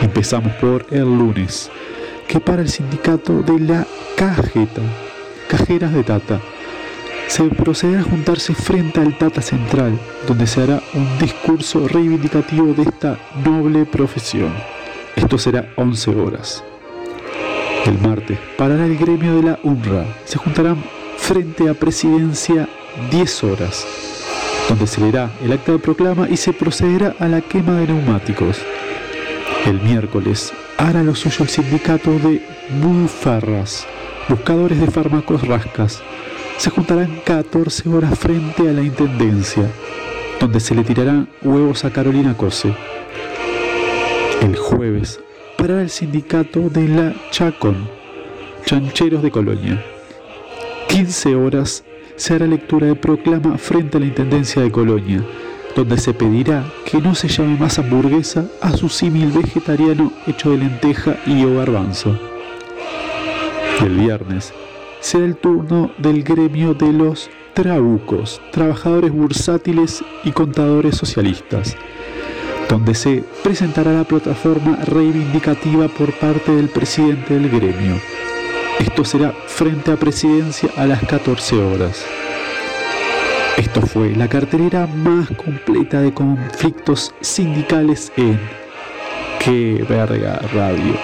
Empezamos 0.02 0.52
por 0.56 0.86
el 0.92 1.06
lunes, 1.06 1.72
que 2.28 2.42
para 2.42 2.62
el 2.62 2.68
sindicato 2.68 3.42
de 3.44 3.62
la 3.62 3.88
Cajeta, 4.18 4.82
Cajeras 5.48 5.94
de 5.94 6.04
Tata, 6.04 6.42
se 7.28 7.46
procederá 7.46 8.02
a 8.02 8.04
juntarse 8.04 8.54
frente 8.54 9.00
al 9.00 9.18
Tata 9.18 9.42
Central, 9.42 9.98
donde 10.28 10.46
se 10.46 10.62
hará 10.62 10.82
un 10.96 11.18
discurso 11.18 11.88
reivindicativo 11.88 12.74
de 12.74 12.84
esta 12.84 13.18
noble 13.46 13.86
profesión. 13.86 14.54
Esto 15.16 15.38
será 15.38 15.72
11 15.78 16.12
horas. 16.14 16.62
El 17.86 17.98
martes 18.02 18.38
parará 18.58 18.86
el 18.86 18.98
gremio 18.98 19.38
de 19.38 19.44
la 19.44 19.60
UNRWA. 19.64 20.04
Se 20.26 20.38
juntarán 20.38 20.99
frente 21.30 21.70
a 21.70 21.76
Presidencia 21.76 22.68
10 23.12 23.44
horas, 23.44 23.86
donde 24.68 24.88
se 24.88 25.00
leerá 25.00 25.30
el 25.44 25.52
acta 25.52 25.74
de 25.74 25.78
proclama 25.78 26.28
y 26.28 26.38
se 26.38 26.54
procederá 26.54 27.16
a 27.20 27.28
la 27.28 27.42
quema 27.42 27.80
de 27.80 27.86
neumáticos. 27.86 28.58
El 29.68 29.80
miércoles 29.80 30.52
hará 30.80 31.04
lo 31.04 31.14
suyo 31.14 31.44
el 31.44 31.50
sindicato 31.50 32.10
de 32.18 32.42
bufarras, 32.82 33.86
buscadores 34.28 34.82
de 34.82 34.90
fármacos 34.90 35.48
rascas. 35.48 36.02
Se 36.58 36.72
juntarán 36.72 37.22
14 37.24 37.88
horas 37.90 38.18
frente 38.18 38.68
a 38.68 38.74
la 38.74 38.82
Intendencia, 38.82 39.70
donde 40.40 40.60
se 40.60 40.74
le 40.74 40.84
tirarán 40.84 41.30
huevos 41.44 41.86
a 41.86 41.92
Carolina 41.92 42.36
Cose. 42.36 42.74
El 44.42 44.56
jueves 44.56 45.20
parará 45.60 45.84
el 45.84 45.92
sindicato 45.92 46.72
de 46.72 46.88
la 46.88 47.14
Chacón, 47.30 47.88
Chancheros 48.66 49.22
de 49.22 49.30
Colonia. 49.30 49.99
15 50.90 51.36
horas 51.36 51.84
se 52.16 52.34
hará 52.34 52.48
lectura 52.48 52.88
de 52.88 52.96
proclama 52.96 53.60
frente 53.60 53.98
a 53.98 54.00
la 54.00 54.08
Intendencia 54.08 54.64
de 54.64 54.72
Colonia, 54.72 55.24
donde 55.76 56.00
se 56.00 56.16
pedirá 56.16 56.66
que 56.84 56.98
no 57.00 57.14
se 57.14 57.28
llame 57.28 57.56
más 57.58 57.78
hamburguesa 57.78 58.46
a 58.60 58.72
su 58.76 58.90
símil 58.90 59.32
vegetariano 59.32 60.12
hecho 60.26 60.50
de 60.50 60.58
lenteja 60.58 61.16
y 61.28 61.46
o 61.46 61.58
garbanzo. 61.58 62.20
El 63.82 64.00
viernes 64.00 64.52
será 65.00 65.26
el 65.26 65.36
turno 65.36 65.92
del 66.00 66.24
gremio 66.24 66.74
de 66.74 66.92
los 66.92 67.30
traucos, 67.54 68.42
trabajadores 68.52 69.12
bursátiles 69.12 70.04
y 70.24 70.32
contadores 70.32 70.98
socialistas, 70.98 71.78
donde 72.68 72.96
se 72.96 73.24
presentará 73.44 73.94
la 73.94 74.06
plataforma 74.06 74.78
reivindicativa 74.86 75.88
por 75.88 76.18
parte 76.18 76.52
del 76.52 76.70
presidente 76.70 77.36
del 77.36 77.48
gremio. 77.48 78.02
Esto 78.80 79.04
será 79.04 79.32
frente 79.32 79.92
a 79.92 79.98
presidencia 79.98 80.70
a 80.78 80.86
las 80.86 81.06
14 81.06 81.58
horas. 81.58 82.06
Esto 83.58 83.82
fue 83.82 84.16
la 84.16 84.28
cartelera 84.28 84.88
más 84.88 85.30
completa 85.32 86.02
de 86.02 86.14
conflictos 86.14 87.14
sindicales 87.22 88.12
en 88.16 88.40
Qué 89.40 89.86
verga 89.88 90.40
radio. 90.54 90.98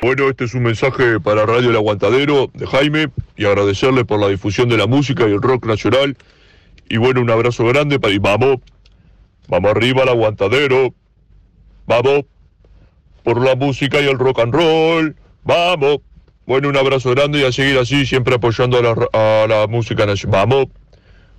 Bueno, 0.00 0.28
este 0.28 0.44
es 0.44 0.54
un 0.54 0.64
mensaje 0.64 1.20
para 1.20 1.46
Radio 1.46 1.70
El 1.70 1.76
Aguantadero 1.76 2.50
de 2.54 2.66
Jaime 2.66 3.06
y 3.36 3.44
agradecerle 3.44 4.04
por 4.04 4.18
la 4.18 4.28
difusión 4.28 4.68
de 4.68 4.76
la 4.76 4.86
música 4.86 5.28
y 5.28 5.32
el 5.32 5.40
rock 5.40 5.66
nacional 5.66 6.16
y 6.88 6.98
bueno, 6.98 7.22
un 7.22 7.30
abrazo 7.30 7.64
grande 7.64 7.98
para, 7.98 8.12
y 8.12 8.18
vamos, 8.18 8.58
vamos 9.48 9.70
arriba 9.70 10.02
al 10.02 10.08
aguantadero, 10.10 10.94
vamos, 11.86 12.24
por 13.22 13.40
la 13.40 13.54
música 13.54 14.00
y 14.00 14.06
el 14.08 14.18
rock 14.18 14.40
and 14.40 14.54
roll, 14.54 15.16
vamos. 15.44 15.98
Bueno, 16.44 16.68
un 16.68 16.76
abrazo 16.76 17.10
grande 17.10 17.40
y 17.40 17.44
a 17.44 17.52
seguir 17.52 17.78
así, 17.78 18.04
siempre 18.04 18.34
apoyando 18.34 18.78
a 18.78 19.46
la, 19.46 19.66
música 19.68 20.06
nacional. 20.06 20.40
Vamos, 20.40 20.66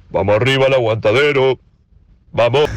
vamos 0.10 0.36
arriba 0.36 0.68
al 0.68 0.74
aguantadero, 0.74 1.60
vamos. 2.32 2.70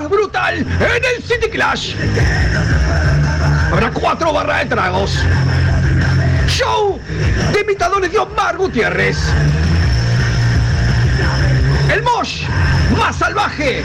Más 0.00 0.08
brutal 0.08 0.58
en 0.58 1.04
el 1.04 1.22
City 1.22 1.48
Clash. 1.50 1.94
Habrá 3.70 3.90
cuatro 3.90 4.32
barras 4.32 4.60
de 4.60 4.66
tragos. 4.66 5.18
Show 6.46 6.98
de 7.52 7.60
imitadores 7.60 8.10
de 8.10 8.18
Omar 8.18 8.56
Gutiérrez. 8.56 9.18
El 11.90 12.02
Mosh 12.02 12.44
más 12.96 13.16
salvaje. 13.16 13.84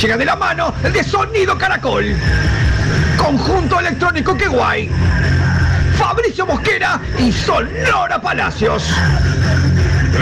Llega 0.00 0.16
de 0.16 0.24
la 0.24 0.36
mano 0.36 0.74
el 0.82 0.92
de 0.92 1.04
Sonido 1.04 1.58
Caracol. 1.58 2.14
Conjunto 3.18 3.78
electrónico 3.78 4.36
que 4.36 4.48
guay. 4.48 4.90
Fabricio 5.98 6.46
Mosquera 6.46 6.98
y 7.18 7.30
Sonora 7.30 8.20
Palacios. 8.20 8.88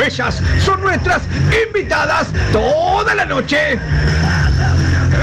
Ellas 0.04 0.42
son 0.64 0.80
nuestras 0.80 1.22
invitadas 1.66 2.28
toda 2.52 3.14
la 3.14 3.24
noche. 3.24 3.78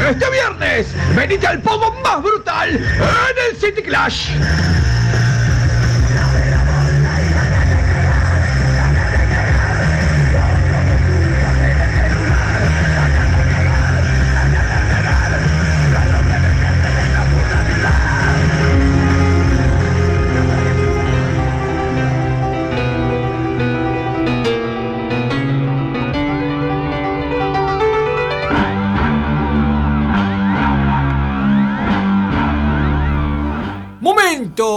Este 0.10 0.30
viernes, 0.30 0.88
venite 1.15 1.48
al 1.48 1.60
pogo 1.61 1.91
más 2.03 2.22
brutal 2.22 2.69
en 2.69 3.49
el 3.49 3.57
City 3.60 3.82
Clash. 3.82 4.30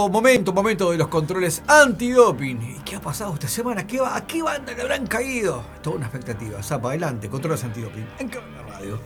Momento, 0.09 0.51
momento, 0.53 0.91
de 0.91 0.97
los 0.97 1.07
controles 1.07 1.61
antidoping. 1.67 2.61
¿Y 2.61 2.79
qué 2.83 2.95
ha 2.95 2.99
pasado 3.01 3.33
esta 3.35 3.47
semana? 3.47 3.85
¿Qué 3.85 4.01
va- 4.01 4.15
¿A 4.17 4.25
qué 4.25 4.41
banda 4.41 4.73
le 4.73 4.81
habrán 4.81 5.05
caído? 5.05 5.63
Toda 5.83 5.97
una 5.97 6.05
expectativa. 6.07 6.61
Zapa, 6.63 6.89
adelante, 6.89 7.29
controles 7.29 7.63
antidoping. 7.63 8.07
En 8.17 8.27
Cabina 8.29 8.61
Radio. 8.67 8.99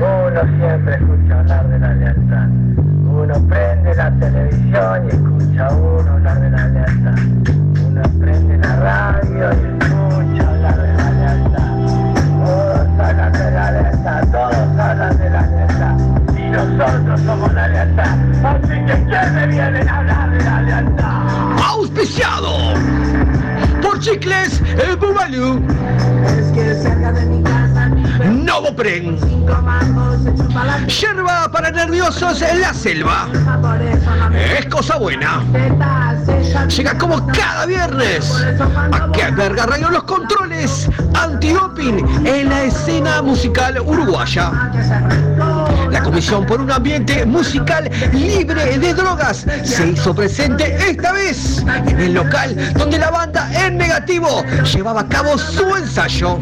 Uno 0.00 0.40
siempre 0.58 0.94
escucha 0.94 1.40
hablar 1.40 1.68
de 1.68 1.78
la 1.78 1.94
lealtad. 1.94 2.48
Uno 3.10 3.34
prende 3.48 3.94
la 3.94 4.10
televisión 4.18 5.04
y 5.04 5.08
escucha 5.08 5.68
uno 5.74 6.12
hablar 6.12 6.40
de 6.40 6.50
la 6.50 6.68
lealtad. 6.68 7.14
Uno 7.86 8.02
prende 8.20 8.58
la 8.58 8.76
radio 8.76 9.50
y 9.52 9.84
escucha 9.84 10.47
nosotros 16.66 17.20
somos 17.20 17.52
la 17.54 17.68
lealtad. 17.68 18.18
Así 18.44 18.68
que 18.86 19.04
¿quién 19.08 19.34
me 19.34 19.46
vienen 19.46 19.88
a 19.88 19.98
hablar 19.98 20.30
de 20.30 20.44
la 20.44 20.62
lealtad? 20.62 21.62
Auspiciado 21.64 22.74
por 23.82 23.98
Chicles 24.00 24.62
El 24.82 24.96
Bubalú. 24.96 25.62
Novopren. 28.24 29.18
Yerba 30.88 31.48
para 31.52 31.70
nerviosos 31.70 32.42
en 32.42 32.60
la 32.60 32.74
selva. 32.74 33.28
Es 34.58 34.66
cosa 34.66 34.96
buena. 34.96 35.42
Llega 36.68 36.98
como 36.98 37.24
cada 37.28 37.66
viernes. 37.66 38.32
¿A 38.92 39.12
qué 39.12 39.30
verga 39.30 39.66
rayo 39.66 39.90
los 39.90 40.02
controles? 40.04 40.88
Antidoping 41.14 42.26
en 42.26 42.48
la 42.48 42.64
escena 42.64 43.22
musical 43.22 43.78
uruguaya. 43.80 44.50
La 45.90 46.02
Comisión 46.02 46.44
por 46.44 46.60
un 46.60 46.70
Ambiente 46.70 47.24
Musical 47.24 47.90
Libre 48.12 48.78
de 48.78 48.94
Drogas 48.94 49.46
se 49.64 49.88
hizo 49.88 50.14
presente 50.14 50.76
esta 50.88 51.12
vez 51.12 51.64
en 51.86 52.00
el 52.00 52.14
local 52.14 52.56
donde 52.74 52.98
la 52.98 53.10
banda 53.10 53.48
En 53.54 53.78
Negativo 53.78 54.44
llevaba 54.72 55.00
a 55.02 55.08
cabo 55.08 55.38
su 55.38 55.64
ensayo. 55.76 56.38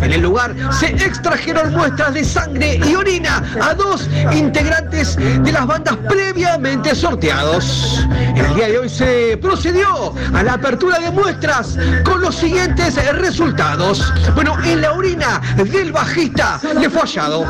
En 0.00 0.12
el 0.12 0.20
lugar 0.20 0.54
se 0.70 0.88
extrajeron 0.88 1.72
muestras 1.72 2.14
de 2.14 2.24
sangre 2.24 2.80
y 2.84 2.94
orina 2.94 3.42
a 3.60 3.74
dos 3.74 4.08
integrantes 4.32 5.16
de 5.16 5.52
las 5.52 5.66
bandas 5.66 5.96
previamente 6.08 6.94
sorteados. 6.94 8.06
En 8.10 8.44
el 8.44 8.54
día 8.54 8.68
de 8.68 8.78
hoy 8.78 8.88
se 8.88 9.38
procedió 9.40 10.14
a 10.34 10.42
la 10.42 10.54
apertura 10.54 10.98
de 10.98 11.10
muestras 11.10 11.76
con 12.04 12.20
los 12.20 12.36
siguientes 12.36 12.94
resultados. 13.12 14.12
Bueno, 14.34 14.56
en 14.64 14.80
la 14.82 14.92
orina 14.92 15.40
del 15.56 15.92
bajista 15.92 16.60
le 16.78 16.88
fue 16.88 17.02
hallado 17.02 17.46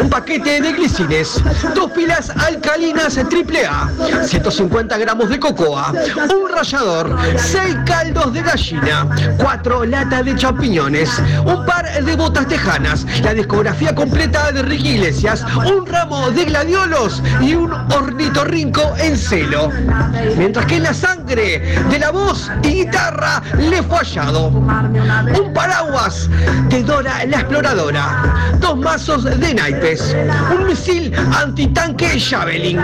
un 0.00 0.08
paquete 0.08 0.60
de 0.60 0.72
glicines, 0.72 1.42
dos 1.74 1.90
pilas 1.92 2.30
alcalinas 2.30 3.18
AAA, 3.18 4.26
150 4.26 4.98
gramos 4.98 5.28
de 5.28 5.38
cocoa, 5.38 5.92
un 6.34 6.50
rallador, 6.50 7.16
seis 7.36 7.76
caldos 7.84 8.32
de 8.32 8.42
gallina, 8.42 9.06
cuatro 9.38 9.84
latas 9.84 10.24
de 10.24 10.34
champiñones, 10.36 11.10
un 11.44 11.64
par 11.66 11.86
de 12.02 12.16
botas 12.16 12.46
tejanas, 12.48 13.06
la 13.22 13.34
discografía 13.34 13.94
completa 13.94 14.52
de 14.52 14.62
Ricky 14.62 14.90
Iglesias, 14.90 15.44
un 15.56 15.86
ramo 15.86 16.30
de 16.30 16.44
gladiolos 16.44 17.22
y 17.40 17.54
un 17.54 17.72
ornitorrinco 17.72 18.94
en 18.98 19.16
celo. 19.16 19.70
Mientras 20.36 20.66
que 20.66 20.80
la 20.80 20.94
sangre 20.94 21.58
de 21.90 21.98
la 21.98 22.10
voz 22.10 22.50
y 22.62 22.84
guitarra 22.84 23.42
le 23.58 23.82
fue 23.82 23.98
hallado 23.98 24.48
un 24.48 25.52
paraguas 25.54 26.28
de 26.68 26.82
Dora 26.82 27.24
la 27.26 27.40
Exploradora, 27.40 28.56
dos 28.60 28.76
mazos 28.76 29.24
de 29.24 29.39
naipes, 29.40 30.16
un 30.54 30.66
misil 30.66 31.12
antitanque 31.36 32.20
Javelin, 32.20 32.78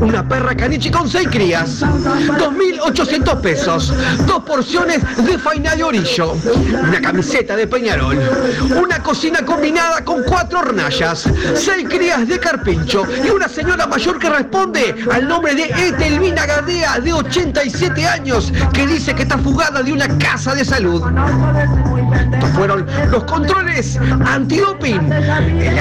una 0.00 0.26
perra 0.28 0.54
caniche 0.54 0.90
con 0.90 1.08
seis 1.08 1.28
crías, 1.28 1.80
2.800 1.80 3.40
pesos, 3.40 3.92
dos 4.26 4.42
porciones 4.44 5.00
de 5.24 5.38
faina 5.38 5.74
de 5.74 5.82
orillo, 5.82 6.36
una 6.82 7.00
camiseta 7.00 7.56
de 7.56 7.66
Peñarol, 7.66 8.18
una 8.76 9.02
cocina 9.02 9.44
combinada 9.44 10.04
con 10.04 10.22
cuatro 10.24 10.60
hornallas, 10.60 11.28
seis 11.54 11.88
crías 11.88 12.28
de 12.28 12.38
carpincho. 12.38 13.04
Y 13.24 13.30
una 13.30 13.48
señora 13.48 13.86
mayor 13.86 14.18
que 14.18 14.28
responde 14.28 14.94
al 15.10 15.26
nombre 15.26 15.54
de 15.54 15.64
Etelvina 15.64 16.46
Gadea 16.46 17.00
de 17.00 17.12
87 17.12 18.06
años 18.06 18.52
que 18.72 18.86
dice 18.86 19.14
que 19.14 19.22
está 19.22 19.38
fugada 19.38 19.82
de 19.82 19.92
una 19.92 20.06
casa 20.18 20.54
de 20.54 20.64
salud. 20.64 21.02
Estos 22.32 22.50
fueron 22.50 22.86
los 23.10 23.24
controles 23.24 23.98
antidoping. 24.24 25.12
En 25.12 25.78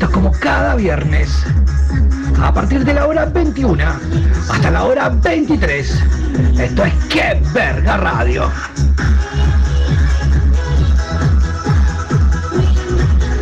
Esto 0.00 0.12
es 0.12 0.14
como 0.14 0.32
cada 0.32 0.76
viernes. 0.76 1.44
A 2.42 2.54
partir 2.54 2.86
de 2.86 2.94
la 2.94 3.06
hora 3.06 3.26
21 3.26 3.84
hasta 4.48 4.70
la 4.70 4.84
hora 4.84 5.10
23. 5.10 6.02
Esto 6.58 6.84
es 6.86 6.94
Que 7.10 7.38
Verga 7.52 7.98
Radio. 7.98 8.50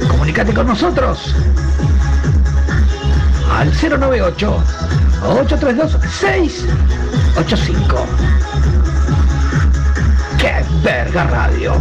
Comunicate 0.08 0.52
con 0.52 0.66
nosotros 0.66 1.32
al 3.56 3.70
098 3.72 4.64
832 5.28 5.96
6 6.10 6.66
685. 7.36 8.06
¡Qué 10.38 10.64
verga 10.82 11.22
radio! 11.22 11.74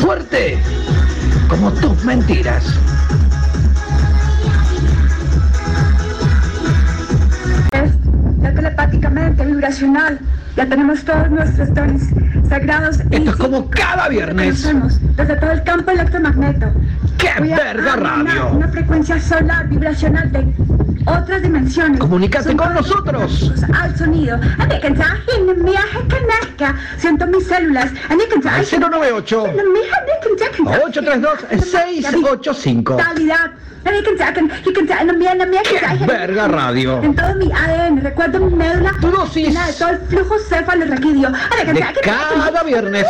Fuerte 0.00 0.58
como 1.48 1.70
tus 1.72 2.04
mentiras. 2.04 2.64
ya 8.40 8.54
telepáticamente, 8.54 9.44
vibracional. 9.46 10.18
Ya 10.56 10.66
tenemos 10.66 11.04
todos 11.04 11.30
nuestros 11.30 11.74
dones 11.74 12.02
sagrados. 12.48 13.00
Esto 13.10 13.30
es 13.30 13.36
como 13.36 13.68
cada 13.70 14.08
viernes. 14.08 14.62
Desde 15.16 15.36
todo 15.36 15.50
el 15.50 15.62
campo 15.64 15.90
electromagneto. 15.90 16.66
¡Qué 17.18 17.30
Voy 17.38 17.52
a 17.52 17.56
verga 17.56 17.96
radio! 17.96 18.48
Una 18.52 18.68
frecuencia 18.68 19.20
solar 19.20 19.68
vibracional 19.68 20.30
de 20.30 20.44
otras 21.06 21.42
dimensiones. 21.42 22.00
Comunícate 22.00 22.56
con 22.56 22.74
nosotros. 22.74 23.52
Al 23.72 23.96
sonido. 23.96 24.38
Siento 26.98 27.26
mis 27.26 27.46
células. 27.46 27.90
Al 28.08 28.18
098 28.18 29.46
832-685. 30.64 32.96
Calidad. 32.96 33.50
¡Qué 33.84 33.90
verga 36.06 36.48
radio! 36.48 37.02
En 37.02 37.14
todo 37.14 37.34
mi 37.34 37.52
ADN, 37.52 38.00
recuerdo 38.00 38.40
mi 38.40 38.54
médula. 38.54 38.92
Tu 39.00 39.10
dosis. 39.10 39.54
de 39.54 39.72
todo 39.74 39.90
el 39.90 39.98
flujo 39.98 40.38
cefalorraquídeo. 40.38 41.30
De 41.30 42.00
cada 42.02 42.62
viernes. 42.62 43.06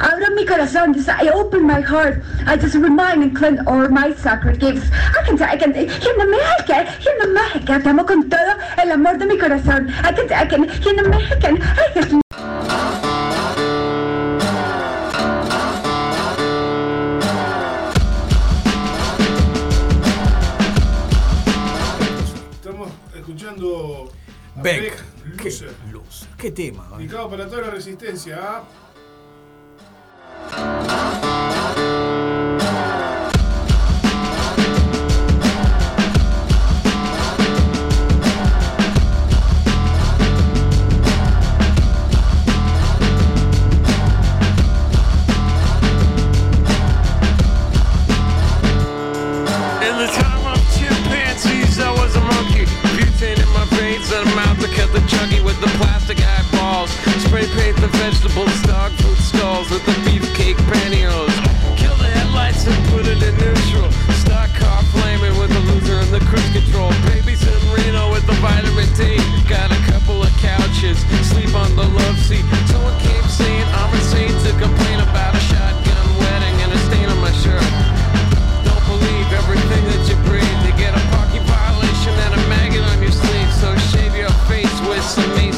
Abro 0.00 0.30
mi 0.34 0.46
corazón, 0.46 0.94
just 0.94 1.08
I 1.08 1.28
open 1.28 1.66
my 1.66 1.80
heart. 1.80 2.22
I 2.46 2.56
just 2.56 2.74
remind 2.74 3.22
and 3.22 3.36
cleanse 3.36 3.60
all 3.66 3.88
my 3.88 4.12
sacred 4.14 4.60
gifts. 4.60 4.90
I 4.90 5.24
can 5.24 5.42
I 5.42 5.56
can 5.56 5.72
México, 5.72 6.12
México, 7.32 7.80
te 7.82 7.88
amo 7.88 8.04
con 8.04 8.28
todo 8.28 8.56
el 8.82 8.92
amor 8.92 9.18
de 9.18 9.26
mi 9.26 9.38
corazón. 9.38 9.88
I 10.04 10.12
can 10.12 10.32
I 10.32 10.46
can 10.46 10.66
Beck. 24.66 24.80
Beck, 24.82 25.36
Qué 25.38 25.44
Loser. 25.44 25.74
luz. 25.92 26.26
Qué 26.36 26.50
tema. 26.50 26.88
¿eh? 26.92 26.98
Dedicado 26.98 27.30
para 27.30 27.46
toda 27.48 27.62
la 27.62 27.70
resistencia. 27.70 28.38
¿ah? 28.40 28.64
Chuggy 55.16 55.40
with 55.42 55.58
the 55.60 55.70
plastic 55.80 56.18
eyeballs. 56.20 56.90
Spray 57.24 57.46
paint 57.56 57.76
the 57.80 57.88
vegetables, 57.96 58.52
dog 58.62 58.92
food 59.00 59.16
stalls 59.16 59.70
with 59.70 59.84
the 59.86 59.96
beefcake 60.04 60.60
pantyhose. 60.68 61.36
Kill 61.76 61.96
the 61.96 62.08
headlights 62.16 62.66
and 62.66 62.76
put 62.92 63.06
it 63.06 63.20
in 63.22 63.34
neutral. 63.40 63.90
Stock 64.22 64.50
car 64.60 64.82
flaming 64.92 65.36
with 65.40 65.50
the 65.50 65.62
loser 65.72 65.96
and 66.04 66.12
the 66.12 66.20
cruise 66.28 66.52
control. 66.52 66.92
Babies 67.08 67.42
in 67.48 67.60
Reno 67.72 68.12
with 68.12 68.26
the 68.26 68.36
vitamin 68.44 68.88
D. 68.94 69.16
Got 69.48 69.72
a 69.72 69.80
couple 69.90 70.22
of 70.22 70.32
couches, 70.36 70.98
sleep 71.32 71.54
on 71.54 71.74
the 71.76 71.88
love 71.88 72.18
seat. 72.20 72.44
Someone 72.68 72.98
came 73.00 73.24
saying 73.24 73.66
I'm 73.80 73.92
insane 73.96 74.36
to 74.44 74.52
complain 74.60 75.00
about 75.00 75.34
a 75.34 75.45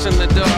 in 0.09 0.16
the 0.16 0.26
dark. 0.28 0.57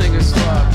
Singer's 0.00 0.34
love. 0.36 0.66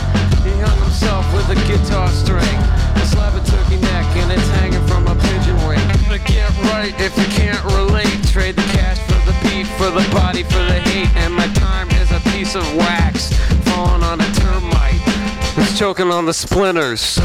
He 0.43 0.51
hung 0.61 0.77
himself 0.83 1.25
with 1.33 1.49
a 1.49 1.59
guitar 1.67 2.09
string. 2.09 2.57
A 2.95 3.05
slab 3.05 3.35
of 3.35 3.45
turkey 3.47 3.77
neck 3.77 4.05
and 4.21 4.31
it's 4.31 4.47
hanging 4.59 4.85
from 4.87 5.07
a 5.07 5.15
pigeon 5.15 5.57
wing. 5.67 5.81
But 6.07 6.23
get 6.25 6.49
right 6.69 6.93
if 6.99 7.17
you 7.17 7.25
can't 7.33 7.63
relate. 7.65 8.23
Trade 8.27 8.55
the 8.55 8.67
cash 8.77 8.99
for 8.99 9.19
the 9.25 9.35
beat, 9.43 9.67
for 9.77 9.89
the 9.89 10.07
body, 10.13 10.43
for 10.43 10.63
the 10.71 10.79
hate. 10.79 11.09
And 11.15 11.33
my 11.33 11.47
time 11.53 11.89
is 12.01 12.11
a 12.11 12.19
piece 12.31 12.55
of 12.55 12.65
wax 12.75 13.33
falling 13.65 14.03
on 14.03 14.21
a 14.21 14.31
termite. 14.33 15.01
It's 15.57 15.77
choking 15.77 16.11
on 16.11 16.25
the 16.25 16.33
splinters. 16.33 17.19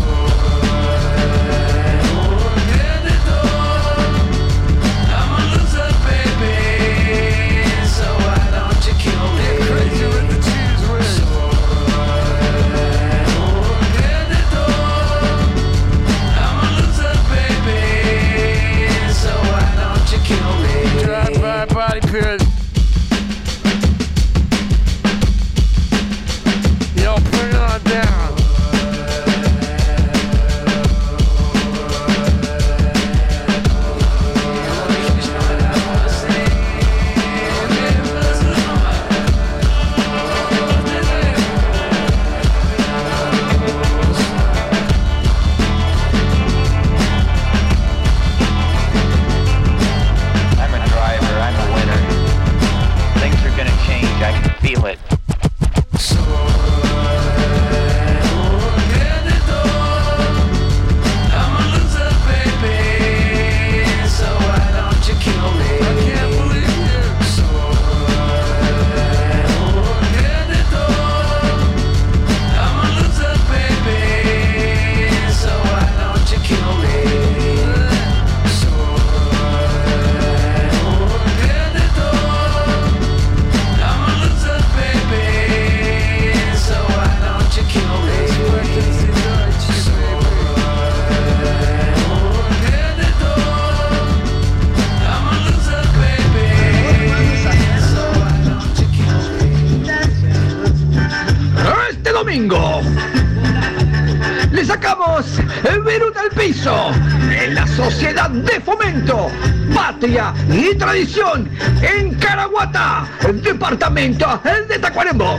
Tradición 110.91 111.49
en 111.83 112.15
Caraguatá, 112.17 113.07
departamento 113.45 114.27
de 114.69 114.77
Tacuarembó. 114.77 115.39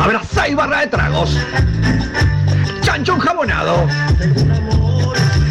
Habrá 0.00 0.20
seis 0.34 0.56
barras 0.56 0.80
de 0.80 0.86
tragos, 0.88 1.38
chancho 2.80 3.14
enjabonado, 3.14 3.86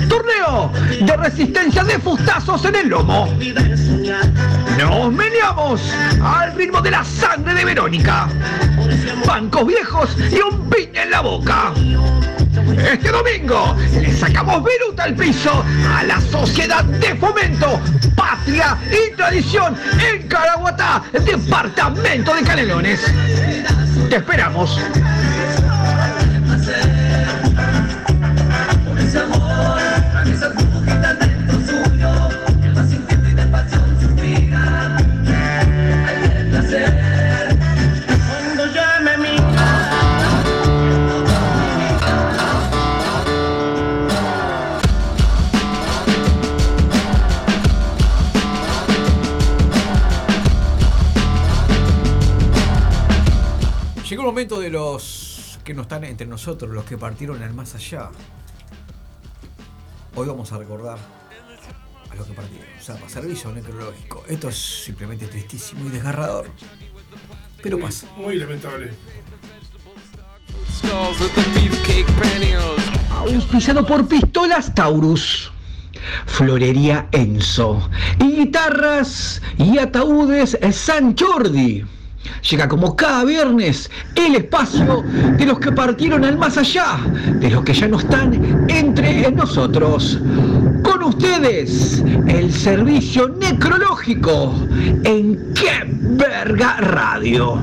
torneo 0.10 0.74
de 1.00 1.16
resistencia 1.16 1.86
de 1.86 1.98
fustazos 2.00 2.66
en 2.66 2.76
el 2.76 2.90
lomo. 2.90 3.34
Nos 4.78 5.14
meneamos 5.14 5.82
al 6.22 6.54
ritmo 6.54 6.82
de 6.82 6.92
la 6.92 7.06
sangre 7.06 7.54
de 7.54 7.64
Verónica. 7.64 8.28
Bancos 9.26 9.66
viejos 9.66 10.18
y 10.30 10.42
un 10.42 10.70
piña 10.70 11.04
en 11.04 11.12
la 11.12 11.22
boca. 11.22 11.72
Este 12.92 13.10
domingo 13.10 13.74
le 13.94 14.14
sacamos 14.14 14.64
viruta 14.66 15.04
al 15.06 15.16
piso 15.16 15.64
a 15.96 16.04
la 16.04 16.22
Sociedad 16.22 16.84
de 16.84 17.16
Fomento, 17.16 17.80
Patria 18.16 18.78
y 18.92 19.16
Tradición 19.16 19.76
en 20.00 20.28
Caraguatá, 20.28 21.04
departamento 21.12 22.36
de 22.36 22.44
Canelones. 22.44 23.02
Te 24.10 24.18
esperamos. 24.18 24.80
Están 55.88 56.04
entre 56.04 56.28
nosotros, 56.28 56.70
los 56.70 56.84
que 56.84 56.98
partieron 56.98 57.42
al 57.42 57.54
más 57.54 57.74
allá. 57.74 58.10
Hoy 60.16 60.28
vamos 60.28 60.52
a 60.52 60.58
recordar 60.58 60.98
a 62.12 62.16
los 62.16 62.28
que 62.28 62.34
partieron. 62.34 62.68
Zapa, 62.82 63.08
servicio 63.08 63.54
necrológico. 63.54 64.26
Esto 64.28 64.50
es 64.50 64.58
simplemente 64.84 65.28
tristísimo 65.28 65.88
y 65.88 65.92
desgarrador. 65.92 66.48
Pero 67.64 67.80
pasa. 67.80 68.06
Muy 68.18 68.36
lamentable. 68.36 68.92
Auspiciado 73.10 73.86
por 73.86 74.06
Pistolas 74.10 74.76
Taurus. 74.76 75.54
Florería 76.26 77.08
Enzo. 77.14 77.90
Y 78.20 78.40
guitarras 78.40 79.42
y 79.58 79.78
ataúdes 79.78 80.58
San 80.74 81.16
Jordi. 81.16 81.86
Llega 82.50 82.70
como 82.70 82.96
cada 82.96 83.26
viernes 83.26 83.92
el 84.16 84.36
espacio 84.36 85.04
de 85.38 85.46
los 85.46 85.60
que 85.60 85.70
partieron 85.70 86.24
al 86.24 86.38
más 86.38 86.58
allá, 86.58 86.98
de 87.42 87.50
los 87.50 87.64
que 87.66 87.74
ya 87.74 87.90
no 87.90 88.00
están 88.00 88.66
entre 88.70 89.30
nosotros. 89.32 90.18
Con 90.82 91.04
ustedes, 91.04 92.02
el 92.28 92.54
servicio 92.54 93.28
necrológico 93.28 94.56
en 95.04 95.54
Qué 95.54 95.84
Verga 95.90 96.78
Radio. 96.78 97.60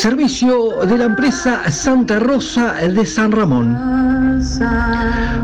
Servicio 0.00 0.86
de 0.86 0.96
la 0.96 1.04
empresa 1.04 1.70
Santa 1.70 2.18
Rosa 2.18 2.72
de 2.72 3.04
San 3.04 3.32
Ramón. 3.32 3.76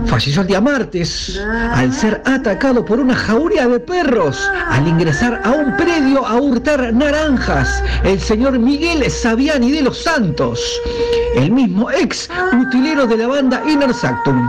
Falleció 0.06 0.40
el 0.40 0.46
día 0.46 0.62
martes 0.62 1.38
al 1.74 1.92
ser 1.92 2.22
atacado 2.24 2.82
por 2.82 2.98
una 2.98 3.14
jauría 3.14 3.68
de 3.68 3.78
perros 3.78 4.50
al 4.70 4.88
ingresar 4.88 5.42
a 5.44 5.50
un 5.50 5.76
predio 5.76 6.26
a 6.26 6.40
hurtar 6.40 6.90
naranjas 6.94 7.84
el 8.02 8.18
señor 8.18 8.58
Miguel 8.58 9.10
Saviani 9.10 9.72
de 9.72 9.82
los 9.82 10.02
Santos, 10.02 10.58
el 11.34 11.50
mismo 11.50 11.90
ex 11.90 12.30
utilero 12.58 13.06
de 13.06 13.18
la 13.18 13.26
banda 13.26 13.62
Inner 13.66 13.92
Sactum. 13.92 14.48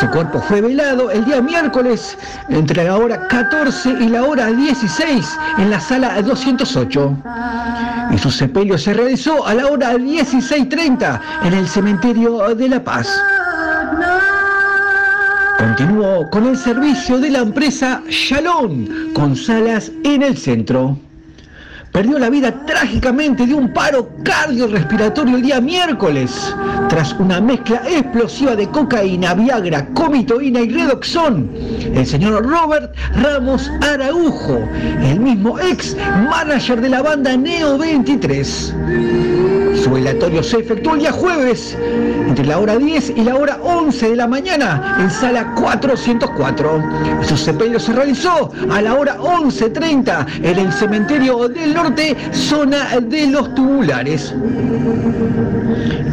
Su 0.00 0.10
cuerpo 0.10 0.40
fue 0.40 0.60
velado 0.60 1.10
el 1.10 1.24
día 1.24 1.40
miércoles 1.40 2.16
entre 2.48 2.84
la 2.84 2.96
hora 2.96 3.26
14 3.28 3.90
y 4.00 4.08
la 4.08 4.24
hora 4.24 4.48
16 4.48 5.38
en 5.58 5.70
la 5.70 5.80
sala 5.80 6.20
208. 6.20 7.16
Y 8.10 8.18
su 8.18 8.30
sepelio 8.30 8.76
se 8.78 8.94
realizó 8.94 9.46
a 9.46 9.54
la 9.54 9.66
hora 9.66 9.94
16.30 9.94 11.20
en 11.44 11.52
el 11.52 11.68
cementerio 11.68 12.54
de 12.54 12.68
La 12.68 12.82
Paz. 12.82 13.08
Continuó 15.58 16.28
con 16.30 16.46
el 16.46 16.56
servicio 16.56 17.18
de 17.18 17.30
la 17.30 17.38
empresa 17.38 18.02
Shalom, 18.08 19.12
con 19.14 19.36
salas 19.36 19.90
en 20.04 20.22
el 20.22 20.36
centro. 20.36 20.98
Perdió 21.94 22.18
la 22.18 22.28
vida 22.28 22.66
trágicamente 22.66 23.46
de 23.46 23.54
un 23.54 23.72
paro 23.72 24.10
cardiorrespiratorio 24.24 25.36
el 25.36 25.42
día 25.42 25.60
miércoles, 25.60 26.52
tras 26.88 27.12
una 27.20 27.40
mezcla 27.40 27.82
explosiva 27.88 28.56
de 28.56 28.68
cocaína, 28.68 29.32
Viagra, 29.34 29.86
comitoína 29.94 30.62
y 30.62 30.70
redoxón. 30.70 31.52
El 31.94 32.04
señor 32.04 32.44
Robert 32.44 32.96
Ramos 33.22 33.70
Araujo, 33.80 34.58
el 35.04 35.20
mismo 35.20 35.56
ex 35.60 35.96
manager 36.28 36.80
de 36.80 36.88
la 36.88 37.00
banda 37.00 37.36
Neo 37.36 37.78
23. 37.78 38.74
Su 39.84 39.90
velatorio 39.90 40.42
se 40.42 40.60
efectuó 40.60 40.94
el 40.94 41.00
día 41.00 41.12
jueves, 41.12 41.76
entre 42.26 42.46
la 42.46 42.58
hora 42.58 42.78
10 42.78 43.12
y 43.16 43.22
la 43.22 43.34
hora 43.34 43.58
11 43.62 44.08
de 44.08 44.16
la 44.16 44.26
mañana, 44.26 44.96
en 44.98 45.10
sala 45.10 45.54
404. 45.56 46.82
Su 47.20 47.36
sepelio 47.36 47.78
se 47.78 47.92
realizó 47.92 48.50
a 48.70 48.80
la 48.80 48.94
hora 48.94 49.18
11.30 49.18 50.26
en 50.42 50.58
el 50.58 50.72
cementerio 50.72 51.50
del 51.50 51.74
norte, 51.74 52.16
zona 52.32 52.98
de 52.98 53.26
los 53.26 53.54
tubulares. 53.54 54.34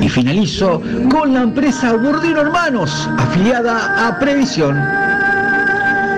Y 0.02 0.10
finalizo 0.10 0.82
con 1.10 1.34
la 1.34 1.44
empresa 1.44 1.94
Burdino 1.94 2.42
Hermanos, 2.42 3.10
afiliada 3.18 4.06
a 4.10 4.20
Previsión. 4.20 4.78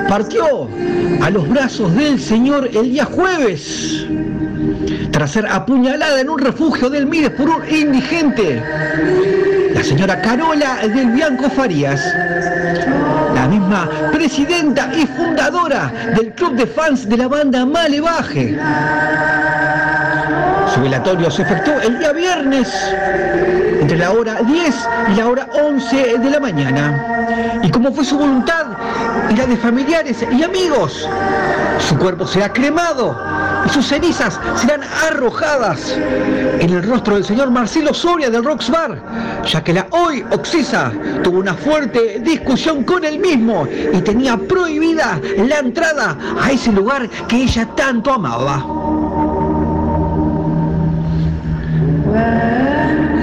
Partió 0.10 0.68
a 1.22 1.30
los 1.30 1.48
brazos 1.48 1.94
del 1.96 2.20
Señor 2.20 2.72
el 2.74 2.94
día 2.94 3.06
jueves 3.06 4.08
tras 5.14 5.30
ser 5.30 5.46
apuñalada 5.46 6.20
en 6.20 6.30
un 6.30 6.40
refugio 6.40 6.90
del 6.90 7.06
Mides 7.06 7.30
por 7.30 7.48
un 7.48 7.70
indigente. 7.70 8.62
La 9.74 9.84
señora 9.84 10.20
Carola 10.20 10.80
del 10.88 11.12
Bianco 11.12 11.50
Farías, 11.52 12.02
la 13.36 13.48
misma 13.48 13.88
presidenta 14.12 14.92
y 14.96 15.06
fundadora 15.06 15.94
del 16.16 16.32
club 16.34 16.56
de 16.56 16.66
fans 16.66 17.08
de 17.08 17.18
la 17.18 17.28
banda 17.28 17.64
Malevaje. 17.64 18.58
Su 20.74 20.82
velatorio 20.82 21.30
se 21.30 21.44
efectuó 21.44 21.80
el 21.80 22.00
día 22.00 22.12
viernes 22.12 22.68
entre 23.82 23.98
la 23.98 24.12
hora 24.12 24.42
10 24.42 24.90
y 25.12 25.16
la 25.16 25.28
hora 25.28 25.48
11 25.64 26.18
de 26.18 26.30
la 26.32 26.40
mañana. 26.40 27.60
Y 27.62 27.70
como 27.70 27.94
fue 27.94 28.04
su 28.04 28.18
voluntad 28.18 28.66
y 29.30 29.36
la 29.36 29.46
de 29.46 29.58
familiares 29.58 30.26
y 30.32 30.42
amigos, 30.42 31.08
su 31.78 31.98
cuerpo 32.00 32.26
será 32.26 32.52
cremado 32.52 33.16
sus 33.70 33.88
cenizas 33.88 34.40
serán 34.56 34.82
arrojadas 35.08 35.98
en 36.60 36.70
el 36.70 36.84
rostro 36.84 37.16
del 37.16 37.26
señor 37.26 37.52
Marcelo 37.52 37.94
Soria 37.94 38.30
del 38.30 38.44
Rocks 38.44 38.70
Bar, 38.70 39.44
ya 39.46 39.64
que 39.64 39.74
la 39.74 39.88
hoy 39.92 40.24
Oxisa 40.32 40.92
tuvo 41.24 41.40
una 41.40 41.54
fuerte 41.54 42.20
discusión 42.20 42.84
con 42.84 43.04
él 43.04 43.20
mismo 43.20 43.68
y 43.94 44.02
tenía 44.02 44.38
prohibida 44.38 45.20
la 45.38 45.60
entrada 45.60 46.18
a 46.42 46.52
ese 46.52 46.72
lugar 46.72 47.10
que 47.28 47.44
ella 47.44 47.68
tanto 47.76 48.12
amaba. 48.12 48.66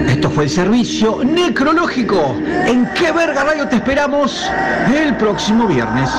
Esto 0.09 0.31
fue 0.31 0.45
el 0.45 0.51
servicio 0.51 1.21
necrológico. 1.25 2.35
¿En 2.67 2.87
qué 2.95 3.13
verga 3.13 3.45
radio 3.45 3.69
te 3.69 3.77
esperamos 3.77 4.51
el 4.95 5.17
próximo 5.17 5.67
viernes? 5.67 6.11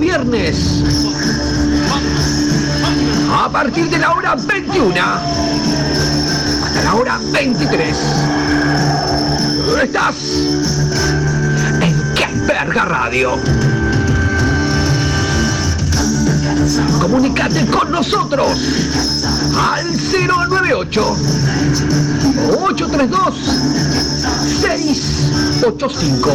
Viernes. 0.00 0.82
A 3.30 3.48
partir 3.50 3.88
de 3.90 3.98
la 3.98 4.12
hora 4.12 4.34
21 4.34 4.94
hasta 6.64 6.82
la 6.82 6.94
hora 6.94 7.20
23. 7.32 7.96
Estás 9.82 10.16
en 11.80 12.14
Qué 12.14 12.26
Radio. 12.72 13.38
Comunicate 17.00 17.66
con 17.66 17.90
nosotros 17.90 18.48
al 19.58 19.86
098 19.90 21.16
832 22.62 23.34
685. 24.60 26.30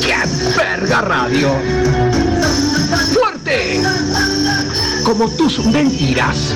¡Qué 0.00 0.16
verga 0.56 1.02
radio! 1.02 1.50
¡Fuerte! 3.12 3.82
Como 5.04 5.28
tus 5.30 5.64
mentiras. 5.66 6.54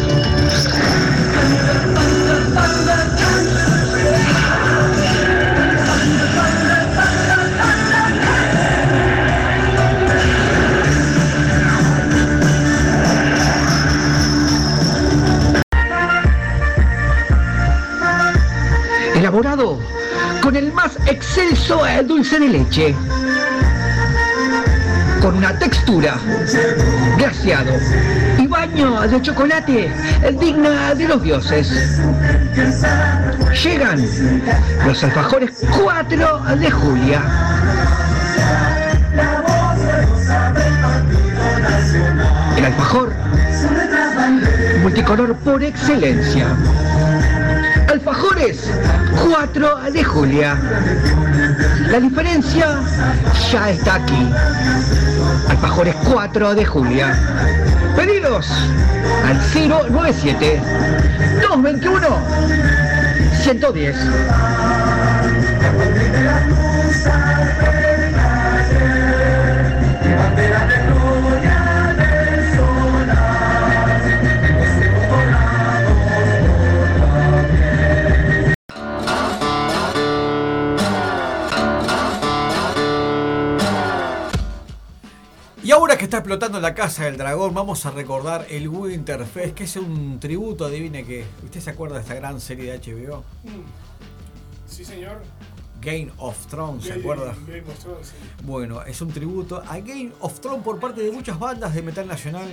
Más 20.74 20.96
excelso 21.06 21.82
dulce 22.06 22.38
de 22.38 22.48
leche. 22.48 22.94
Con 25.20 25.36
una 25.36 25.58
textura 25.58 26.18
glaciado 27.18 27.72
y 28.38 28.46
baño 28.46 29.00
de 29.02 29.20
chocolate 29.20 29.92
eh, 30.22 30.36
digna 30.40 30.94
de 30.94 31.08
los 31.08 31.22
dioses. 31.22 32.00
Llegan 33.62 34.06
los 34.86 35.04
alfajores 35.04 35.62
4 35.82 36.40
de 36.56 36.70
Julia. 36.70 37.22
El 42.56 42.64
alfajor 42.64 43.12
multicolor 44.82 45.36
por 45.36 45.62
excelencia. 45.62 46.46
Alfajores 48.00 48.58
4 49.28 49.90
de 49.92 50.02
Julia. 50.02 50.56
La 51.90 52.00
diferencia 52.00 52.80
ya 53.52 53.70
está 53.70 53.96
aquí. 53.96 54.26
Alfajores 55.50 55.94
4 56.10 56.54
de 56.54 56.64
Julia. 56.64 57.14
Pedidos 57.94 58.48
al 59.26 59.38
097 59.52 60.62
221 61.42 62.08
110. 63.42 63.96
Y 70.06 70.12
ahora 70.12 71.59
que 86.00 86.04
está 86.06 86.16
explotando 86.16 86.58
la 86.60 86.74
casa 86.74 87.04
del 87.04 87.18
dragón, 87.18 87.52
vamos 87.52 87.84
a 87.84 87.90
recordar 87.90 88.46
el 88.48 88.70
Winterfest, 88.70 89.54
que 89.54 89.64
es 89.64 89.76
un 89.76 90.18
tributo, 90.18 90.64
adivine 90.64 91.04
que. 91.04 91.26
¿Usted 91.44 91.60
se 91.60 91.68
acuerda 91.68 91.96
de 91.96 92.00
esta 92.00 92.14
gran 92.14 92.40
serie 92.40 92.72
de 92.72 92.78
HBO? 92.78 93.18
Mm. 93.44 94.66
Sí, 94.66 94.82
señor. 94.82 95.20
Game 95.82 96.10
of 96.16 96.46
Thrones, 96.46 96.84
¿se 96.84 96.94
acuerda? 96.94 97.34
Game 97.46 97.70
of 97.70 97.78
Thrones, 97.78 98.06
sí. 98.06 98.14
Bueno, 98.44 98.82
es 98.82 98.98
un 99.02 99.08
tributo 99.12 99.62
a 99.68 99.78
Game 99.80 100.12
of 100.20 100.40
Thrones 100.40 100.64
por 100.64 100.80
parte 100.80 101.02
de 101.02 101.12
muchas 101.12 101.38
bandas 101.38 101.74
de 101.74 101.82
metal 101.82 102.08
nacional. 102.08 102.48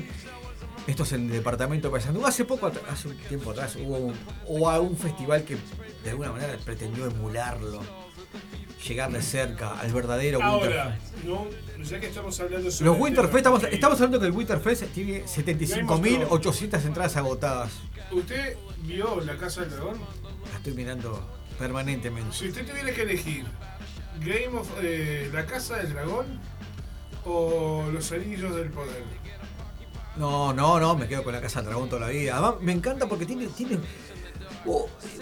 Esto 0.85 1.03
es 1.03 1.13
en 1.13 1.27
el 1.27 1.31
departamento 1.31 1.87
de 1.87 1.93
Paysandú. 1.93 2.25
Hace 2.25 2.43
poco, 2.43 2.69
hace 2.91 3.07
un 3.07 3.17
tiempo 3.29 3.51
atrás, 3.51 3.77
hubo 3.77 3.97
un, 3.97 4.13
hubo 4.45 4.81
un 4.81 4.97
festival 4.97 5.45
que 5.45 5.55
de 6.03 6.09
alguna 6.09 6.33
manera 6.33 6.57
pretendió 6.65 7.05
emularlo. 7.05 7.79
Llegar 8.87 9.11
de 9.11 9.21
cerca 9.21 9.79
al 9.79 9.91
verdadero 9.91 10.41
Ahora, 10.41 10.97
Winterfest. 10.97 11.23
no, 11.25 11.83
ya 11.83 11.99
que 11.99 12.07
estamos 12.07 12.39
hablando 12.39 12.65
Los 12.65 12.73
solamente 12.75 13.03
Winterfest, 13.03 13.37
estamos, 13.37 13.63
estamos 13.63 13.95
hablando 14.01 14.19
que 14.19 14.25
el 14.27 14.31
Winterfest 14.31 14.83
tiene 14.93 15.19
Game 15.19 15.83
of 15.91 15.99
75.800 15.99 16.85
entradas 16.85 17.17
agotadas. 17.17 17.71
¿Usted 18.11 18.55
vio 18.83 19.19
La 19.21 19.35
Casa 19.37 19.61
del 19.61 19.71
Dragón? 19.71 19.99
La 20.51 20.57
estoy 20.57 20.73
mirando 20.73 21.27
permanentemente. 21.59 22.35
Si 22.35 22.47
usted 22.47 22.65
tuviera 22.65 22.93
que 22.93 23.01
elegir 23.01 23.45
Game 24.21 24.57
of 24.57 24.69
eh, 24.81 25.29
La 25.33 25.45
Casa 25.45 25.77
del 25.77 25.93
Dragón 25.93 26.39
o 27.25 27.85
Los 27.91 28.11
Anillos 28.11 28.55
del 28.55 28.69
Poder. 28.69 29.03
No, 30.15 30.51
no, 30.53 30.79
no, 30.79 30.95
me 30.95 31.07
quedo 31.07 31.23
con 31.23 31.33
la 31.33 31.41
Casa 31.41 31.59
del 31.59 31.69
Dragón 31.69 31.89
toda 31.89 32.01
la 32.01 32.07
vida. 32.07 32.37
Además, 32.37 32.55
me 32.61 32.71
encanta 32.71 33.07
porque 33.07 33.25
tiene. 33.25 33.47
tiene 33.47 33.77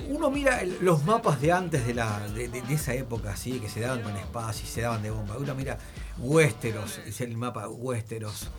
uno 0.10 0.30
mira 0.30 0.62
los 0.82 1.04
mapas 1.04 1.42
de 1.42 1.52
antes 1.52 1.86
de, 1.86 1.94
la, 1.94 2.20
de, 2.28 2.64
esa 2.70 2.94
época, 2.94 3.32
así, 3.32 3.60
que 3.60 3.70
se 3.70 3.82
daban 3.82 4.02
con 4.02 4.16
espacio 4.16 4.66
y 4.66 4.68
se 4.68 4.82
daban 4.82 5.04
de 5.04 5.12
bomba. 5.12 5.38
Uno 5.38 5.56
mira 5.56 5.78
Westeros, 6.18 7.00
es 7.06 7.22
el 7.22 7.38
mapa 7.38 7.68
Westeros. 7.68 8.50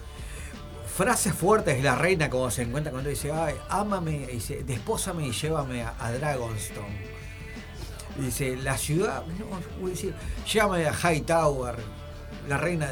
Frases 0.96 1.34
fuertes 1.34 1.76
de 1.76 1.82
la 1.82 1.94
reina, 1.94 2.30
como 2.30 2.50
se 2.50 2.62
encuentra 2.62 2.90
cuando 2.90 3.10
dice, 3.10 3.30
ay, 3.32 3.54
ámame, 3.68 4.26
dice, 4.26 4.62
despósame 4.64 5.26
y 5.26 5.32
llévame 5.32 5.82
a, 5.82 6.12
Dragonstone. 6.12 7.16
Dice, 8.18 8.56
la 8.56 8.78
ciudad, 8.78 9.24
no, 9.26 9.90
llévame 10.50 10.86
a 10.86 10.92
Hightower, 10.94 11.76
la 12.48 12.56
reina. 12.56 12.88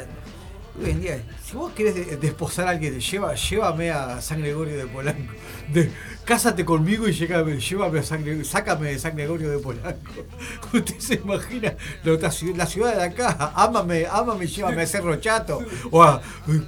Hoy 0.77 0.91
en 0.91 1.01
día, 1.01 1.23
si 1.45 1.57
vos 1.57 1.73
querés 1.73 1.95
de- 1.95 2.17
desposar 2.17 2.67
a 2.67 2.71
alguien, 2.71 2.99
lleva, 2.99 3.35
llévame 3.35 3.91
a 3.93 4.21
San 4.21 4.41
Gregorio 4.41 4.77
de 4.77 4.87
Polanco. 4.87 5.33
De, 5.73 5.89
cásate 6.25 6.65
conmigo 6.65 7.07
y 7.07 7.13
llévame, 7.13 7.61
llévame 7.61 8.01
a 8.01 8.03
San 8.03 8.23
Gregorio, 8.23 8.45
sácame 8.45 8.89
de 8.89 8.99
San 8.99 9.15
Gregorio 9.15 9.51
de 9.53 9.59
Polanco. 9.59 10.11
Usted 10.73 10.99
se 10.99 11.15
imagina 11.15 11.77
lo- 12.03 12.19
la, 12.19 12.31
ciudad, 12.67 12.97
de 12.97 13.03
acá, 13.05 13.53
ámame, 13.55 14.07
ámame 14.11 14.47
y 14.47 14.49
llévame 14.49 14.83
a 14.83 14.87
Cerro 14.87 15.15
Chato. 15.17 15.61
O 15.93 16.03
a, 16.03 16.21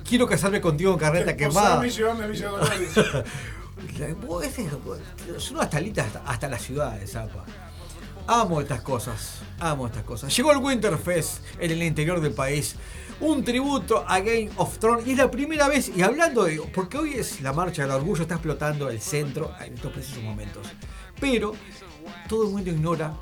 quiero 0.09 0.29
casarme 0.29 0.61
contigo 0.61 0.93
en 0.93 0.99
carreta 0.99 1.37
quemada. 1.37 1.85
Llevame 1.85 2.25
a 2.25 2.27
Villa 2.29 3.25
Son 5.39 5.57
unas 5.57 5.69
talitas 5.71 6.07
hasta, 6.07 6.23
hasta 6.31 6.49
la 6.49 6.59
ciudad 6.59 6.93
de 6.99 7.07
Zapa. 7.07 7.45
Amo 8.29 8.61
estas 8.61 8.81
cosas, 8.81 9.41
amo 9.61 9.87
estas 9.87 10.03
cosas. 10.03 10.35
Llegó 10.37 10.51
el 10.53 10.59
Winterfest 10.59 11.39
en 11.61 11.71
el 11.71 11.83
interior 11.83 12.21
del 12.21 12.33
país. 12.33 12.77
Un 13.21 13.45
tributo 13.45 14.05
a 14.07 14.21
Game 14.21 14.51
of 14.57 14.79
Thrones. 14.79 15.07
Y 15.07 15.13
es 15.13 15.19
la 15.19 15.31
primera 15.31 15.69
vez, 15.69 15.91
y 15.95 16.03
hablando 16.03 16.45
de. 16.45 16.61
Porque 16.75 16.99
hoy 16.99 17.15
es 17.15 17.41
la 17.41 17.53
marcha 17.53 17.83
del 17.83 17.91
orgullo, 17.93 18.23
está 18.23 18.35
explotando 18.35 18.91
el 18.91 19.01
centro 19.01 19.53
en 19.65 19.75
estos 19.75 19.93
precisos 19.93 20.23
momentos. 20.23 20.67
Pero 21.19 21.53
todo 22.29 22.45
el 22.45 22.51
mundo 22.51 22.71
ignora 22.71 23.15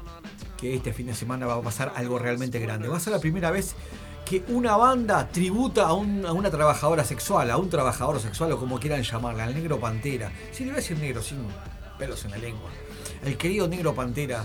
que 0.56 0.74
este 0.74 0.92
fin 0.92 1.06
de 1.06 1.14
semana 1.14 1.46
va 1.46 1.54
a 1.54 1.60
pasar 1.62 1.92
algo 1.96 2.18
realmente 2.18 2.58
grande. 2.58 2.88
Va 2.88 2.96
a 2.96 3.00
ser 3.00 3.12
la 3.12 3.20
primera 3.20 3.50
vez 3.50 3.74
que 4.24 4.42
una 4.48 4.76
banda 4.76 5.28
tributa 5.28 5.86
a, 5.86 5.92
un- 5.92 6.24
a 6.26 6.32
una 6.32 6.50
trabajadora 6.50 7.04
sexual, 7.04 7.50
a 7.50 7.56
un 7.58 7.68
trabajador 7.68 8.20
sexual 8.20 8.50
o 8.52 8.58
como 8.58 8.80
quieran 8.80 9.02
llamarla, 9.02 9.44
al 9.44 9.54
negro 9.54 9.78
pantera. 9.78 10.32
Si 10.50 10.64
le 10.64 10.70
voy 10.70 10.78
a 10.78 10.80
decir 10.80 10.98
negro 10.98 11.22
sin 11.22 11.38
pelos 11.98 12.24
en 12.24 12.30
la 12.32 12.38
lengua. 12.38 12.70
El 13.24 13.36
querido 13.36 13.68
negro 13.68 13.94
pantera, 13.94 14.44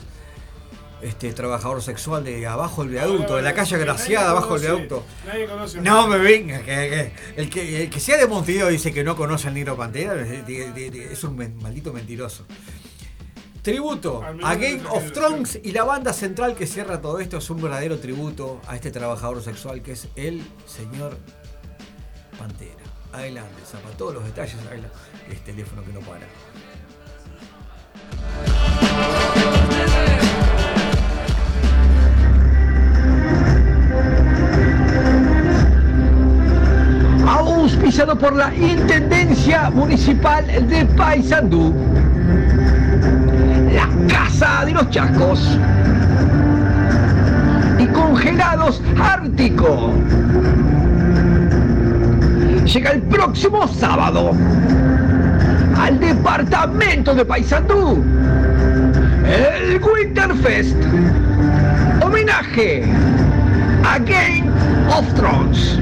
este 1.02 1.32
trabajador 1.34 1.82
sexual 1.82 2.24
de 2.24 2.46
abajo 2.48 2.82
del 2.84 2.92
viaducto, 2.92 3.36
de 3.38 3.42
la 3.42 3.54
calle 3.54 3.78
Graciada, 3.78 4.32
abajo 4.32 4.54
del 4.60 4.62
viaducto. 4.72 5.06
Nadie 5.26 5.48
conoce. 5.48 5.82
No 5.82 6.08
me 6.08 6.18
venga, 6.18 6.60
que, 6.60 6.66
que- 6.66 7.14
el, 7.42 7.50
que, 7.50 7.84
el 7.84 7.90
que 7.90 8.00
sea 8.00 8.18
de 8.18 8.28
Montevideo 8.28 8.68
dice 8.68 8.92
que 8.94 9.04
no 9.04 9.16
conoce 9.16 9.48
al 9.48 9.54
negro 9.54 9.76
pantera, 9.78 10.16
es, 10.22 11.24
un 11.24 11.62
maldito 11.62 11.94
mentiroso. 11.94 12.46
Tributo 13.62 14.24
a 14.44 14.56
Game 14.56 14.82
of 14.90 15.12
Thrones 15.12 15.60
y 15.64 15.72
la 15.74 15.84
banda 15.84 16.14
central 16.14 16.56
que 16.56 16.66
cierra 16.66 17.02
todo 17.02 17.20
esto 17.20 17.38
es 17.38 17.50
un 17.50 17.62
verdadero 17.62 18.00
tributo 18.00 18.62
a 18.68 18.76
este 18.76 18.90
trabajador 18.90 19.44
sexual 19.44 19.82
que 19.82 19.92
es 19.92 20.08
el 20.16 20.42
señor 20.66 21.18
Pantera. 22.38 22.74
Adelante, 23.12 23.62
Zapa, 23.70 23.90
todos 23.98 24.14
los 24.14 24.24
detalles, 24.24 24.56
adelante. 24.66 24.90
Es 25.30 25.44
teléfono 25.44 25.84
que 25.84 25.92
no 25.92 26.00
para. 26.00 26.26
Auspiciado 37.90 38.20
por 38.20 38.36
la 38.36 38.54
Intendencia 38.54 39.72
Municipal 39.72 40.46
de 40.46 40.86
Paysandú. 40.96 41.74
La 43.74 43.90
Casa 44.08 44.64
de 44.64 44.74
los 44.74 44.88
Chacos. 44.92 45.58
Y 47.80 47.88
Congelados 47.88 48.80
Ártico. 48.96 49.92
Llega 52.64 52.92
el 52.92 53.02
próximo 53.02 53.68
sábado 53.68 54.36
al 55.76 56.00
departamento 56.00 57.16
de 57.16 57.26
Paysandú. 57.26 58.04
el 59.26 59.82
Winterfest. 59.82 60.78
Homenaje 62.04 62.84
a 63.84 63.98
Game 63.98 64.48
of 64.92 65.12
Thrones. 65.16 65.80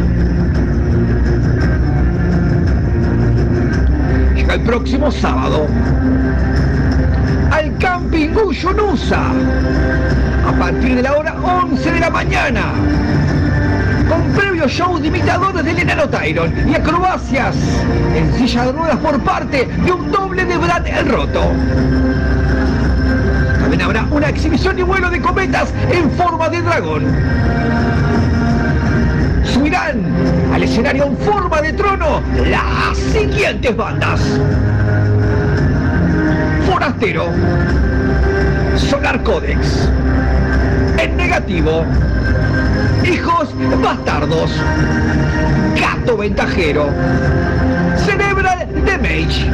El 4.57 4.63
próximo 4.63 5.11
sábado 5.11 5.67
al 7.51 7.77
Camping 7.77 8.29
Uyunusa 8.35 9.21
a 10.47 10.51
partir 10.53 10.95
de 10.95 11.03
la 11.03 11.13
hora 11.13 11.35
11 11.43 11.91
de 11.91 11.99
la 11.99 12.09
mañana 12.09 12.63
con 14.09 14.23
previo 14.34 14.67
show 14.67 14.97
de 14.97 15.09
imitadores 15.09 15.63
del 15.63 15.77
enano 15.77 16.09
Tyron 16.09 16.51
y 16.67 16.73
acrobacias 16.73 17.55
en 18.15 18.34
silla 18.34 18.65
de 18.65 18.71
ruedas 18.71 18.97
por 18.97 19.19
parte 19.19 19.67
de 19.85 19.91
un 19.91 20.11
doble 20.11 20.43
de 20.43 20.57
Brad 20.57 20.88
el 20.88 21.07
Roto. 21.07 21.51
También 23.59 23.81
habrá 23.84 24.07
una 24.09 24.29
exhibición 24.29 24.79
y 24.79 24.81
vuelo 24.81 25.11
de 25.11 25.21
cometas 25.21 25.71
en 25.91 26.09
forma 26.11 26.49
de 26.49 26.61
dragón. 26.63 27.03
Subirán 29.68 30.02
al 30.53 30.64
escenario 30.64 31.07
en 31.07 31.18
forma 31.18 31.61
de 31.61 31.73
trono 31.73 32.22
las 32.49 32.98
siguientes 32.98 33.76
bandas. 33.76 34.22
Forastero, 36.65 37.26
Solar 38.77 39.22
Codex, 39.23 39.89
En 40.98 41.18
Negativo, 41.18 41.84
Hijos 43.03 43.49
Bastardos, 43.84 44.52
Gato 45.77 46.15
Ventajero, 46.15 46.88
Cerebral 48.06 48.69
Damage, 48.85 49.52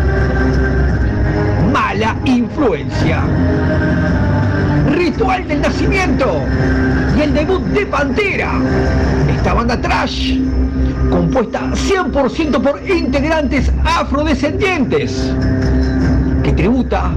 Mala 1.74 2.16
Influencia, 2.26 3.24
Ritual 4.94 5.48
del 5.48 5.62
Nacimiento 5.62 6.44
y 7.18 7.22
el 7.22 7.34
debut 7.34 7.64
de 7.70 7.88
Pantera. 7.88 8.52
Esta 9.36 9.54
banda 9.54 9.82
trash, 9.82 10.38
compuesta 11.10 11.72
100% 11.72 12.62
por 12.62 12.80
integrantes 12.88 13.72
afrodescendientes, 13.84 15.34
que 16.44 16.52
tributa 16.52 17.10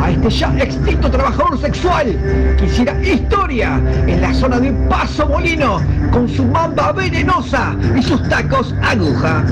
a 0.00 0.10
este 0.10 0.30
ya 0.30 0.54
extinto 0.58 1.10
trabajador 1.10 1.60
sexual 1.60 2.16
que 2.58 2.64
hiciera 2.64 2.98
historia 3.02 3.78
en 4.06 4.22
la 4.22 4.32
zona 4.32 4.58
de 4.58 4.72
Paso 4.88 5.28
Molino 5.28 5.82
con 6.10 6.26
su 6.28 6.46
mamba 6.46 6.92
venenosa 6.92 7.76
y 7.94 8.02
sus 8.02 8.26
tacos 8.28 8.74
aguja. 8.82 9.44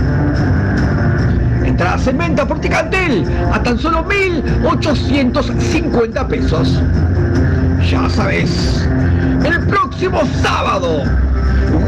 Entradas 1.64 2.06
en 2.06 2.16
venta 2.16 2.48
por 2.48 2.58
Ticantel 2.60 3.26
a 3.52 3.62
tan 3.62 3.78
solo 3.78 4.02
1.850 4.08 6.26
pesos. 6.26 6.80
Ya 7.90 8.10
sabes, 8.10 8.84
el 9.44 9.64
próximo 9.68 10.22
sábado, 10.42 11.04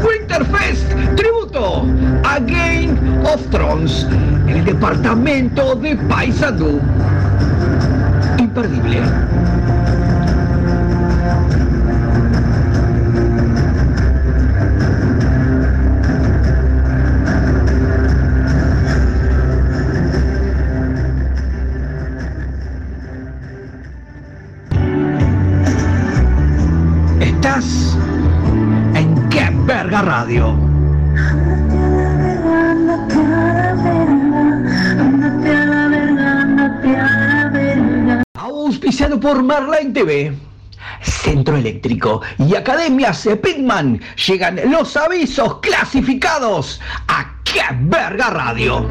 Winterfest 0.01 0.87
tributo 1.17 1.85
a 2.23 2.39
Game 2.39 2.97
of 3.25 3.45
Thrones 3.49 4.07
en 4.09 4.49
el 4.49 4.63
departamento 4.63 5.75
de 5.75 5.97
Paysandú. 5.97 6.79
Imperdible. 8.37 9.01
Estás 27.39 27.95
en 28.95 29.29
Qué 29.29 29.49
Verga 29.63 30.01
Radio. 30.01 30.59
Auspiciado 38.33 39.21
por 39.21 39.41
Marline 39.41 39.93
TV. 39.93 40.33
Centro 41.01 41.55
Eléctrico 41.55 42.21
y 42.39 42.55
Academias 42.55 43.25
Pitman 43.41 44.01
llegan 44.27 44.59
los 44.69 44.97
avisos 44.97 45.59
clasificados 45.61 46.81
a 47.07 47.35
Qué 47.45 47.61
Verga 47.83 48.31
Radio. 48.31 48.85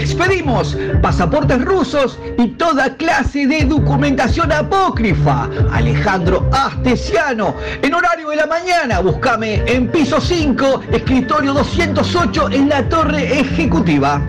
Expedimos 0.00 0.78
pasaportes 1.02 1.62
rusos 1.62 2.18
y 2.38 2.48
toda 2.48 2.96
clase 2.96 3.46
de 3.46 3.66
documentación 3.66 4.50
apócrifa. 4.50 5.46
Alejandro 5.70 6.48
Astesiano, 6.52 7.54
en 7.82 7.92
horario 7.92 8.30
de 8.30 8.36
la 8.36 8.46
mañana, 8.46 9.00
búscame 9.00 9.62
en 9.66 9.88
piso 9.88 10.18
5, 10.18 10.80
escritorio 10.92 11.52
208 11.52 12.48
en 12.50 12.70
la 12.70 12.88
torre 12.88 13.40
ejecutiva. 13.40 14.22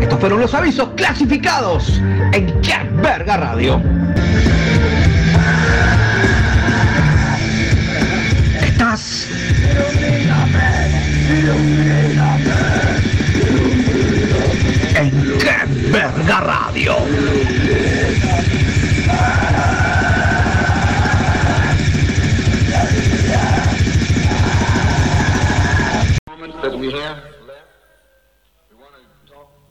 Estos 0.00 0.20
fueron 0.20 0.40
los 0.40 0.54
avisos 0.54 0.88
clasificados 0.96 2.00
en 2.32 2.50
Cat 2.62 2.86
Verga 3.02 3.36
Radio. 3.36 3.82
Estás 8.62 9.28
en 14.98 15.10
Qué 15.38 15.90
Verga 15.92 16.40
Radio. 16.40 16.96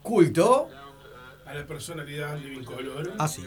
Culto 0.02 0.70
a 1.46 1.54
la 1.54 1.66
personalidad 1.68 2.38
de 2.38 2.54
Incolor. 2.54 3.14
Ah, 3.20 3.28
sí. 3.28 3.46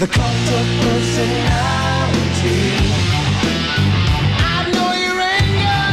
The 0.00 0.06
cult 0.06 0.24
of 0.24 0.66
personality. 0.80 2.60
I 4.40 4.64
know 4.72 4.92
your 5.04 5.20
anger. 5.20 5.84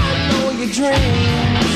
I 0.00 0.10
know 0.30 0.46
your 0.56 0.70
dreams. 0.72 1.72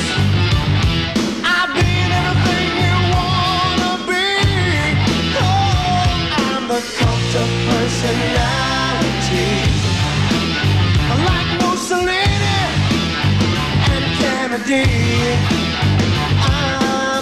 I've 1.45 1.71
been 1.77 2.11
everything 2.21 2.69
you 2.81 2.95
wanna 3.13 3.93
be. 4.09 4.33
Oh, 5.37 6.49
I'm 6.49 6.63
the 6.67 6.81
cult 6.97 7.33
of 7.43 7.49
personality 7.69 9.49
Like 11.27 11.51
Mussolini 11.61 12.57
and 13.93 14.05
Kennedy 14.17 15.60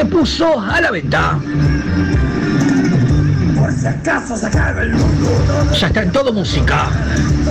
Se 0.00 0.06
puso 0.06 0.58
a 0.58 0.80
la 0.80 0.90
venta. 0.90 1.38
Por 3.54 3.70
si 3.70 3.86
acaso 3.86 4.34
se 4.34 4.46
acaba 4.46 4.80
el 4.80 4.92
mundo. 4.92 5.28
Ya 5.78 5.88
está 5.88 6.02
en 6.02 6.10
todo 6.10 6.32
música. 6.32 6.88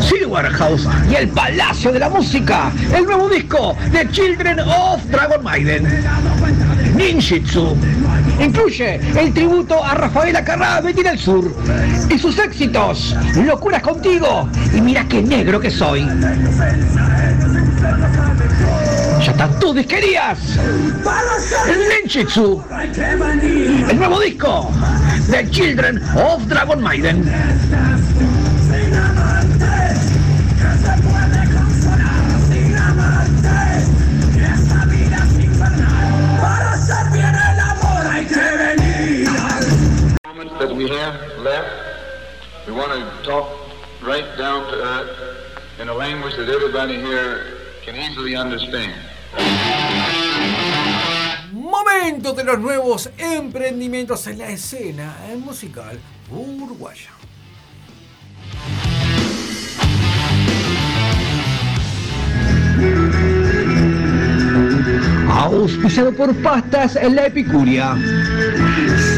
City 0.01 0.25
Warehouse 0.25 0.87
y 1.11 1.15
el 1.15 1.27
Palacio 1.27 1.91
de 1.91 1.99
la 1.99 2.09
Música. 2.09 2.71
El 2.91 3.05
nuevo 3.05 3.29
disco 3.29 3.77
de 3.91 4.09
Children 4.09 4.61
of 4.61 5.05
Dragon 5.11 5.43
Maiden. 5.43 6.03
Ninjitsu. 6.95 7.77
Incluye 8.43 8.99
el 9.15 9.31
tributo 9.31 9.83
a 9.83 9.93
Rafaela 9.93 10.43
Carrá 10.43 10.81
de 10.81 10.91
Tira 10.91 11.11
el 11.11 11.19
Sur. 11.19 11.53
Y 12.09 12.17
sus 12.17 12.39
éxitos. 12.39 13.15
Locuras 13.45 13.83
contigo. 13.83 14.49
Y 14.73 14.81
mira 14.81 15.05
qué 15.07 15.21
negro 15.21 15.59
que 15.59 15.69
soy. 15.69 16.01
Tus 19.47 19.73
disquerías. 19.73 20.37
Ninjitsu. 22.03 22.61
El 23.89 23.97
nuevo 23.97 24.19
disco 24.19 24.69
de 25.29 25.49
Children 25.49 26.03
of 26.17 26.45
Dragon 26.47 26.83
Maiden. 26.83 27.23
That 40.59 40.75
we 40.75 40.89
have 40.89 41.15
left, 41.39 42.67
we 42.67 42.73
want 42.73 42.91
to 42.91 43.23
talk 43.23 43.47
right 44.01 44.25
down 44.37 44.69
to 44.69 44.75
earth 44.75 45.79
in 45.79 45.87
a 45.87 45.93
language 45.93 46.35
that 46.35 46.49
everybody 46.49 46.97
here 46.97 47.45
can 47.85 47.95
easily 47.95 48.35
understand. 48.35 49.08
Momento 51.51 52.33
de 52.33 52.43
los 52.43 52.59
nuevos 52.59 53.09
emprendimientos 53.17 54.25
en 54.27 54.39
la 54.39 54.49
escena 54.49 55.15
musical 55.37 55.99
uruguaya. 56.31 57.11
Auspiciado 65.29 66.13
por 66.15 66.35
Pastas 66.41 66.97
La 67.15 67.27
Epicuria, 67.27 67.95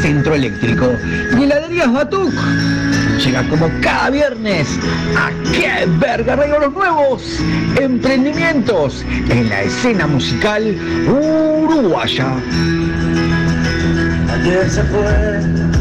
Centro 0.02 0.36
Eléctrico 0.36 0.92
y 1.38 1.44
Heladerías 1.44 1.92
Batuc. 1.92 2.34
Llega 3.24 3.48
como 3.50 3.70
cada 3.82 4.10
viernes 4.10 4.68
a 5.16 5.30
qué 5.52 5.86
verga 6.00 6.36
Radio 6.36 6.60
los 6.60 6.74
nuevos 6.74 7.40
emprendimientos 7.80 9.06
en 9.30 9.48
la 9.48 9.62
escena 9.62 10.08
musical 10.08 10.76
uruguaya. 11.08 12.34
Ayer 14.34 14.70
se 14.70 14.84
fue. 14.84 15.81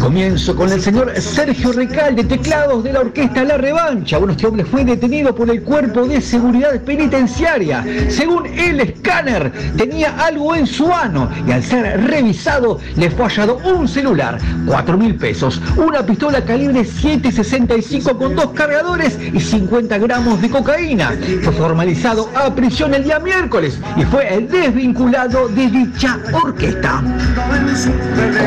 Comienzo 0.00 0.56
con 0.56 0.72
el 0.72 0.80
señor 0.80 1.12
Sergio 1.20 1.72
Recalde, 1.72 2.24
teclados 2.24 2.82
de 2.82 2.94
la 2.94 3.00
orquesta 3.00 3.44
La 3.44 3.58
Revancha. 3.58 4.16
Bueno, 4.16 4.32
este 4.32 4.46
hombre 4.46 4.64
fue 4.64 4.82
detenido 4.82 5.34
por 5.34 5.50
el 5.50 5.62
cuerpo 5.62 6.06
de 6.06 6.22
seguridad 6.22 6.80
penitenciaria. 6.80 7.84
Según 8.08 8.46
el 8.46 8.80
escáner, 8.80 9.52
tenía 9.76 10.16
algo 10.18 10.54
en 10.54 10.66
su 10.66 10.90
ano 10.90 11.30
y 11.46 11.52
al 11.52 11.62
ser 11.62 12.02
revisado 12.06 12.80
le 12.96 13.10
fue 13.10 13.26
hallado 13.26 13.58
un 13.58 13.86
celular, 13.86 14.38
4 14.66 14.96
mil 14.96 15.16
pesos, 15.16 15.60
una 15.76 16.04
pistola 16.04 16.42
calibre 16.46 16.80
7.65 16.80 18.16
con 18.16 18.34
dos 18.34 18.50
cargadores 18.52 19.18
y 19.20 19.38
50 19.38 19.98
gramos 19.98 20.40
de 20.40 20.48
cocaína. 20.48 21.12
Fue 21.42 21.52
formalizado 21.52 22.30
a 22.34 22.54
prisión 22.54 22.94
el 22.94 23.04
día 23.04 23.18
miércoles 23.18 23.78
y 23.96 24.02
fue 24.04 24.48
desvinculado 24.50 25.48
de 25.48 25.68
dicha 25.68 26.18
orquesta. 26.32 27.02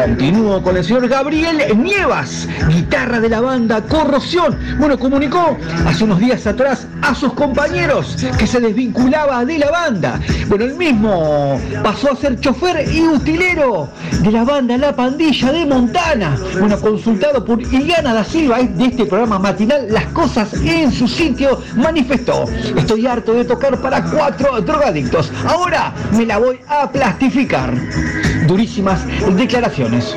Continúo 0.04 0.64
con 0.64 0.78
el 0.78 0.84
señor 0.84 1.08
Gabriel 1.08 1.43
Nievas, 1.52 2.48
guitarra 2.70 3.20
de 3.20 3.28
la 3.28 3.42
banda 3.42 3.82
Corrosión. 3.82 4.58
Bueno, 4.78 4.98
comunicó 4.98 5.58
hace 5.86 6.06
unos 6.06 6.20
días 6.20 6.48
atrás 6.48 6.88
a 7.02 7.14
sus 7.14 7.34
compañeros 7.34 8.16
que 8.38 8.48
se 8.48 8.62
desvinculaba 8.62 9.44
de 9.44 9.58
la 9.58 9.70
banda. 9.70 10.22
Bueno, 10.48 10.64
el 10.64 10.76
mismo 10.76 11.60
pasó 11.84 12.14
a 12.14 12.16
ser 12.16 12.40
chofer 12.40 12.88
y 12.90 13.02
utilero 13.02 13.90
de 14.22 14.32
la 14.32 14.46
banda 14.46 14.78
La 14.78 14.96
Pandilla 14.96 15.52
de 15.52 15.66
Montana. 15.66 16.38
Bueno, 16.58 16.80
consultado 16.80 17.44
por 17.44 17.62
Iliana 17.62 18.14
da 18.14 18.24
Silva 18.24 18.60
de 18.60 18.86
este 18.86 19.06
programa 19.06 19.38
matinal 19.38 19.88
Las 19.92 20.06
Cosas 20.08 20.54
en 20.54 20.94
su 20.94 21.10
sitio, 21.10 21.62
manifestó, 21.76 22.46
estoy 22.78 23.06
harto 23.06 23.34
de 23.34 23.44
tocar 23.44 23.82
para 23.82 24.02
cuatro 24.02 24.62
drogadictos. 24.62 25.30
Ahora 25.46 25.94
me 26.14 26.26
la 26.26 26.38
voy 26.38 26.62
a 26.70 26.90
plastificar. 26.90 27.74
Durísimas 28.48 29.02
declaraciones. 29.36 30.16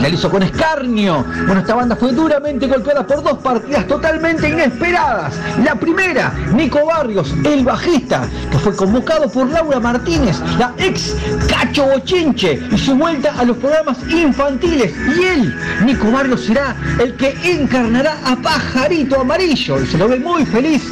La 0.00 0.08
hizo 0.08 0.30
con 0.30 0.42
escarnio. 0.42 1.24
Bueno, 1.46 1.60
esta 1.60 1.74
banda 1.74 1.96
fue 1.96 2.12
duramente 2.12 2.66
golpeada 2.66 3.06
por 3.06 3.22
dos 3.22 3.38
partidas 3.38 3.86
totalmente 3.86 4.48
inesperadas. 4.48 5.34
La 5.64 5.74
primera, 5.74 6.32
Nico 6.52 6.84
Barrios, 6.86 7.32
el 7.44 7.64
bajista, 7.64 8.28
que 8.50 8.58
fue 8.58 8.74
convocado 8.74 9.28
por 9.28 9.48
Laura 9.48 9.80
Martínez, 9.80 10.40
la 10.58 10.72
ex 10.78 11.14
Cacho 11.48 11.86
Bochinche, 11.86 12.60
y 12.70 12.78
su 12.78 12.96
vuelta 12.96 13.34
a 13.38 13.44
los 13.44 13.56
programas 13.56 13.98
infantiles. 14.10 14.92
Y 15.16 15.22
él, 15.22 15.56
Nico 15.84 16.10
Barrios, 16.10 16.44
será 16.44 16.74
el 17.00 17.14
que 17.14 17.36
encarnará 17.44 18.18
a 18.24 18.36
Pajarito 18.36 19.20
Amarillo. 19.20 19.82
Y 19.82 19.86
se 19.86 19.98
lo 19.98 20.08
ve 20.08 20.18
muy 20.18 20.44
feliz 20.46 20.82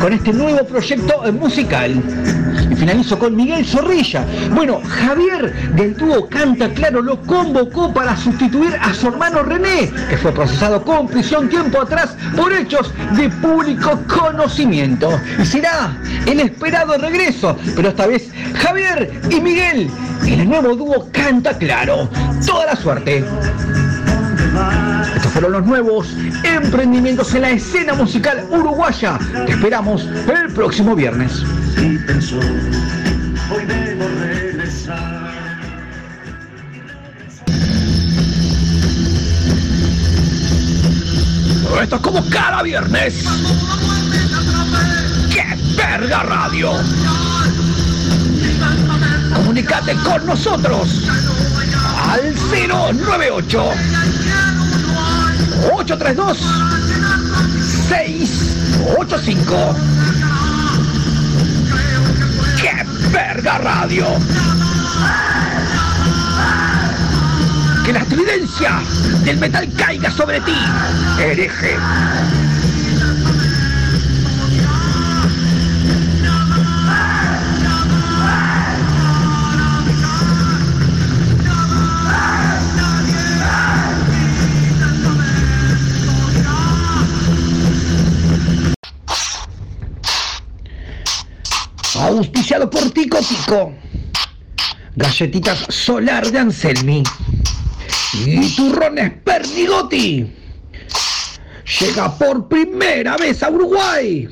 con 0.00 0.12
este 0.12 0.32
nuevo 0.32 0.64
proyecto 0.66 1.22
musical. 1.32 2.02
Finalizo 2.76 3.18
con 3.18 3.34
Miguel 3.36 3.64
Zorrilla. 3.64 4.24
Bueno, 4.50 4.80
Javier 4.86 5.52
del 5.74 5.96
dúo 5.96 6.28
Canta 6.28 6.68
Claro 6.70 7.02
lo 7.02 7.20
convocó 7.22 7.92
para 7.92 8.16
sustituir 8.16 8.74
a 8.80 8.92
su 8.94 9.08
hermano 9.08 9.42
René, 9.42 9.90
que 10.08 10.16
fue 10.16 10.32
procesado 10.32 10.82
con 10.82 11.08
prisión 11.08 11.48
tiempo 11.48 11.80
atrás 11.80 12.16
por 12.36 12.52
hechos 12.52 12.92
de 13.16 13.28
público 13.28 14.00
conocimiento. 14.08 15.10
Y 15.40 15.44
será 15.44 15.96
el 16.26 16.40
esperado 16.40 16.98
regreso, 16.98 17.56
pero 17.76 17.88
esta 17.88 18.06
vez 18.06 18.30
Javier 18.54 19.12
y 19.30 19.40
Miguel 19.40 19.90
en 20.26 20.40
el 20.40 20.48
nuevo 20.48 20.74
dúo 20.74 21.08
Canta 21.12 21.56
Claro. 21.58 22.08
Toda 22.46 22.66
la 22.66 22.76
suerte. 22.76 23.24
Estos 25.16 25.32
fueron 25.32 25.52
los 25.52 25.66
nuevos 25.66 26.08
emprendimientos 26.44 27.34
en 27.34 27.42
la 27.42 27.50
escena 27.50 27.94
musical 27.94 28.46
uruguaya. 28.50 29.18
Te 29.46 29.52
esperamos 29.52 30.06
el 30.06 30.52
próximo 30.52 30.94
viernes. 30.94 31.42
Esto 41.82 41.96
es 41.96 42.02
como 42.02 42.24
cada 42.30 42.62
viernes. 42.62 43.24
¡Qué 45.30 45.44
verga 45.76 46.22
radio! 46.22 46.72
Comunicate 49.34 49.94
con 49.96 50.24
nosotros 50.24 51.02
al 52.14 52.34
098 52.96 53.70
832 55.72 56.38
685 57.88 59.76
¡Qué 62.60 62.86
verga 63.10 63.58
radio! 63.58 64.06
Que 67.84 67.92
la 67.92 67.98
estridencia 67.98 68.80
del 69.24 69.38
metal 69.38 69.68
caiga 69.76 70.10
sobre 70.12 70.40
ti, 70.40 70.56
hereje. 71.18 71.76
Auspiciado 92.14 92.70
por 92.70 92.92
Tico 92.92 93.18
Tico. 93.18 93.74
Galletitas 94.94 95.66
Solar 95.68 96.30
de 96.30 96.38
Anselmi. 96.38 97.02
Y 98.24 98.54
turrones 98.54 99.14
Pernigotti. 99.24 100.32
Llega 101.80 102.16
por 102.16 102.46
primera 102.46 103.16
vez 103.16 103.42
a 103.42 103.50
Uruguay. 103.50 104.28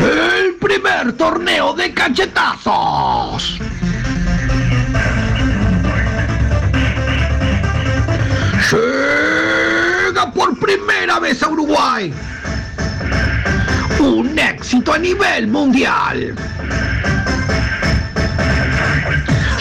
El 0.00 0.54
primer 0.56 1.12
torneo 1.12 1.74
de 1.74 1.94
cachetazos. 1.94 3.60
Llega 8.72 10.32
por 10.32 10.58
primera 10.58 11.20
vez 11.20 11.40
a 11.40 11.48
Uruguay. 11.48 12.12
Un 14.02 14.36
éxito 14.36 14.92
a 14.92 14.98
nivel 14.98 15.46
mundial. 15.46 16.34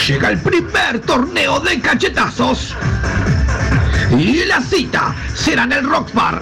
Llega 0.08 0.30
el 0.30 0.40
primer 0.40 1.00
torneo 1.02 1.60
de 1.60 1.80
cachetazos. 1.80 2.76
Y 4.18 4.44
la 4.46 4.60
cita 4.60 5.14
será 5.36 5.66
en 5.66 5.74
el 5.74 5.88
Rock 5.88 6.12
Bar. 6.14 6.42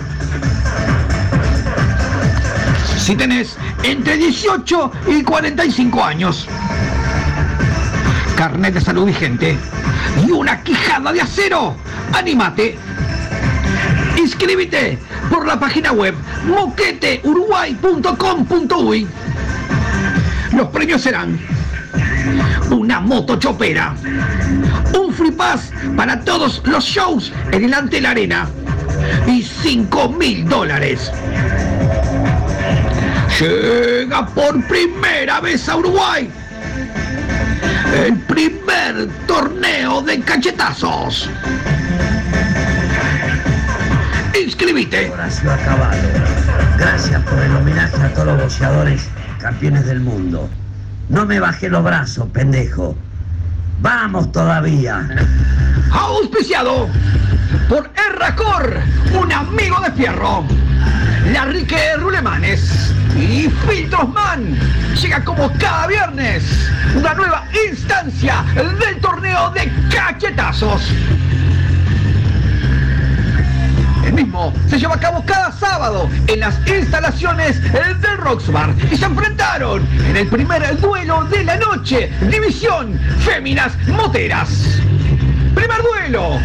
Si 2.97 3.15
tenés 3.17 3.57
entre 3.83 4.15
18 4.15 4.91
y 5.07 5.21
45 5.21 6.01
años, 6.01 6.47
carnet 8.37 8.75
de 8.75 8.81
salud 8.81 9.07
vigente 9.07 9.57
y 10.25 10.31
una 10.31 10.63
quijada 10.63 11.11
de 11.11 11.19
acero, 11.19 11.75
anímate. 12.13 12.77
Inscríbete 14.17 15.08
por 15.29 15.45
la 15.45 15.59
página 15.59 15.91
web 15.91 16.15
moqueteuruguay.com.uy. 16.45 19.07
Los 20.53 20.67
premios 20.69 21.01
serán 21.01 21.37
una 22.71 22.99
moto 22.99 23.37
chopera, 23.37 23.93
un 24.97 25.13
free 25.13 25.29
pass 25.31 25.71
para 25.95 26.19
todos 26.21 26.61
los 26.65 26.83
shows 26.83 27.31
en 27.51 27.65
el 27.65 27.73
Ante 27.73 28.01
la 28.01 28.09
Arena 28.11 28.49
y 29.27 29.43
5 29.43 30.09
mil 30.09 30.47
dólares. 30.47 31.11
Llega 33.39 34.25
por 34.27 34.61
primera 34.67 35.39
vez 35.39 35.67
a 35.69 35.77
Uruguay 35.77 36.29
el 37.93 38.17
primer 38.17 39.07
torneo 39.25 40.01
de 40.01 40.19
cachetazos. 40.19 41.29
Inscribite. 44.43 45.09
Horacio 45.09 45.51
Acabado. 45.51 45.97
Gracias 46.77 47.21
por 47.23 47.39
el 47.39 47.55
homenaje 47.55 48.01
a 48.01 48.13
todos 48.13 48.27
los 48.27 48.41
boxeadores 48.41 49.09
campeones 49.39 49.85
del 49.85 49.99
mundo. 49.99 50.49
No 51.09 51.25
me 51.25 51.39
bajé 51.39 51.69
los 51.69 51.83
brazos, 51.83 52.27
pendejo. 52.31 52.95
Vamos 53.81 54.31
todavía. 54.31 55.07
Auspiciado 55.91 56.87
por 57.67 57.89
Erracor, 58.09 58.79
un 59.19 59.31
amigo 59.31 59.79
de 59.81 59.91
fierro. 59.91 60.45
Larrique 61.33 61.95
Rulemanes 61.97 62.93
y 63.17 63.49
Filtrosman. 63.67 64.57
Llega 65.01 65.23
como 65.23 65.51
cada 65.59 65.87
viernes 65.87 66.43
una 66.95 67.13
nueva 67.13 67.45
instancia 67.69 68.45
del 68.55 68.99
torneo 69.01 69.51
de 69.51 69.71
cachetazos. 69.93 70.81
Mismo 74.11 74.53
se 74.67 74.79
lleva 74.79 74.95
a 74.95 74.99
cabo 74.99 75.23
cada 75.25 75.51
sábado 75.51 76.09
en 76.27 76.39
las 76.39 76.55
instalaciones 76.67 77.61
del 77.71 78.17
Roxbar 78.17 78.73
y 78.91 78.97
se 78.97 79.05
enfrentaron 79.05 79.87
en 80.07 80.17
el 80.17 80.27
primer 80.27 80.79
duelo 80.79 81.23
de 81.25 81.43
la 81.43 81.57
noche, 81.57 82.11
División 82.29 82.99
Féminas 83.19 83.73
Moteras. 83.87 84.49
Primer 85.53 85.81
duelo. 85.81 86.39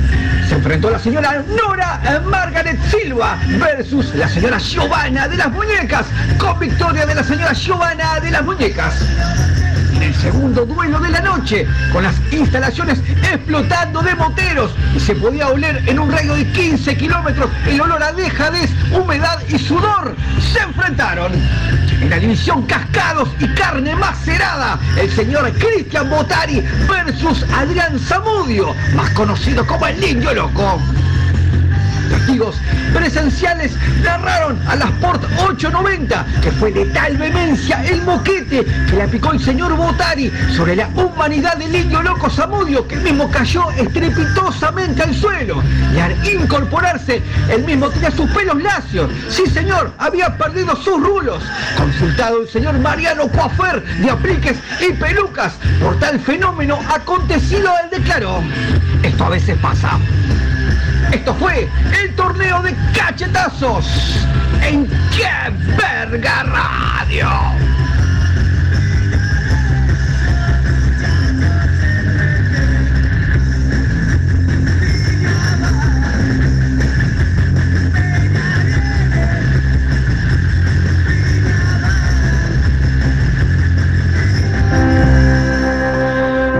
Se 0.48 0.56
enfrentó 0.56 0.90
la 0.90 0.98
señora 0.98 1.42
Nora 1.48 2.20
Margaret 2.26 2.78
Silva 2.90 3.38
versus 3.58 4.14
la 4.14 4.28
señora 4.28 4.58
Giovanna 4.58 5.26
de 5.26 5.36
las 5.36 5.50
Muñecas, 5.50 6.06
con 6.38 6.58
victoria 6.58 7.06
de 7.06 7.14
la 7.14 7.24
señora 7.24 7.52
Giovanna 7.54 8.20
de 8.20 8.30
las 8.30 8.44
Muñecas. 8.44 8.94
Segundo 10.20 10.64
duelo 10.64 10.98
de 11.00 11.10
la 11.10 11.20
noche, 11.20 11.66
con 11.92 12.02
las 12.02 12.14
instalaciones 12.32 13.00
explotando 13.32 14.02
de 14.02 14.14
moteros 14.14 14.74
y 14.94 15.00
se 15.00 15.14
podía 15.14 15.48
oler 15.48 15.82
en 15.86 15.98
un 15.98 16.10
radio 16.10 16.34
de 16.34 16.46
15 16.52 16.96
kilómetros 16.96 17.50
el 17.66 17.80
olor 17.80 18.02
a 18.02 18.12
dejadez, 18.12 18.70
humedad 18.92 19.40
y 19.48 19.58
sudor, 19.58 20.16
se 20.52 20.60
enfrentaron. 20.60 21.32
En 22.00 22.10
la 22.10 22.18
división 22.18 22.66
Cascados 22.66 23.28
y 23.38 23.46
Carne 23.54 23.94
Macerada, 23.96 24.78
el 24.98 25.10
señor 25.10 25.52
Cristian 25.52 26.10
Botari 26.10 26.62
versus 26.88 27.44
Adrián 27.52 27.98
Zamudio, 27.98 28.74
más 28.94 29.10
conocido 29.10 29.66
como 29.66 29.86
el 29.86 30.00
Niño 30.00 30.32
Loco. 30.34 30.80
Testigos 32.08 32.56
presenciales 32.92 33.72
narraron 34.02 34.58
a 34.66 34.76
las 34.76 34.88
Sport 34.94 35.24
890 35.48 36.26
que 36.42 36.50
fue 36.52 36.72
de 36.72 36.86
tal 36.86 37.16
vehemencia 37.16 37.84
el 37.84 38.02
moquete 38.02 38.64
que 38.64 38.96
le 38.96 39.02
aplicó 39.02 39.32
el 39.32 39.40
señor 39.40 39.74
Botari 39.76 40.32
sobre 40.54 40.76
la 40.76 40.88
humanidad 40.88 41.56
del 41.56 41.74
indio 41.74 42.02
loco 42.02 42.30
Zamudio 42.30 42.86
que 42.86 42.94
el 42.96 43.02
mismo 43.02 43.30
cayó 43.30 43.70
estrepitosamente 43.72 45.02
al 45.02 45.14
suelo 45.14 45.62
y 45.94 45.98
al 45.98 46.28
incorporarse 46.28 47.22
el 47.48 47.64
mismo 47.64 47.88
tenía 47.90 48.10
sus 48.10 48.30
pelos 48.30 48.62
lacios. 48.62 49.10
Sí 49.28 49.46
señor, 49.46 49.92
había 49.98 50.36
perdido 50.36 50.76
sus 50.76 51.00
rulos. 51.00 51.42
Consultado 51.76 52.42
el 52.42 52.48
señor 52.48 52.78
Mariano 52.78 53.28
Coafer 53.28 53.82
de 53.84 54.10
apliques 54.10 54.56
y 54.80 54.92
pelucas 54.92 55.54
por 55.82 55.98
tal 55.98 56.18
fenómeno 56.20 56.78
acontecido, 56.88 57.72
él 57.82 57.90
declaró. 57.90 58.42
Esto 59.02 59.24
a 59.24 59.30
veces 59.30 59.58
pasa. 59.58 59.98
Esto 61.14 61.32
fue 61.36 61.68
el 62.02 62.12
torneo 62.16 62.60
de 62.60 62.74
cachetazos 62.92 63.86
en 64.60 64.88
¡Qué 65.16 65.28
verga 65.76 66.42
radio! 66.42 67.28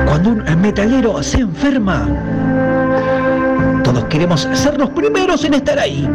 Cuando 0.07 0.31
un 0.31 0.61
metalero 0.61 1.21
se 1.25 1.41
enferma, 1.41 2.07
todos 3.95 4.09
queremos 4.09 4.49
ser 4.55 4.77
los 4.77 4.91
primeros 4.91 5.45
en 5.45 5.55
estar 5.55 5.79
ahí. 5.79 6.09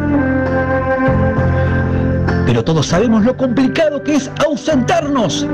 Pero 2.46 2.62
todos 2.62 2.88
sabemos 2.88 3.24
lo 3.24 3.38
complicado 3.38 4.04
que 4.04 4.16
es 4.16 4.30
ausentarnos 4.46 5.48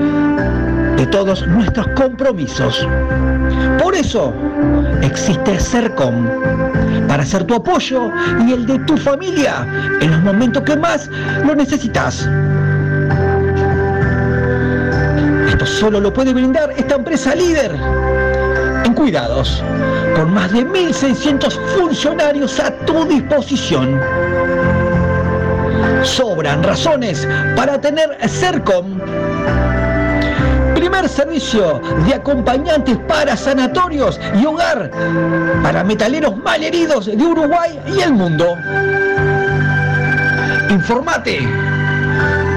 de 0.98 1.06
todos 1.06 1.46
nuestros 1.46 1.88
compromisos. 1.90 2.88
Por 3.78 3.94
eso 3.94 4.34
existe 5.04 5.60
CERCOM, 5.60 6.26
para 7.08 7.24
ser 7.24 7.44
tu 7.44 7.54
apoyo 7.54 8.10
y 8.48 8.54
el 8.54 8.66
de 8.66 8.80
tu 8.80 8.98
familia 8.98 9.68
en 10.02 10.10
los 10.10 10.22
momentos 10.24 10.64
que 10.64 10.76
más 10.76 11.08
lo 11.46 11.54
necesitas. 11.54 12.28
Esto 15.48 15.66
solo 15.68 16.00
lo 16.00 16.12
puede 16.12 16.34
brindar 16.34 16.72
esta 16.76 16.96
empresa 16.96 17.36
líder 17.36 17.76
cuidados, 18.96 19.64
con 20.16 20.34
más 20.34 20.52
de 20.52 20.66
1.600 20.66 21.60
funcionarios 21.78 22.60
a 22.60 22.72
tu 22.86 23.06
disposición. 23.06 24.02
Sobran 26.04 26.64
razones 26.64 27.28
para 27.56 27.80
tener 27.80 28.18
CERCOM. 28.28 29.00
Primer 30.74 31.08
servicio 31.10 31.80
de 32.08 32.16
acompañantes 32.16 32.98
para 33.08 33.38
sanatorios 33.38 34.20
y 34.40 34.46
hogar 34.46 34.90
para 35.62 35.84
metaleros 35.84 36.36
malheridos 36.38 37.06
de 37.06 37.24
Uruguay 37.24 37.80
y 37.88 38.00
el 38.02 38.14
mundo. 38.14 38.58
Informate 40.70 41.48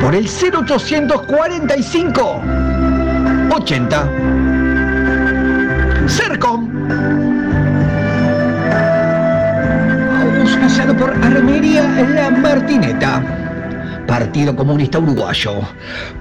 por 0.01 0.15
el 0.15 0.28
0845 0.28 2.43
80 3.51 4.38
Auspiciado 10.60 10.97
por 10.97 11.10
Armería 11.10 11.82
La 11.82 12.30
Martineta. 12.30 13.22
Partido 14.09 14.56
Comunista 14.56 14.98
Uruguayo. 14.98 15.60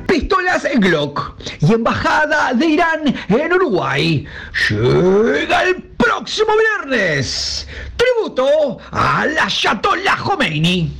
Pistolas 0.05 0.67
Glock 0.75 1.33
y 1.59 1.73
Embajada 1.73 2.53
de 2.53 2.65
Irán 2.67 3.15
en 3.29 3.53
Uruguay. 3.53 4.27
Llega 4.69 5.63
el 5.63 5.81
próximo 5.97 6.51
viernes. 6.55 7.67
Tributo 7.95 8.77
a 8.91 9.25
la 9.25 9.45
Ayatollah 9.45 10.17
Khomeini. 10.17 10.93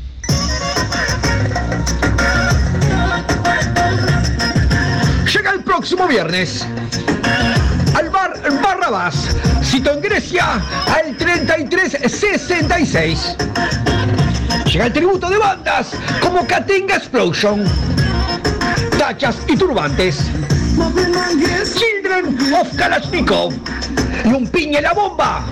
Llega 5.32 5.52
el 5.52 5.64
próximo 5.64 6.08
viernes 6.08 6.66
al 7.96 8.10
bar 8.10 8.34
Barrabás, 8.64 9.36
en 9.86 10.02
Grecia 10.02 10.60
al 10.88 11.16
3366. 11.16 13.36
llega 14.66 14.88
el 14.88 14.94
tributo 14.94 15.30
de 15.30 15.38
bandas 15.38 15.92
como 16.20 16.48
Katinga 16.48 16.96
Explosion, 16.96 17.64
Tachas 18.98 19.38
y 19.48 19.56
Turbantes, 19.56 20.32
Children 21.76 22.56
of 22.56 22.76
Kalashnikov 22.76 23.54
y 24.26 24.30
un 24.30 24.48
piña 24.48 24.82
la 24.82 24.94
bomba 24.94 25.46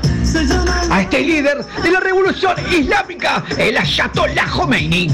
a 0.89 1.01
este 1.01 1.21
líder 1.21 1.63
de 1.83 1.91
la 1.91 1.99
revolución 1.99 2.55
islámica, 2.71 3.43
el 3.59 3.77
Ayatollah 3.77 4.49
Khomeini. 4.49 5.07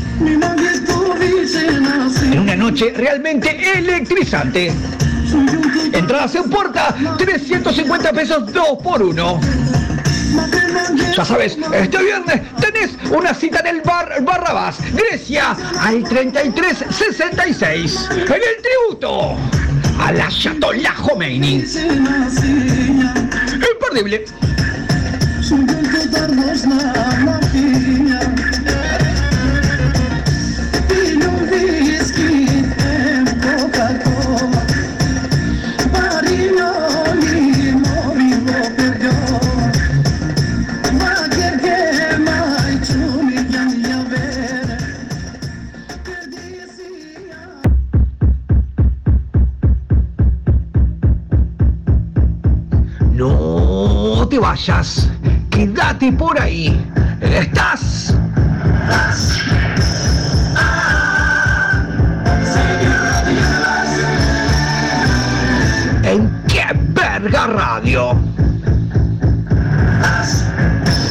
En 2.32 2.40
una 2.40 2.56
noche 2.56 2.94
realmente 2.96 3.78
electrizante. 3.78 4.72
Entradas 5.94 6.36
en 6.36 6.49
puerta, 6.49 6.94
350 7.18 8.14
pesos 8.14 8.52
2 8.52 8.68
por 8.84 9.02
1. 9.02 9.40
Ya 11.16 11.26
sabes, 11.26 11.58
este 11.74 12.03
viernes 12.03 12.41
tenés 12.60 12.91
una 13.12 13.34
cita 13.34 13.60
en 13.60 13.68
el 13.68 13.82
bar 13.82 14.24
Barrabás, 14.24 14.78
Grecia, 14.94 15.56
al 15.80 16.03
3366. 16.03 18.10
En 18.12 18.22
el 18.22 18.28
tributo 18.62 19.36
al 19.99 20.22
Ayatollah 20.22 20.95
Khomeini. 20.95 21.64
Imperdible. 23.53 24.26
Quédate 56.02 56.11
por 56.18 56.40
ahí. 56.40 56.91
Estás. 57.22 58.15
En 66.03 66.30
qué 66.48 66.65
verga 66.94 67.48
radio. 67.48 68.19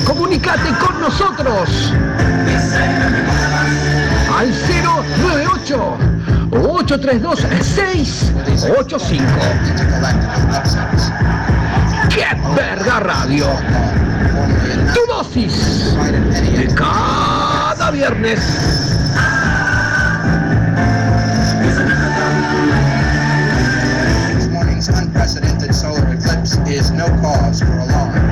Comunicate 0.04 0.70
con 0.84 1.00
nosotros 1.00 1.92
al 4.36 4.50
098 4.50 5.98
832 6.50 7.40
685. 7.62 9.24
¡Qué 12.08 12.26
verga 12.56 13.00
radio! 13.00 13.99
Tu 14.94 15.06
dosis 15.06 15.94
de 16.56 16.74
cada 16.74 17.90
viernes. 17.90 18.40
This 24.34 24.48
morning's 24.48 24.88
unprecedented 24.88 25.74
solar 25.74 26.14
eclipse 26.14 26.56
is 26.68 26.90
no 26.90 27.06
cause 27.20 27.60
for 27.60 27.78
alarm. 27.78 28.30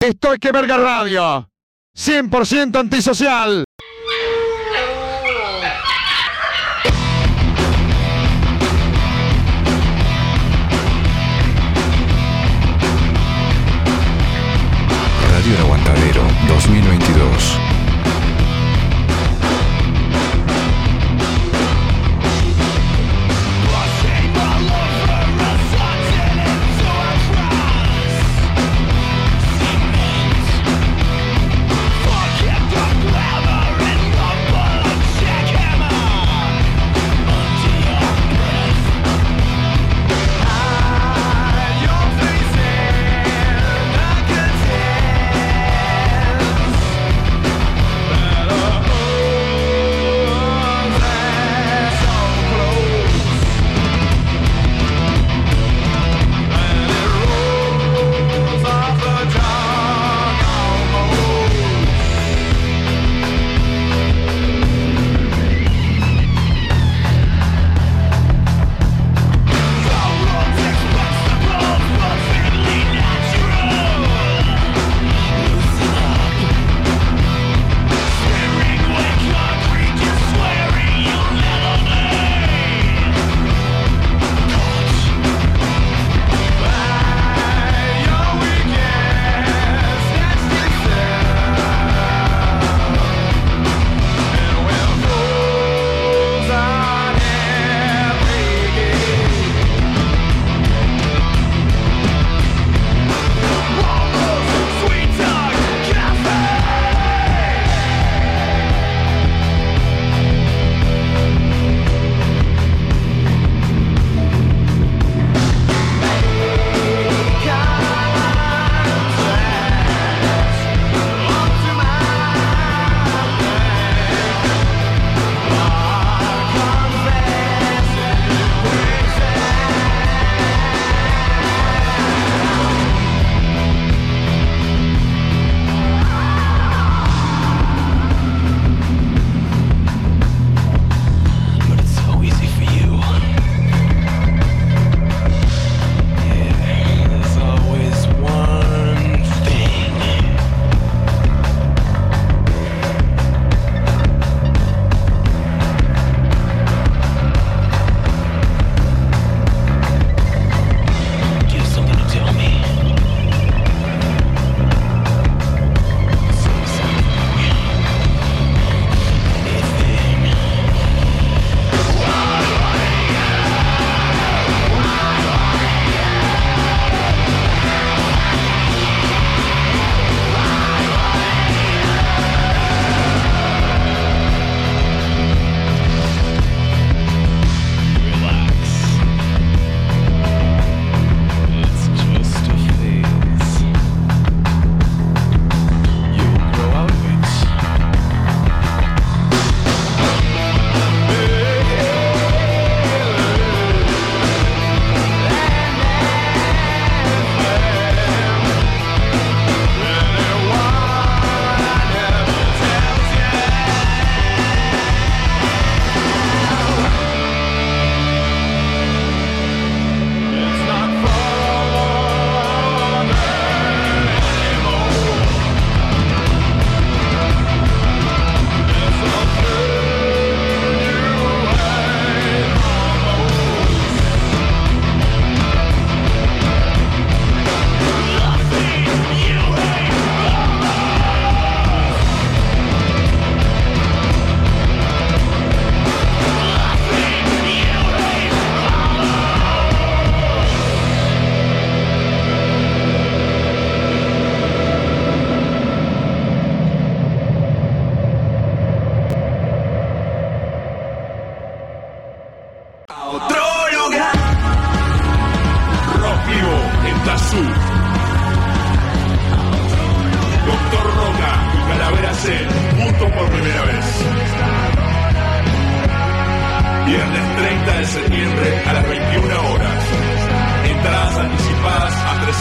Esto 0.00 0.32
es 0.32 0.38
que 0.40 0.50
verga 0.52 0.76
radio. 0.76 1.48
100% 1.94 2.76
antisocial. 2.76 3.64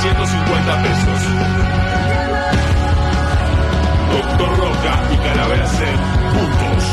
150 0.01 0.81
pesos. 0.81 1.19
Doctor 4.11 4.57
Roca 4.57 4.99
y 5.13 5.17
Calavera 5.17 5.67
C 5.67 5.85
juntos. 6.33 6.83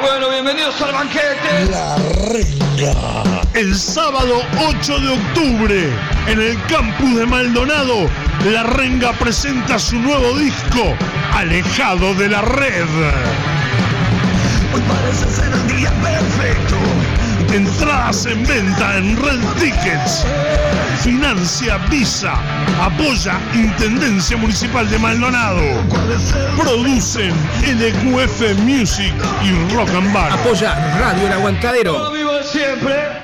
Bueno, 0.00 0.30
bienvenidos 0.30 0.80
al 0.80 0.92
banquete. 0.92 1.70
La 1.70 1.96
renga. 2.32 3.24
El 3.52 3.76
sábado 3.76 4.40
8 4.66 4.98
de 5.00 5.08
octubre, 5.10 5.90
en 6.28 6.40
el 6.40 6.60
campus 6.62 7.14
de 7.14 7.26
Maldonado, 7.26 8.08
La 8.46 8.62
Renga 8.62 9.12
presenta 9.12 9.78
su 9.78 9.96
nuevo 9.96 10.36
disco, 10.38 10.96
Alejado 11.34 12.14
de 12.14 12.30
la 12.30 12.40
Red. 12.40 13.53
Hoy 14.74 14.80
parece 14.88 15.30
ser 15.30 15.52
el 15.52 15.76
día 15.76 15.90
perfecto. 16.02 16.76
Entradas 17.54 18.26
en 18.26 18.44
venta 18.44 18.96
en 18.96 19.16
Red 19.22 19.38
Tickets. 19.60 20.26
Financia 21.00 21.76
Visa. 21.88 22.34
Apoya 22.82 23.38
Intendencia 23.54 24.36
Municipal 24.36 24.90
de 24.90 24.98
Maldonado. 24.98 25.62
Producen 26.56 27.32
LQF 27.62 28.58
Music 28.64 29.14
y 29.44 29.72
Rock 29.72 29.90
and 29.90 30.12
Bar. 30.12 30.32
Apoya 30.32 30.74
Radio 30.98 31.28
El 31.28 31.32
Aguantadero. 31.34 32.10
vivo 32.10 32.42
siempre. 32.42 33.23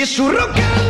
Si 0.00 0.04
es 0.04 0.18
roll. 0.18 0.89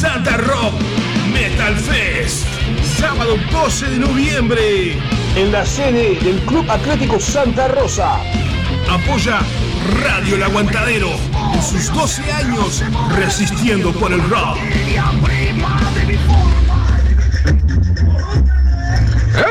Santa 0.00 0.38
Rock 0.38 0.72
Metal 1.30 1.76
Fest, 1.76 2.46
sábado 2.98 3.36
12 3.52 3.86
de 3.86 3.98
noviembre. 3.98 4.96
En 5.36 5.52
la 5.52 5.66
sede 5.66 6.18
del 6.20 6.40
Club 6.46 6.64
Atlético 6.70 7.20
Santa 7.20 7.68
Rosa. 7.68 8.16
Apoya 8.90 9.40
Radio 10.02 10.36
El 10.36 10.42
Aguantadero 10.42 11.10
en 11.52 11.62
sus 11.62 11.92
12 11.92 12.32
años 12.32 12.82
resistiendo 13.14 13.92
por 13.92 14.10
el 14.10 14.22
rock. 14.30 14.56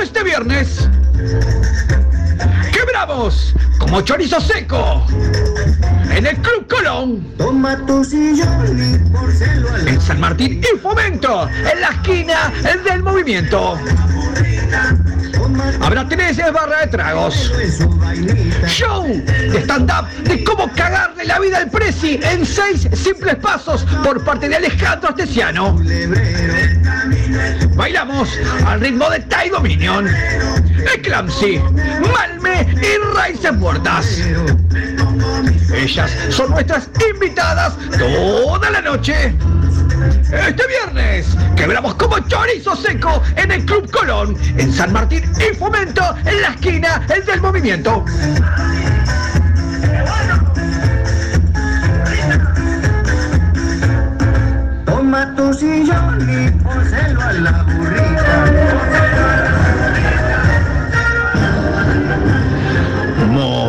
Este 0.02 0.24
viernes 0.24 0.90
quebramos 2.90 3.54
como 3.78 4.02
chorizo 4.02 4.42
seco 4.42 5.06
en 6.12 6.26
el 6.26 6.36
Club 6.38 6.68
Colón. 6.68 7.34
Toma 7.38 7.78
tu 7.86 8.04
sillón 8.04 8.80
En 9.86 10.02
San 10.02 10.20
Martín 10.20 10.62
y 10.62 10.78
Fomento, 10.80 11.48
en 11.50 11.82
la 11.82 11.90
esquina 11.90 12.52
del 12.84 13.04
movimiento. 13.04 13.78
Habrá 15.82 16.08
tres 16.08 16.38
barra 16.52 16.82
de 16.82 16.88
tragos. 16.88 17.52
Show 18.66 19.06
de 19.06 19.62
stand-up 19.62 20.08
de 20.24 20.44
cómo 20.44 20.72
cagarle 20.74 21.26
la 21.26 21.40
vida 21.40 21.58
al 21.60 21.70
Prezi 21.70 22.20
en 22.24 22.46
seis 22.46 22.88
simples 22.94 23.36
pasos 23.36 23.86
por 24.04 24.24
parte 24.24 24.50
de 24.50 24.56
Alejandro 24.56 25.10
Astesiano. 25.10 25.80
Bailamos 27.76 28.30
al 28.66 28.82
ritmo 28.82 29.10
de 29.10 29.20
Tai 29.22 29.50
Dominion, 29.50 30.08
Eclampsy, 30.94 31.60
Malme 32.14 32.68
y 32.82 33.16
Raíces 33.16 33.54
Muertas. 33.54 34.22
Ellas 35.74 36.12
son 36.30 36.52
nuestras 36.52 36.90
invitadas 37.14 37.78
toda 37.98 38.70
la 38.70 38.82
noche. 38.82 39.34
Este 40.32 40.68
viernes 40.68 41.36
quebramos 41.56 41.96
como 41.96 42.20
chorizo 42.28 42.76
seco 42.76 43.22
en 43.36 43.52
el 43.52 43.66
Club 43.66 43.90
Colón, 43.92 44.38
en 44.58 44.72
San 44.72 44.94
Martín 44.94 45.24
y 45.38 45.56
Fomento, 45.56 46.16
en 46.26 46.42
la 46.42 46.50
esquina 46.50 47.06
el 47.14 47.26
del 47.26 47.42
movimiento. 47.42 48.06
Toma 54.86 55.36
tu 55.36 55.54
sillón 55.54 56.30
y 56.30 56.52
pónselo 56.64 57.22
a 57.22 57.34
la 57.34 57.66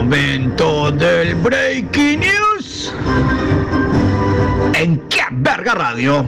Momento 0.02 0.90
del 0.92 1.34
Breaking 1.34 2.20
News 2.20 2.90
en 4.72 4.96
Qué 5.10 5.20
Verga 5.30 5.74
Radio. 5.74 6.24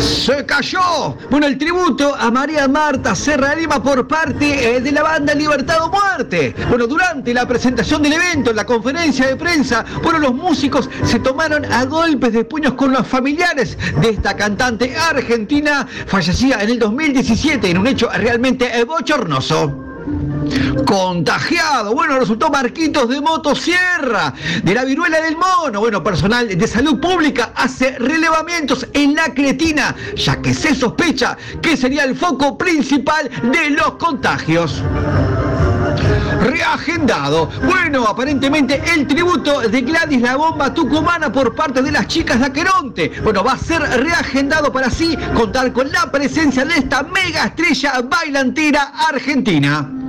Se 0.00 0.44
cayó. 0.44 1.16
Bueno, 1.30 1.46
el 1.46 1.56
tributo 1.58 2.12
a 2.12 2.28
María 2.32 2.66
Marta 2.66 3.14
Serra 3.14 3.54
Lima 3.54 3.80
por 3.80 4.08
parte 4.08 4.76
eh, 4.76 4.80
de 4.80 4.90
la 4.90 5.04
banda 5.04 5.32
Libertad 5.32 5.76
o 5.84 5.90
Muerte. 5.90 6.56
Bueno, 6.68 6.88
durante 6.88 7.32
la 7.32 7.46
presentación 7.46 8.02
del 8.02 8.14
evento, 8.14 8.50
en 8.50 8.56
la 8.56 8.66
conferencia 8.66 9.28
de 9.28 9.36
prensa, 9.36 9.84
bueno, 10.02 10.18
los 10.18 10.34
músicos 10.34 10.90
se 11.04 11.20
tomaron 11.20 11.64
a 11.72 11.84
golpes 11.84 12.32
de 12.32 12.44
puños 12.44 12.74
con 12.74 12.92
los 12.92 13.06
familiares 13.06 13.78
de 14.00 14.10
esta 14.10 14.34
cantante 14.34 14.96
argentina 14.96 15.86
fallecida 16.06 16.60
en 16.60 16.70
el 16.70 16.78
2017 16.80 17.70
en 17.70 17.78
un 17.78 17.86
hecho 17.86 18.10
realmente 18.10 18.68
bochornoso. 18.84 19.91
Contagiado, 20.86 21.94
bueno, 21.94 22.18
resultó 22.18 22.50
Marquitos 22.50 23.08
de 23.08 23.20
Motosierra, 23.20 24.34
de 24.62 24.74
la 24.74 24.84
viruela 24.84 25.20
del 25.20 25.36
mono. 25.36 25.80
Bueno, 25.80 26.02
personal 26.02 26.48
de 26.48 26.66
salud 26.66 27.00
pública 27.00 27.52
hace 27.54 27.98
relevamientos 27.98 28.86
en 28.92 29.14
la 29.14 29.32
cretina, 29.32 29.94
ya 30.16 30.40
que 30.40 30.54
se 30.54 30.74
sospecha 30.74 31.36
que 31.60 31.76
sería 31.76 32.04
el 32.04 32.16
foco 32.16 32.56
principal 32.58 33.30
de 33.52 33.70
los 33.70 33.94
contagios. 33.94 34.82
Reagendado. 36.42 37.48
Bueno, 37.64 38.04
aparentemente 38.04 38.82
el 38.94 39.06
tributo 39.06 39.60
de 39.60 39.80
Gladys 39.82 40.20
la 40.22 40.36
bomba 40.36 40.74
tucumana 40.74 41.30
por 41.30 41.54
parte 41.54 41.82
de 41.82 41.92
las 41.92 42.08
chicas 42.08 42.40
de 42.40 42.46
Aqueronte. 42.46 43.12
Bueno, 43.22 43.44
va 43.44 43.52
a 43.52 43.58
ser 43.58 43.80
reagendado 43.82 44.72
para 44.72 44.88
así 44.88 45.16
contar 45.34 45.72
con 45.72 45.90
la 45.92 46.10
presencia 46.10 46.64
de 46.64 46.74
esta 46.74 47.02
mega 47.04 47.44
estrella 47.44 48.02
bailantera 48.02 48.92
argentina. 49.08 50.01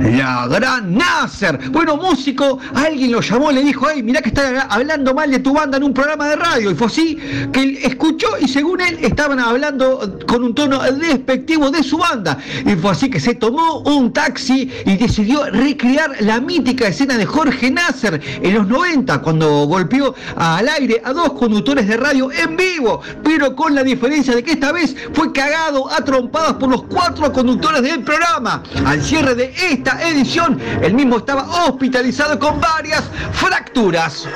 La 0.00 0.46
gran 0.48 0.94
Nasser. 0.96 1.58
Bueno, 1.70 1.96
músico, 1.96 2.58
alguien 2.74 3.12
lo 3.12 3.20
llamó 3.20 3.50
le 3.50 3.62
dijo, 3.62 3.86
ay, 3.86 4.02
mirá 4.02 4.20
que 4.20 4.28
está 4.28 4.62
hablando 4.68 5.14
mal 5.14 5.30
de 5.30 5.38
tu 5.38 5.52
banda 5.52 5.76
en 5.76 5.84
un 5.84 5.94
programa 5.94 6.28
de 6.28 6.36
radio. 6.36 6.70
Y 6.70 6.74
fue 6.74 6.86
así 6.86 7.18
que 7.52 7.62
él 7.62 7.78
escuchó 7.82 8.26
y 8.40 8.48
según 8.48 8.80
él 8.80 8.98
estaban 9.02 9.38
hablando 9.38 10.18
con 10.26 10.44
un 10.44 10.54
tono 10.54 10.80
despectivo 10.92 11.70
de 11.70 11.82
su 11.82 11.98
banda. 11.98 12.38
Y 12.64 12.74
fue 12.76 12.90
así 12.90 13.10
que 13.10 13.20
se 13.20 13.34
tomó 13.34 13.80
un 13.80 14.12
taxi 14.12 14.70
y 14.84 14.96
decidió 14.96 15.44
recrear 15.50 16.16
la 16.20 16.40
mítica 16.40 16.88
escena 16.88 17.16
de 17.16 17.26
Jorge 17.26 17.70
Nasser 17.70 18.20
en 18.42 18.54
los 18.54 18.66
90 18.66 19.22
cuando 19.22 19.66
golpeó 19.66 20.14
al 20.36 20.68
aire 20.68 21.00
a 21.04 21.12
dos 21.12 21.32
conductores 21.32 21.86
de 21.86 21.96
radio 21.96 22.30
en 22.32 22.56
vivo, 22.56 23.00
pero 23.22 23.54
con 23.54 23.74
la 23.74 23.82
diferencia 23.82 24.34
de 24.34 24.42
que 24.42 24.52
esta 24.52 24.72
vez 24.72 24.96
fue 25.12 25.32
cagado 25.32 25.90
a 25.90 26.04
trompadas 26.04 26.54
por 26.54 26.70
los 26.70 26.82
cuatro 26.84 27.32
conductores 27.32 27.82
del 27.82 28.02
programa. 28.02 28.62
Al 28.84 29.02
cierre 29.02 29.34
de 29.34 29.52
esta 29.76 30.08
edición, 30.08 30.58
el 30.80 30.94
mismo 30.94 31.18
estaba 31.18 31.66
hospitalizado 31.66 32.38
con 32.38 32.60
varias 32.60 33.04
fracturas. 33.32 34.26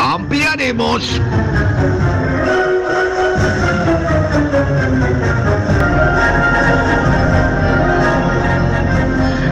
Ampliaremos. 0.00 1.20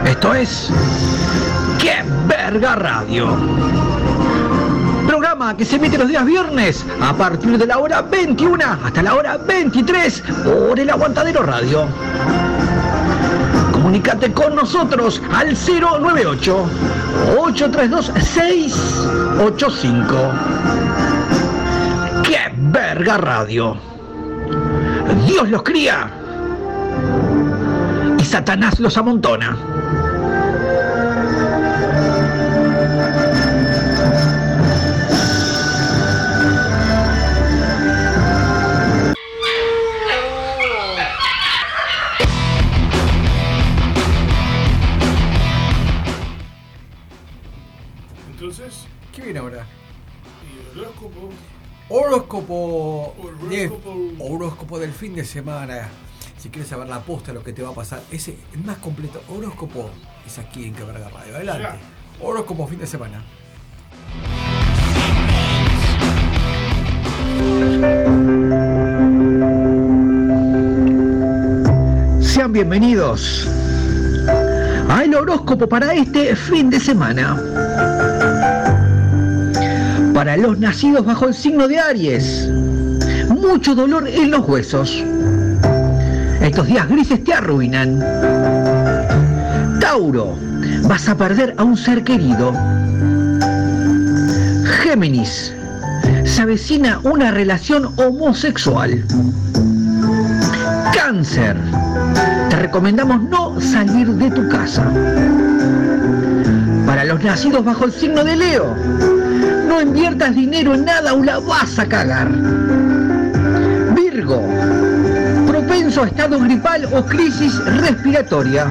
Esto 0.05 0.33
es 0.33 0.69
¡Qué 1.79 2.03
verga 2.27 2.75
radio! 2.75 3.37
Programa 5.05 5.55
que 5.57 5.65
se 5.65 5.75
emite 5.75 5.97
los 5.97 6.07
días 6.07 6.25
viernes 6.25 6.85
a 7.01 7.13
partir 7.13 7.57
de 7.57 7.65
la 7.65 7.79
hora 7.79 8.01
21 8.01 8.63
hasta 8.85 9.01
la 9.01 9.15
hora 9.15 9.37
23 9.37 10.23
por 10.45 10.79
el 10.79 10.89
Aguantadero 10.89 11.43
Radio. 11.43 11.87
Comunicate 13.79 14.33
con 14.33 14.55
nosotros 14.55 15.21
al 15.33 15.55
098 15.55 16.69
832 17.39 18.11
685. 18.19 20.15
¡Qué 22.23 22.51
verga 22.57 23.15
radio! 23.15 23.77
Dios 25.25 25.49
los 25.49 25.63
cría 25.63 26.11
y 28.17 28.23
Satanás 28.25 28.81
los 28.81 28.97
amontona. 28.97 29.55
Horóscopo, 52.09 53.13
de- 53.51 53.67
Horóscopo. 53.67 54.23
horóscopo 54.23 54.79
del 54.79 54.91
fin 54.93 55.13
de 55.13 55.23
semana. 55.23 55.89
Si 56.39 56.49
quieres 56.49 56.67
saber 56.69 56.87
la 56.89 57.01
posta 57.01 57.27
de 57.31 57.37
lo 57.37 57.43
que 57.43 57.53
te 57.53 57.61
va 57.61 57.69
a 57.69 57.73
pasar, 57.73 58.01
ese 58.11 58.35
es 58.51 58.65
más 58.65 58.77
completo. 58.79 59.21
Horóscopo 59.29 59.91
es 60.25 60.39
aquí 60.39 60.65
en 60.65 60.73
Que 60.73 60.83
Verga 60.83 61.07
Radio. 61.09 61.35
Adelante. 61.35 61.77
Horóscopo 62.19 62.65
fin 62.65 62.79
de 62.79 62.87
semana. 62.87 63.23
Sean 72.21 72.53
bienvenidos 72.53 73.47
al 74.89 75.13
horóscopo 75.13 75.67
para 75.67 75.93
este 75.93 76.35
fin 76.35 76.69
de 76.69 76.79
semana. 76.79 77.37
Los 80.39 80.57
nacidos 80.57 81.05
bajo 81.05 81.27
el 81.27 81.33
signo 81.33 81.67
de 81.67 81.79
Aries, 81.79 82.49
mucho 83.27 83.75
dolor 83.75 84.07
en 84.07 84.31
los 84.31 84.47
huesos. 84.47 85.03
Estos 86.41 86.65
días 86.65 86.87
grises 86.87 87.21
te 87.25 87.33
arruinan. 87.33 87.99
Tauro, 89.81 90.37
vas 90.83 91.09
a 91.09 91.17
perder 91.17 91.53
a 91.57 91.65
un 91.65 91.75
ser 91.75 92.05
querido. 92.05 92.53
Géminis, 94.81 95.53
se 96.23 96.41
avecina 96.41 97.01
una 97.03 97.31
relación 97.31 97.89
homosexual. 97.97 99.03
Cáncer, 100.93 101.57
te 102.49 102.55
recomendamos 102.55 103.23
no 103.23 103.59
salir 103.59 104.07
de 104.07 104.31
tu 104.31 104.47
casa. 104.47 104.89
Para 106.85 107.03
los 107.03 107.21
nacidos 107.21 107.65
bajo 107.65 107.83
el 107.83 107.91
signo 107.91 108.23
de 108.23 108.37
Leo, 108.37 109.18
no 109.79 109.85
inviertas 109.85 110.35
dinero 110.35 110.73
en 110.73 110.83
nada 110.83 111.13
o 111.13 111.23
la 111.23 111.39
vas 111.39 111.79
a 111.79 111.85
cagar. 111.85 112.29
Virgo, 113.95 114.45
propenso 115.47 116.03
a 116.03 116.07
estado 116.07 116.37
gripal 116.39 116.85
o 116.91 117.05
crisis 117.05 117.53
respiratoria. 117.65 118.69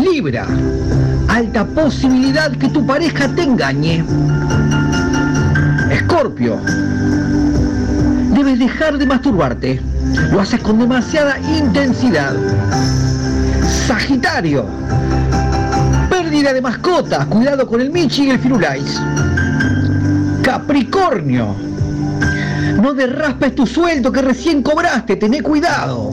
Libra, 0.00 0.46
alta 1.28 1.66
posibilidad 1.66 2.50
que 2.52 2.68
tu 2.68 2.86
pareja 2.86 3.28
te 3.28 3.42
engañe. 3.42 4.04
Escorpio, 5.90 6.58
debes 8.32 8.58
dejar 8.58 8.96
de 8.96 9.04
masturbarte. 9.04 9.80
Lo 10.32 10.40
haces 10.40 10.60
con 10.60 10.78
demasiada 10.78 11.38
intensidad. 11.40 12.34
Sagitario, 13.86 14.66
de 16.52 16.60
mascota. 16.60 17.26
Cuidado 17.26 17.66
con 17.66 17.80
el 17.80 17.90
Michi 17.90 18.24
y 18.26 18.30
el 18.30 18.38
Firulais. 18.38 19.00
Capricornio, 20.42 21.54
no 22.80 22.94
derraspes 22.94 23.54
tu 23.54 23.66
sueldo 23.66 24.12
que 24.12 24.22
recién 24.22 24.62
cobraste. 24.62 25.16
Tené 25.16 25.42
cuidado. 25.42 26.10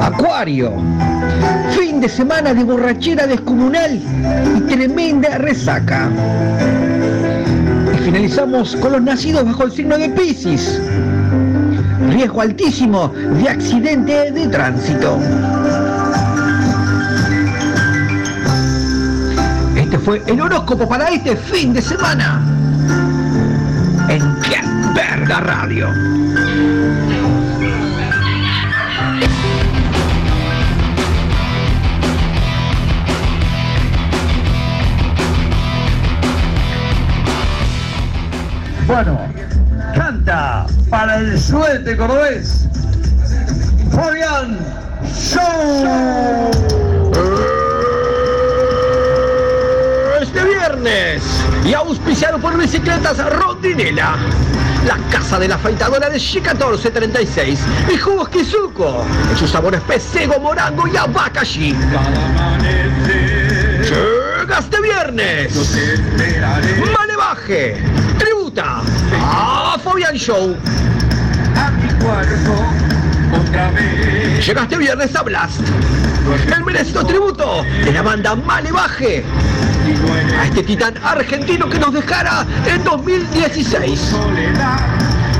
Acuario, 0.00 0.72
fin 1.70 2.00
de 2.00 2.08
semana 2.08 2.52
de 2.52 2.64
borrachera 2.64 3.26
descomunal 3.26 4.00
y 4.56 4.60
tremenda 4.62 5.38
resaca. 5.38 6.10
Y 7.94 7.98
finalizamos 8.04 8.76
con 8.76 8.92
los 8.92 9.02
nacidos 9.02 9.44
bajo 9.44 9.64
el 9.64 9.72
signo 9.72 9.96
de 9.96 10.08
Piscis. 10.10 10.80
Riesgo 12.10 12.40
altísimo 12.40 13.08
de 13.08 13.48
accidente 13.48 14.32
de 14.32 14.48
tránsito. 14.48 15.18
Este 19.94 20.04
fue 20.04 20.22
el 20.26 20.40
horóscopo 20.40 20.88
para 20.88 21.08
este 21.10 21.36
fin 21.36 21.72
de 21.72 21.80
semana. 21.80 22.42
En 24.08 24.40
Qué 24.40 24.60
Verga 24.92 25.38
Radio. 25.38 25.88
Bueno, 38.88 39.20
canta 39.94 40.66
para 40.90 41.20
el 41.20 41.40
suete 41.40 41.96
cordobés. 41.96 42.68
Fabián 43.92 44.58
Show. 45.14 46.93
Este 50.34 50.48
viernes 50.48 51.22
y 51.64 51.74
auspiciado 51.74 52.40
por 52.40 52.58
Bicicletas 52.58 53.18
Rondinela. 53.34 54.16
La 54.84 54.96
casa 55.08 55.38
de 55.38 55.46
la 55.46 55.54
afeitadora 55.54 56.10
de 56.10 56.16
G1436 56.16 57.56
y 57.94 57.96
jugos 57.96 58.28
Kizuko 58.30 59.04
en 59.30 59.36
sus 59.38 59.48
sabores 59.48 59.80
pesego, 59.82 60.40
morango 60.40 60.88
y 60.88 60.96
abacaxi. 60.96 61.76
Llega 63.78 64.58
este 64.58 64.80
viernes. 64.80 65.54
Malevaje, 66.98 67.80
tributa 68.18 68.82
a 69.22 69.78
Fabián 69.84 70.16
Show. 70.16 70.56
Llega 74.44 74.62
este 74.62 74.78
viernes 74.78 75.14
a 75.14 75.22
Blast. 75.22 75.60
El 76.56 76.64
merecido 76.64 77.06
tributo 77.06 77.62
de 77.84 77.92
la 77.92 78.02
banda 78.02 78.34
Malevaje 78.34 79.24
a 80.38 80.46
este 80.46 80.62
titán 80.62 80.94
argentino 81.02 81.68
que 81.68 81.78
nos 81.78 81.92
dejara 81.92 82.46
en 82.66 82.82
2016. 82.84 84.14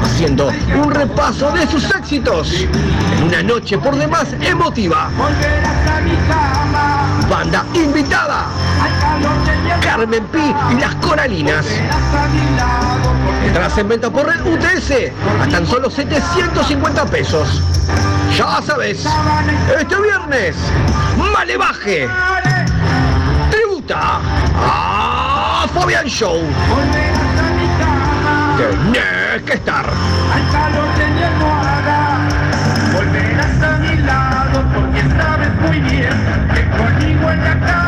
Haciendo 0.03 0.53
un 0.77 0.91
repaso 0.91 1.51
de 1.53 1.67
sus 1.67 1.91
éxitos 1.91 2.53
en 2.53 3.23
una 3.25 3.43
noche 3.43 3.79
por 3.79 3.97
demás 3.97 4.29
emotiva. 4.43 5.09
Banda 7.29 7.65
invitada 7.73 8.47
Carmen 9.83 10.25
Pi 10.27 10.55
y 10.73 10.81
las 10.81 10.95
Coralinas. 10.97 11.67
Entradas 13.47 13.79
en 13.79 13.89
venta 13.89 14.11
por 14.11 14.27
red 14.27 14.41
UTS 14.47 14.93
a 15.43 15.49
tan 15.49 15.67
solo 15.67 15.91
750 15.91 17.07
pesos. 17.07 17.63
Ya 18.37 18.61
sabes, 18.63 19.07
este 19.79 19.97
viernes, 19.97 20.57
Malevaje 21.33 22.09
tributa 23.85 24.21
a 24.57 25.67
Fabian 25.73 26.07
Show. 26.07 26.41
Tenés 28.57 29.43
que 29.45 29.55
estar. 29.55 29.87
Al 29.87 30.53
calor 30.53 30.89
de 30.97 31.07
mi 31.09 31.23
almohada 31.23 32.29
Volverás 32.93 33.63
a 33.63 33.79
mi 33.79 33.97
lado 33.99 34.65
porque 34.75 35.03
sabes 35.17 35.55
muy 35.61 35.81
bien 35.81 36.13
que 36.55 36.63
conmigo 36.77 37.31
en 37.31 37.45
la 37.45 37.61
cama 37.61 37.84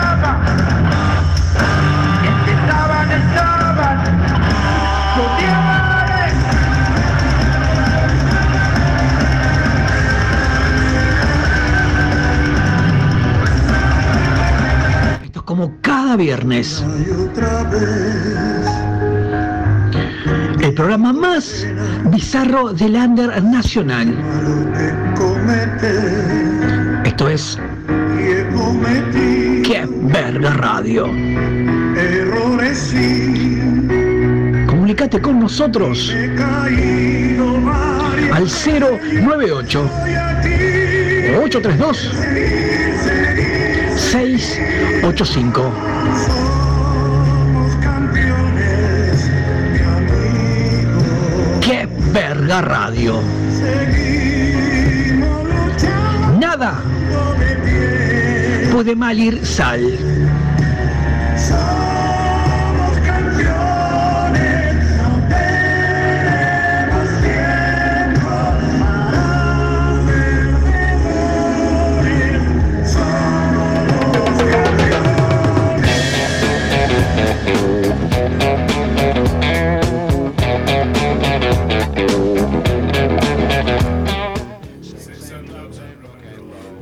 cada 16.06 16.16
viernes. 16.16 16.84
El 20.60 20.72
programa 20.74 21.12
más 21.12 21.66
bizarro 22.12 22.72
del 22.72 22.94
under 22.94 23.42
nacional. 23.42 24.14
Esto 27.04 27.28
es 27.28 27.58
¡Qué 29.64 29.84
verga 29.90 30.50
radio! 30.50 31.06
errores 31.96 32.94
Comunicate 34.68 35.20
con 35.20 35.40
nosotros 35.40 36.14
al 38.32 38.46
098 38.46 39.90
832 41.40 42.55
685. 44.16 45.72
¡Qué 51.60 51.86
verga 52.12 52.62
radio! 52.62 53.20
Nada 56.40 56.80
puede 58.72 58.96
mal 58.96 59.18
ir 59.18 59.44
sal. 59.44 59.82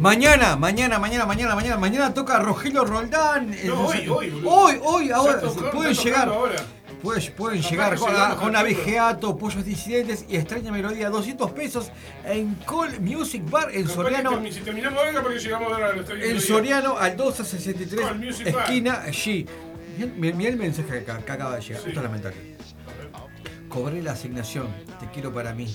Mañana, 0.09 0.55
mañana, 0.57 0.99
mañana, 0.99 1.25
mañana, 1.25 1.55
mañana, 1.55 1.79
mañana 1.79 2.13
toca 2.13 2.39
Rogelio 2.39 2.85
Roldán. 2.85 3.55
Eh, 3.55 3.63
No, 3.69 3.91
sé- 3.91 4.07
hoy, 4.11 4.29
hoy, 4.31 4.43
hoy, 4.45 4.81
hoy, 4.85 5.11
ahora. 5.11 5.41
Tocando- 5.41 5.71
pueden 5.71 5.95
llegar. 5.95 6.29
ahora. 6.29 6.57
Pueden, 7.03 7.33
pueden 7.35 7.63
llegar 7.63 7.95
que 7.95 8.01
con, 8.01 8.11
llegamos 8.13 8.37
con 8.39 8.55
Abejeato, 8.55 9.39
Pollos 9.39 9.65
Disidentes 9.65 10.27
y 10.29 10.37
Extraña 10.37 10.71
Melodía. 10.73 11.09
200 11.09 11.53
pesos 11.53 11.91
en 12.27 12.55
Call 12.67 13.01
Music 13.01 13.49
Bar 13.49 13.71
en 13.73 13.85
Capaz 13.85 13.89
que 13.89 13.95
Soriano. 13.95 14.33
termi- 14.33 14.53
Si 14.53 14.61
terminamos 14.61 14.99
ahora, 15.03 15.23
porque 15.23 15.39
llegamos 15.39 15.73
ahora 15.73 15.89
a 15.89 15.93
los 15.95 16.05
tres 16.05 16.31
En 16.31 16.41
Soriano 16.43 16.99
al 16.99 17.13
1263, 17.17 18.01
Call 18.07 18.19
Music 18.19 18.53
Bar. 18.53 18.65
esquina. 18.65 19.03
Mira, 20.19 20.37
mira 20.37 20.51
el 20.51 20.57
mensaje 20.59 20.99
que, 20.99 21.05
que 21.25 21.33
acaba 21.33 21.57
de 21.57 21.63
llegar. 21.63 21.81
Sí. 21.83 21.89
Esto 21.89 22.01
es 22.01 22.05
lamentable. 22.05 22.37
Cobré 23.71 24.03
la 24.03 24.13
asignación, 24.13 24.67
te 25.01 25.07
quiero 25.15 25.33
para 25.33 25.55
mí. 25.55 25.75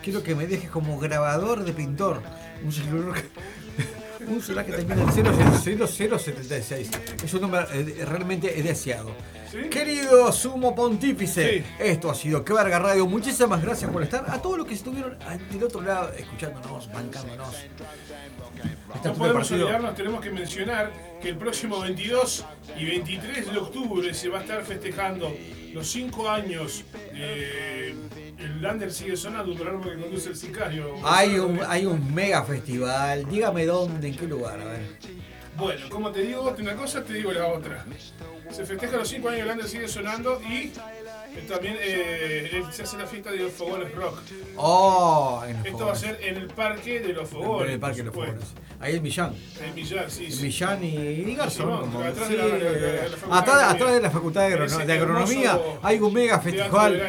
Quiero 0.00 0.22
que 0.22 0.36
me 0.36 0.46
dejes 0.46 0.70
como 0.70 0.96
grabador 1.00 1.64
de 1.64 1.72
pintor. 1.72 2.22
Un 2.64 2.72
celular 2.72 3.20
que, 3.20 4.24
un 4.26 4.40
celular 4.40 4.66
que 4.66 4.72
termina 4.72 5.02
en 5.02 5.88
00076. 5.88 6.90
Es 7.24 7.34
un 7.34 7.40
número 7.40 7.66
eh, 7.72 8.04
realmente 8.04 8.50
deseado. 8.62 9.14
Querido 9.70 10.32
Sumo 10.32 10.74
Pontífice, 10.74 11.62
esto 11.78 12.10
ha 12.10 12.14
sido 12.14 12.42
Que 12.42 12.54
Verga 12.54 12.78
Radio. 12.78 13.06
Muchísimas 13.06 13.62
gracias 13.62 13.90
por 13.90 14.02
estar. 14.02 14.24
A 14.30 14.40
todos 14.40 14.58
los 14.58 14.66
que 14.66 14.74
estuvieron 14.74 15.18
del 15.50 15.64
otro 15.64 15.82
lado, 15.82 16.10
escuchándonos, 16.16 16.90
bancándonos. 16.90 17.54
Este 18.94 19.08
No 19.08 19.14
podemos 19.14 19.50
olvidarnos, 19.50 19.94
tenemos 19.94 20.20
que 20.22 20.30
mencionar 20.30 20.92
que 21.20 21.28
el 21.30 21.36
próximo 21.36 21.80
22 21.80 22.44
y 22.78 22.84
23 22.86 23.52
de 23.52 23.58
octubre 23.58 24.14
se 24.14 24.28
va 24.28 24.38
a 24.38 24.42
estar 24.42 24.64
festejando 24.64 25.34
los 25.74 25.86
5 25.90 26.30
años 26.30 26.84
de 27.12 27.94
el 28.44 28.62
Lander 28.62 28.92
sigue 28.92 29.16
sonando, 29.16 29.52
un 29.52 29.58
programa 29.58 29.84
que 29.84 29.98
conduce 30.00 30.28
el 30.30 30.36
sicario. 30.36 30.94
Hay 31.04 31.38
un, 31.38 31.60
hay 31.66 31.86
un 31.86 32.14
mega 32.14 32.42
festival. 32.44 33.26
Dígame 33.28 33.66
dónde, 33.66 34.08
en 34.08 34.16
qué 34.16 34.26
lugar, 34.26 34.60
a 34.60 34.64
ver. 34.64 34.80
Bueno, 35.56 35.86
como 35.90 36.10
te 36.10 36.22
digo 36.22 36.54
una 36.58 36.74
cosa, 36.76 37.04
te 37.04 37.12
digo 37.14 37.30
la 37.32 37.46
otra. 37.46 37.84
Se 38.50 38.64
festeja 38.66 38.96
los 38.96 39.08
5 39.08 39.28
años 39.28 39.40
de 39.40 39.46
Lander 39.46 39.66
sigue 39.68 39.88
sonando 39.88 40.40
y 40.42 40.72
eh, 41.34 41.44
también 41.48 41.76
eh, 41.80 42.62
se 42.70 42.82
hace 42.82 42.98
la 42.98 43.06
fiesta 43.06 43.30
de 43.30 43.38
los 43.38 43.52
fogones 43.52 43.94
rock. 43.94 44.18
Oh, 44.56 45.42
en 45.46 45.56
los 45.58 45.66
Esto 45.66 45.86
va 45.86 45.92
a 45.92 45.96
ser 45.96 46.18
en 46.22 46.36
el 46.36 46.48
parque 46.48 47.00
de 47.00 47.12
los 47.14 47.28
fogones. 47.30 47.68
En 47.68 47.74
el 47.74 47.80
parque 47.80 47.98
de 47.98 48.04
los 48.04 48.14
fogones. 48.14 48.44
Ahí 48.80 48.96
en 48.96 49.02
Millán. 49.02 49.34
En 49.64 49.74
Millar, 49.74 50.10
sí, 50.10 50.30
sí. 50.30 50.42
Millán 50.42 50.84
y, 50.84 50.88
y 50.96 51.34
Garzón. 51.34 51.66
Simón, 51.66 51.90
como- 51.92 52.00
atrás 52.04 52.28
sí, 52.28 52.32
de 52.34 52.38
la- 52.38 52.48
la- 52.48 52.54
de 52.58 52.80
la 52.80 52.88
eh, 53.06 53.08
Facultad 53.10 53.38
atrás, 53.38 53.58
de 53.58 53.84
atrás 53.84 54.02
la 54.02 54.10
Facultad 54.10 54.48
de, 54.86 54.92
Agronomía 54.92 55.60
hay 55.82 55.98
un 56.00 56.12
mega 56.12 56.40
festival. 56.40 57.00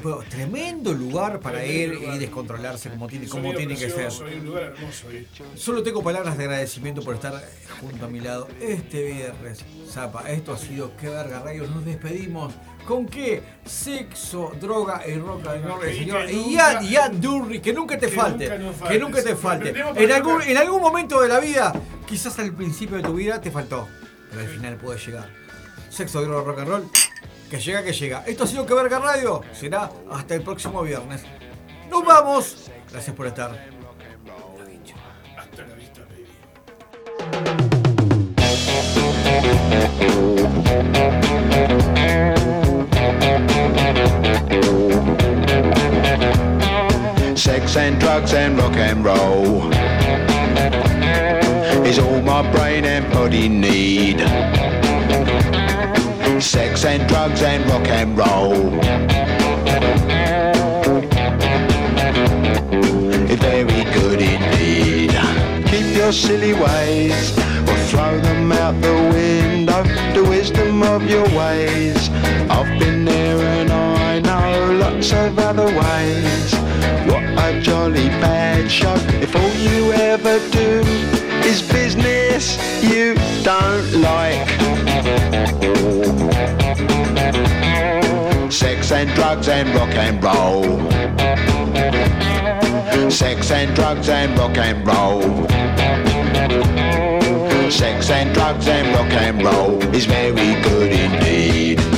Pero 0.00 0.22
tremendo 0.28 0.92
lugar 0.92 1.40
para 1.40 1.58
Tremendo 1.58 1.94
ir 1.94 2.00
lugar. 2.00 2.14
y 2.14 2.18
descontrolarse 2.20 2.88
como 2.90 3.08
tiene, 3.08 3.28
como 3.28 3.52
tiene 3.52 3.74
que 3.76 3.90
ser. 3.90 4.10
un 4.38 4.46
lugar 4.46 4.62
hermoso 4.76 5.08
ahí. 5.10 5.26
Solo 5.56 5.82
tengo 5.82 6.02
palabras 6.02 6.38
de 6.38 6.44
agradecimiento 6.44 7.02
por 7.02 7.16
estar 7.16 7.42
junto 7.80 8.04
a 8.04 8.08
mi 8.08 8.20
lado 8.20 8.46
este 8.60 9.02
viernes. 9.12 9.64
Zapa, 9.90 10.30
esto 10.30 10.52
ha 10.52 10.58
sido 10.58 10.96
Que 10.96 11.08
Verga 11.08 11.40
Radio. 11.40 11.66
Nos 11.66 11.84
despedimos. 11.84 12.54
¿Con 12.86 13.06
qué? 13.06 13.42
Sexo, 13.66 14.52
droga 14.60 15.02
y 15.06 15.14
rock 15.18 15.46
and 15.48 15.64
roll, 15.66 15.82
señor. 15.84 16.30
Y 16.30 16.36
nunca- 16.36 16.50
Ian, 16.82 16.84
Ian 16.88 17.20
Durri, 17.20 17.60
que 17.60 17.72
nunca 17.72 17.98
te 17.98 18.08
que 18.08 18.12
falte. 18.16 18.58
nunca 18.58 18.88
que 18.88 18.98
nunca 18.98 19.22
te 19.22 19.36
falte. 19.36 19.74
En 19.96 20.12
algún, 20.12 20.40
en 20.42 20.56
algún 20.56 20.80
momento 20.80 21.20
de 21.20 21.28
la 21.28 21.38
vida, 21.40 21.72
quizás 22.06 22.38
al 22.38 22.52
principio 22.54 22.96
de 22.96 23.02
tu 23.02 23.14
vida 23.14 23.40
te 23.40 23.50
faltó. 23.50 23.86
Pero 24.30 24.40
al 24.42 24.48
final 24.48 24.76
puede 24.76 24.98
llegar. 24.98 25.28
Sexo, 25.90 26.22
droga, 26.22 26.44
rock 26.44 26.58
and 26.60 26.68
roll. 26.68 26.90
Que 27.50 27.58
llega, 27.58 27.82
que 27.82 27.92
llega. 27.92 28.24
Esto 28.26 28.44
ha 28.44 28.46
sido 28.46 28.66
Que 28.66 28.74
Verga 28.74 28.98
Radio. 28.98 29.42
Será 29.52 29.90
hasta 30.10 30.34
el 30.34 30.42
próximo 30.42 30.82
viernes. 30.82 31.22
Nos 31.88 32.04
vamos. 32.04 32.70
Gracias 32.90 33.16
por 33.16 33.26
estar. 33.26 33.50
Hasta 35.36 35.62
la 35.66 35.74
vista. 35.74 36.02
Sex 47.34 47.76
and 47.76 47.98
drugs 47.98 48.34
and 48.34 48.58
rock 48.58 48.76
and 48.76 49.02
roll 49.04 49.72
is 51.86 51.98
all 51.98 52.20
my 52.20 52.42
brain 52.52 52.84
and 52.84 53.10
body 53.10 53.48
need. 53.48 54.18
Sex 56.40 56.84
and 56.84 57.08
drugs 57.08 57.42
and 57.42 57.68
rock 57.68 57.88
and 57.88 58.16
roll. 58.16 58.70
Very 63.26 63.84
good 63.92 64.20
indeed. 64.22 65.10
Keep 65.66 65.96
your 65.96 66.12
silly 66.12 66.52
ways 66.52 67.36
or 67.68 67.76
throw 67.88 68.20
them 68.20 68.52
out 68.52 68.80
the 68.80 68.94
window. 69.12 69.82
The 70.14 70.24
wisdom 70.28 70.84
of 70.84 71.02
your 71.10 71.26
ways. 71.36 72.08
I've 72.48 72.78
been 72.78 73.04
there 73.04 73.38
and 73.38 73.72
I 73.72 74.20
know 74.20 74.74
lots 74.74 75.12
of 75.12 75.38
other 75.40 75.66
ways. 75.66 76.54
What 77.10 77.24
a 77.46 77.60
jolly 77.60 78.08
bad 78.20 78.70
show. 78.70 78.94
If 79.20 79.34
all 79.34 79.54
you 79.54 79.92
ever 79.92 80.38
do 80.50 80.82
is 81.44 81.62
business 81.62 82.67
you 82.82 83.14
don't 83.42 83.92
like. 84.00 84.48
Sex 88.50 88.92
and 88.92 89.10
drugs 89.14 89.48
and 89.48 89.74
rock 89.74 89.94
and 89.94 90.22
roll. 90.22 90.90
Sex 93.10 93.50
and 93.50 93.74
drugs 93.74 94.08
and 94.08 94.38
rock 94.38 94.56
and 94.56 94.86
roll. 94.86 95.22
Sex 97.70 98.10
and 98.10 98.34
drugs 98.34 98.68
and 98.68 98.94
rock 98.94 99.12
and 99.12 99.42
roll 99.42 99.82
is 99.94 100.06
very 100.06 100.60
good 100.62 100.92
indeed. 100.92 101.97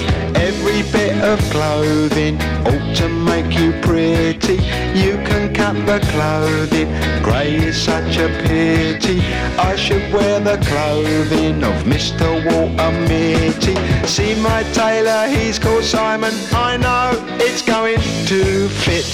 Of 1.22 1.38
clothing 1.50 2.40
ought 2.66 2.96
to 2.96 3.08
make 3.08 3.52
you 3.58 3.72
pretty. 3.82 4.54
You 4.98 5.18
can 5.28 5.52
cut 5.52 5.74
the 5.84 6.00
clothing, 6.12 6.88
grey 7.22 7.56
is 7.56 7.76
such 7.76 8.16
a 8.16 8.28
pity. 8.46 9.20
I 9.58 9.76
should 9.76 10.10
wear 10.12 10.40
the 10.40 10.56
clothing 10.64 11.62
of 11.62 11.84
Mr. 11.84 12.26
Walter 12.46 12.92
Mitty. 13.06 13.76
See 14.06 14.34
my 14.40 14.62
tailor, 14.72 15.28
he's 15.28 15.58
called 15.58 15.84
Simon. 15.84 16.32
I 16.52 16.78
know 16.78 17.10
it's 17.38 17.60
going 17.60 18.00
to 18.26 18.68
fit. 18.68 19.04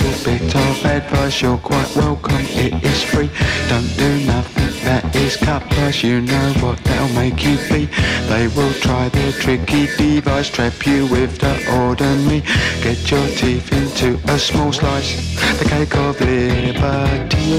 Little 0.00 0.24
bit 0.24 0.54
of 0.54 0.84
advice, 0.84 1.42
you're 1.42 1.58
quite 1.58 1.94
welcome, 1.96 2.36
it 2.38 2.84
is 2.84 3.02
free. 3.02 3.30
Don't 3.68 3.96
do 3.96 4.26
nothing 4.26 4.84
that 4.84 5.14
is 5.16 5.36
cut 5.36 5.62
price, 5.70 6.02
you 6.02 6.20
know 6.20 6.52
what 6.60 6.78
they'll 6.84 7.12
make 7.14 7.44
you 7.44 7.56
be. 7.68 7.86
They 8.28 8.48
will 8.48 8.72
try 8.74 9.08
their 9.08 9.32
tricky 9.32 9.86
device, 9.96 10.48
trap 10.50 10.86
you 10.86 11.06
with 11.06 11.38
the 11.38 11.54
ordinary. 11.80 12.42
Get 12.82 13.10
your 13.10 13.26
teeth 13.28 13.72
into 13.72 14.18
a 14.32 14.38
small 14.38 14.72
slice, 14.72 15.10
the 15.58 15.64
cake 15.64 15.96
of 15.96 16.20
liberty. 16.20 17.58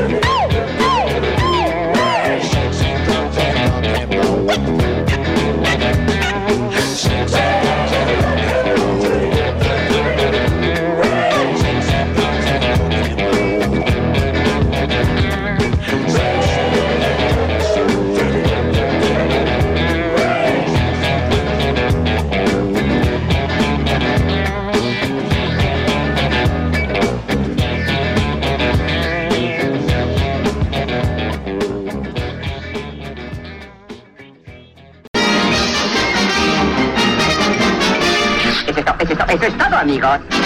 Eso 39.91 40.15
es 40.15 40.40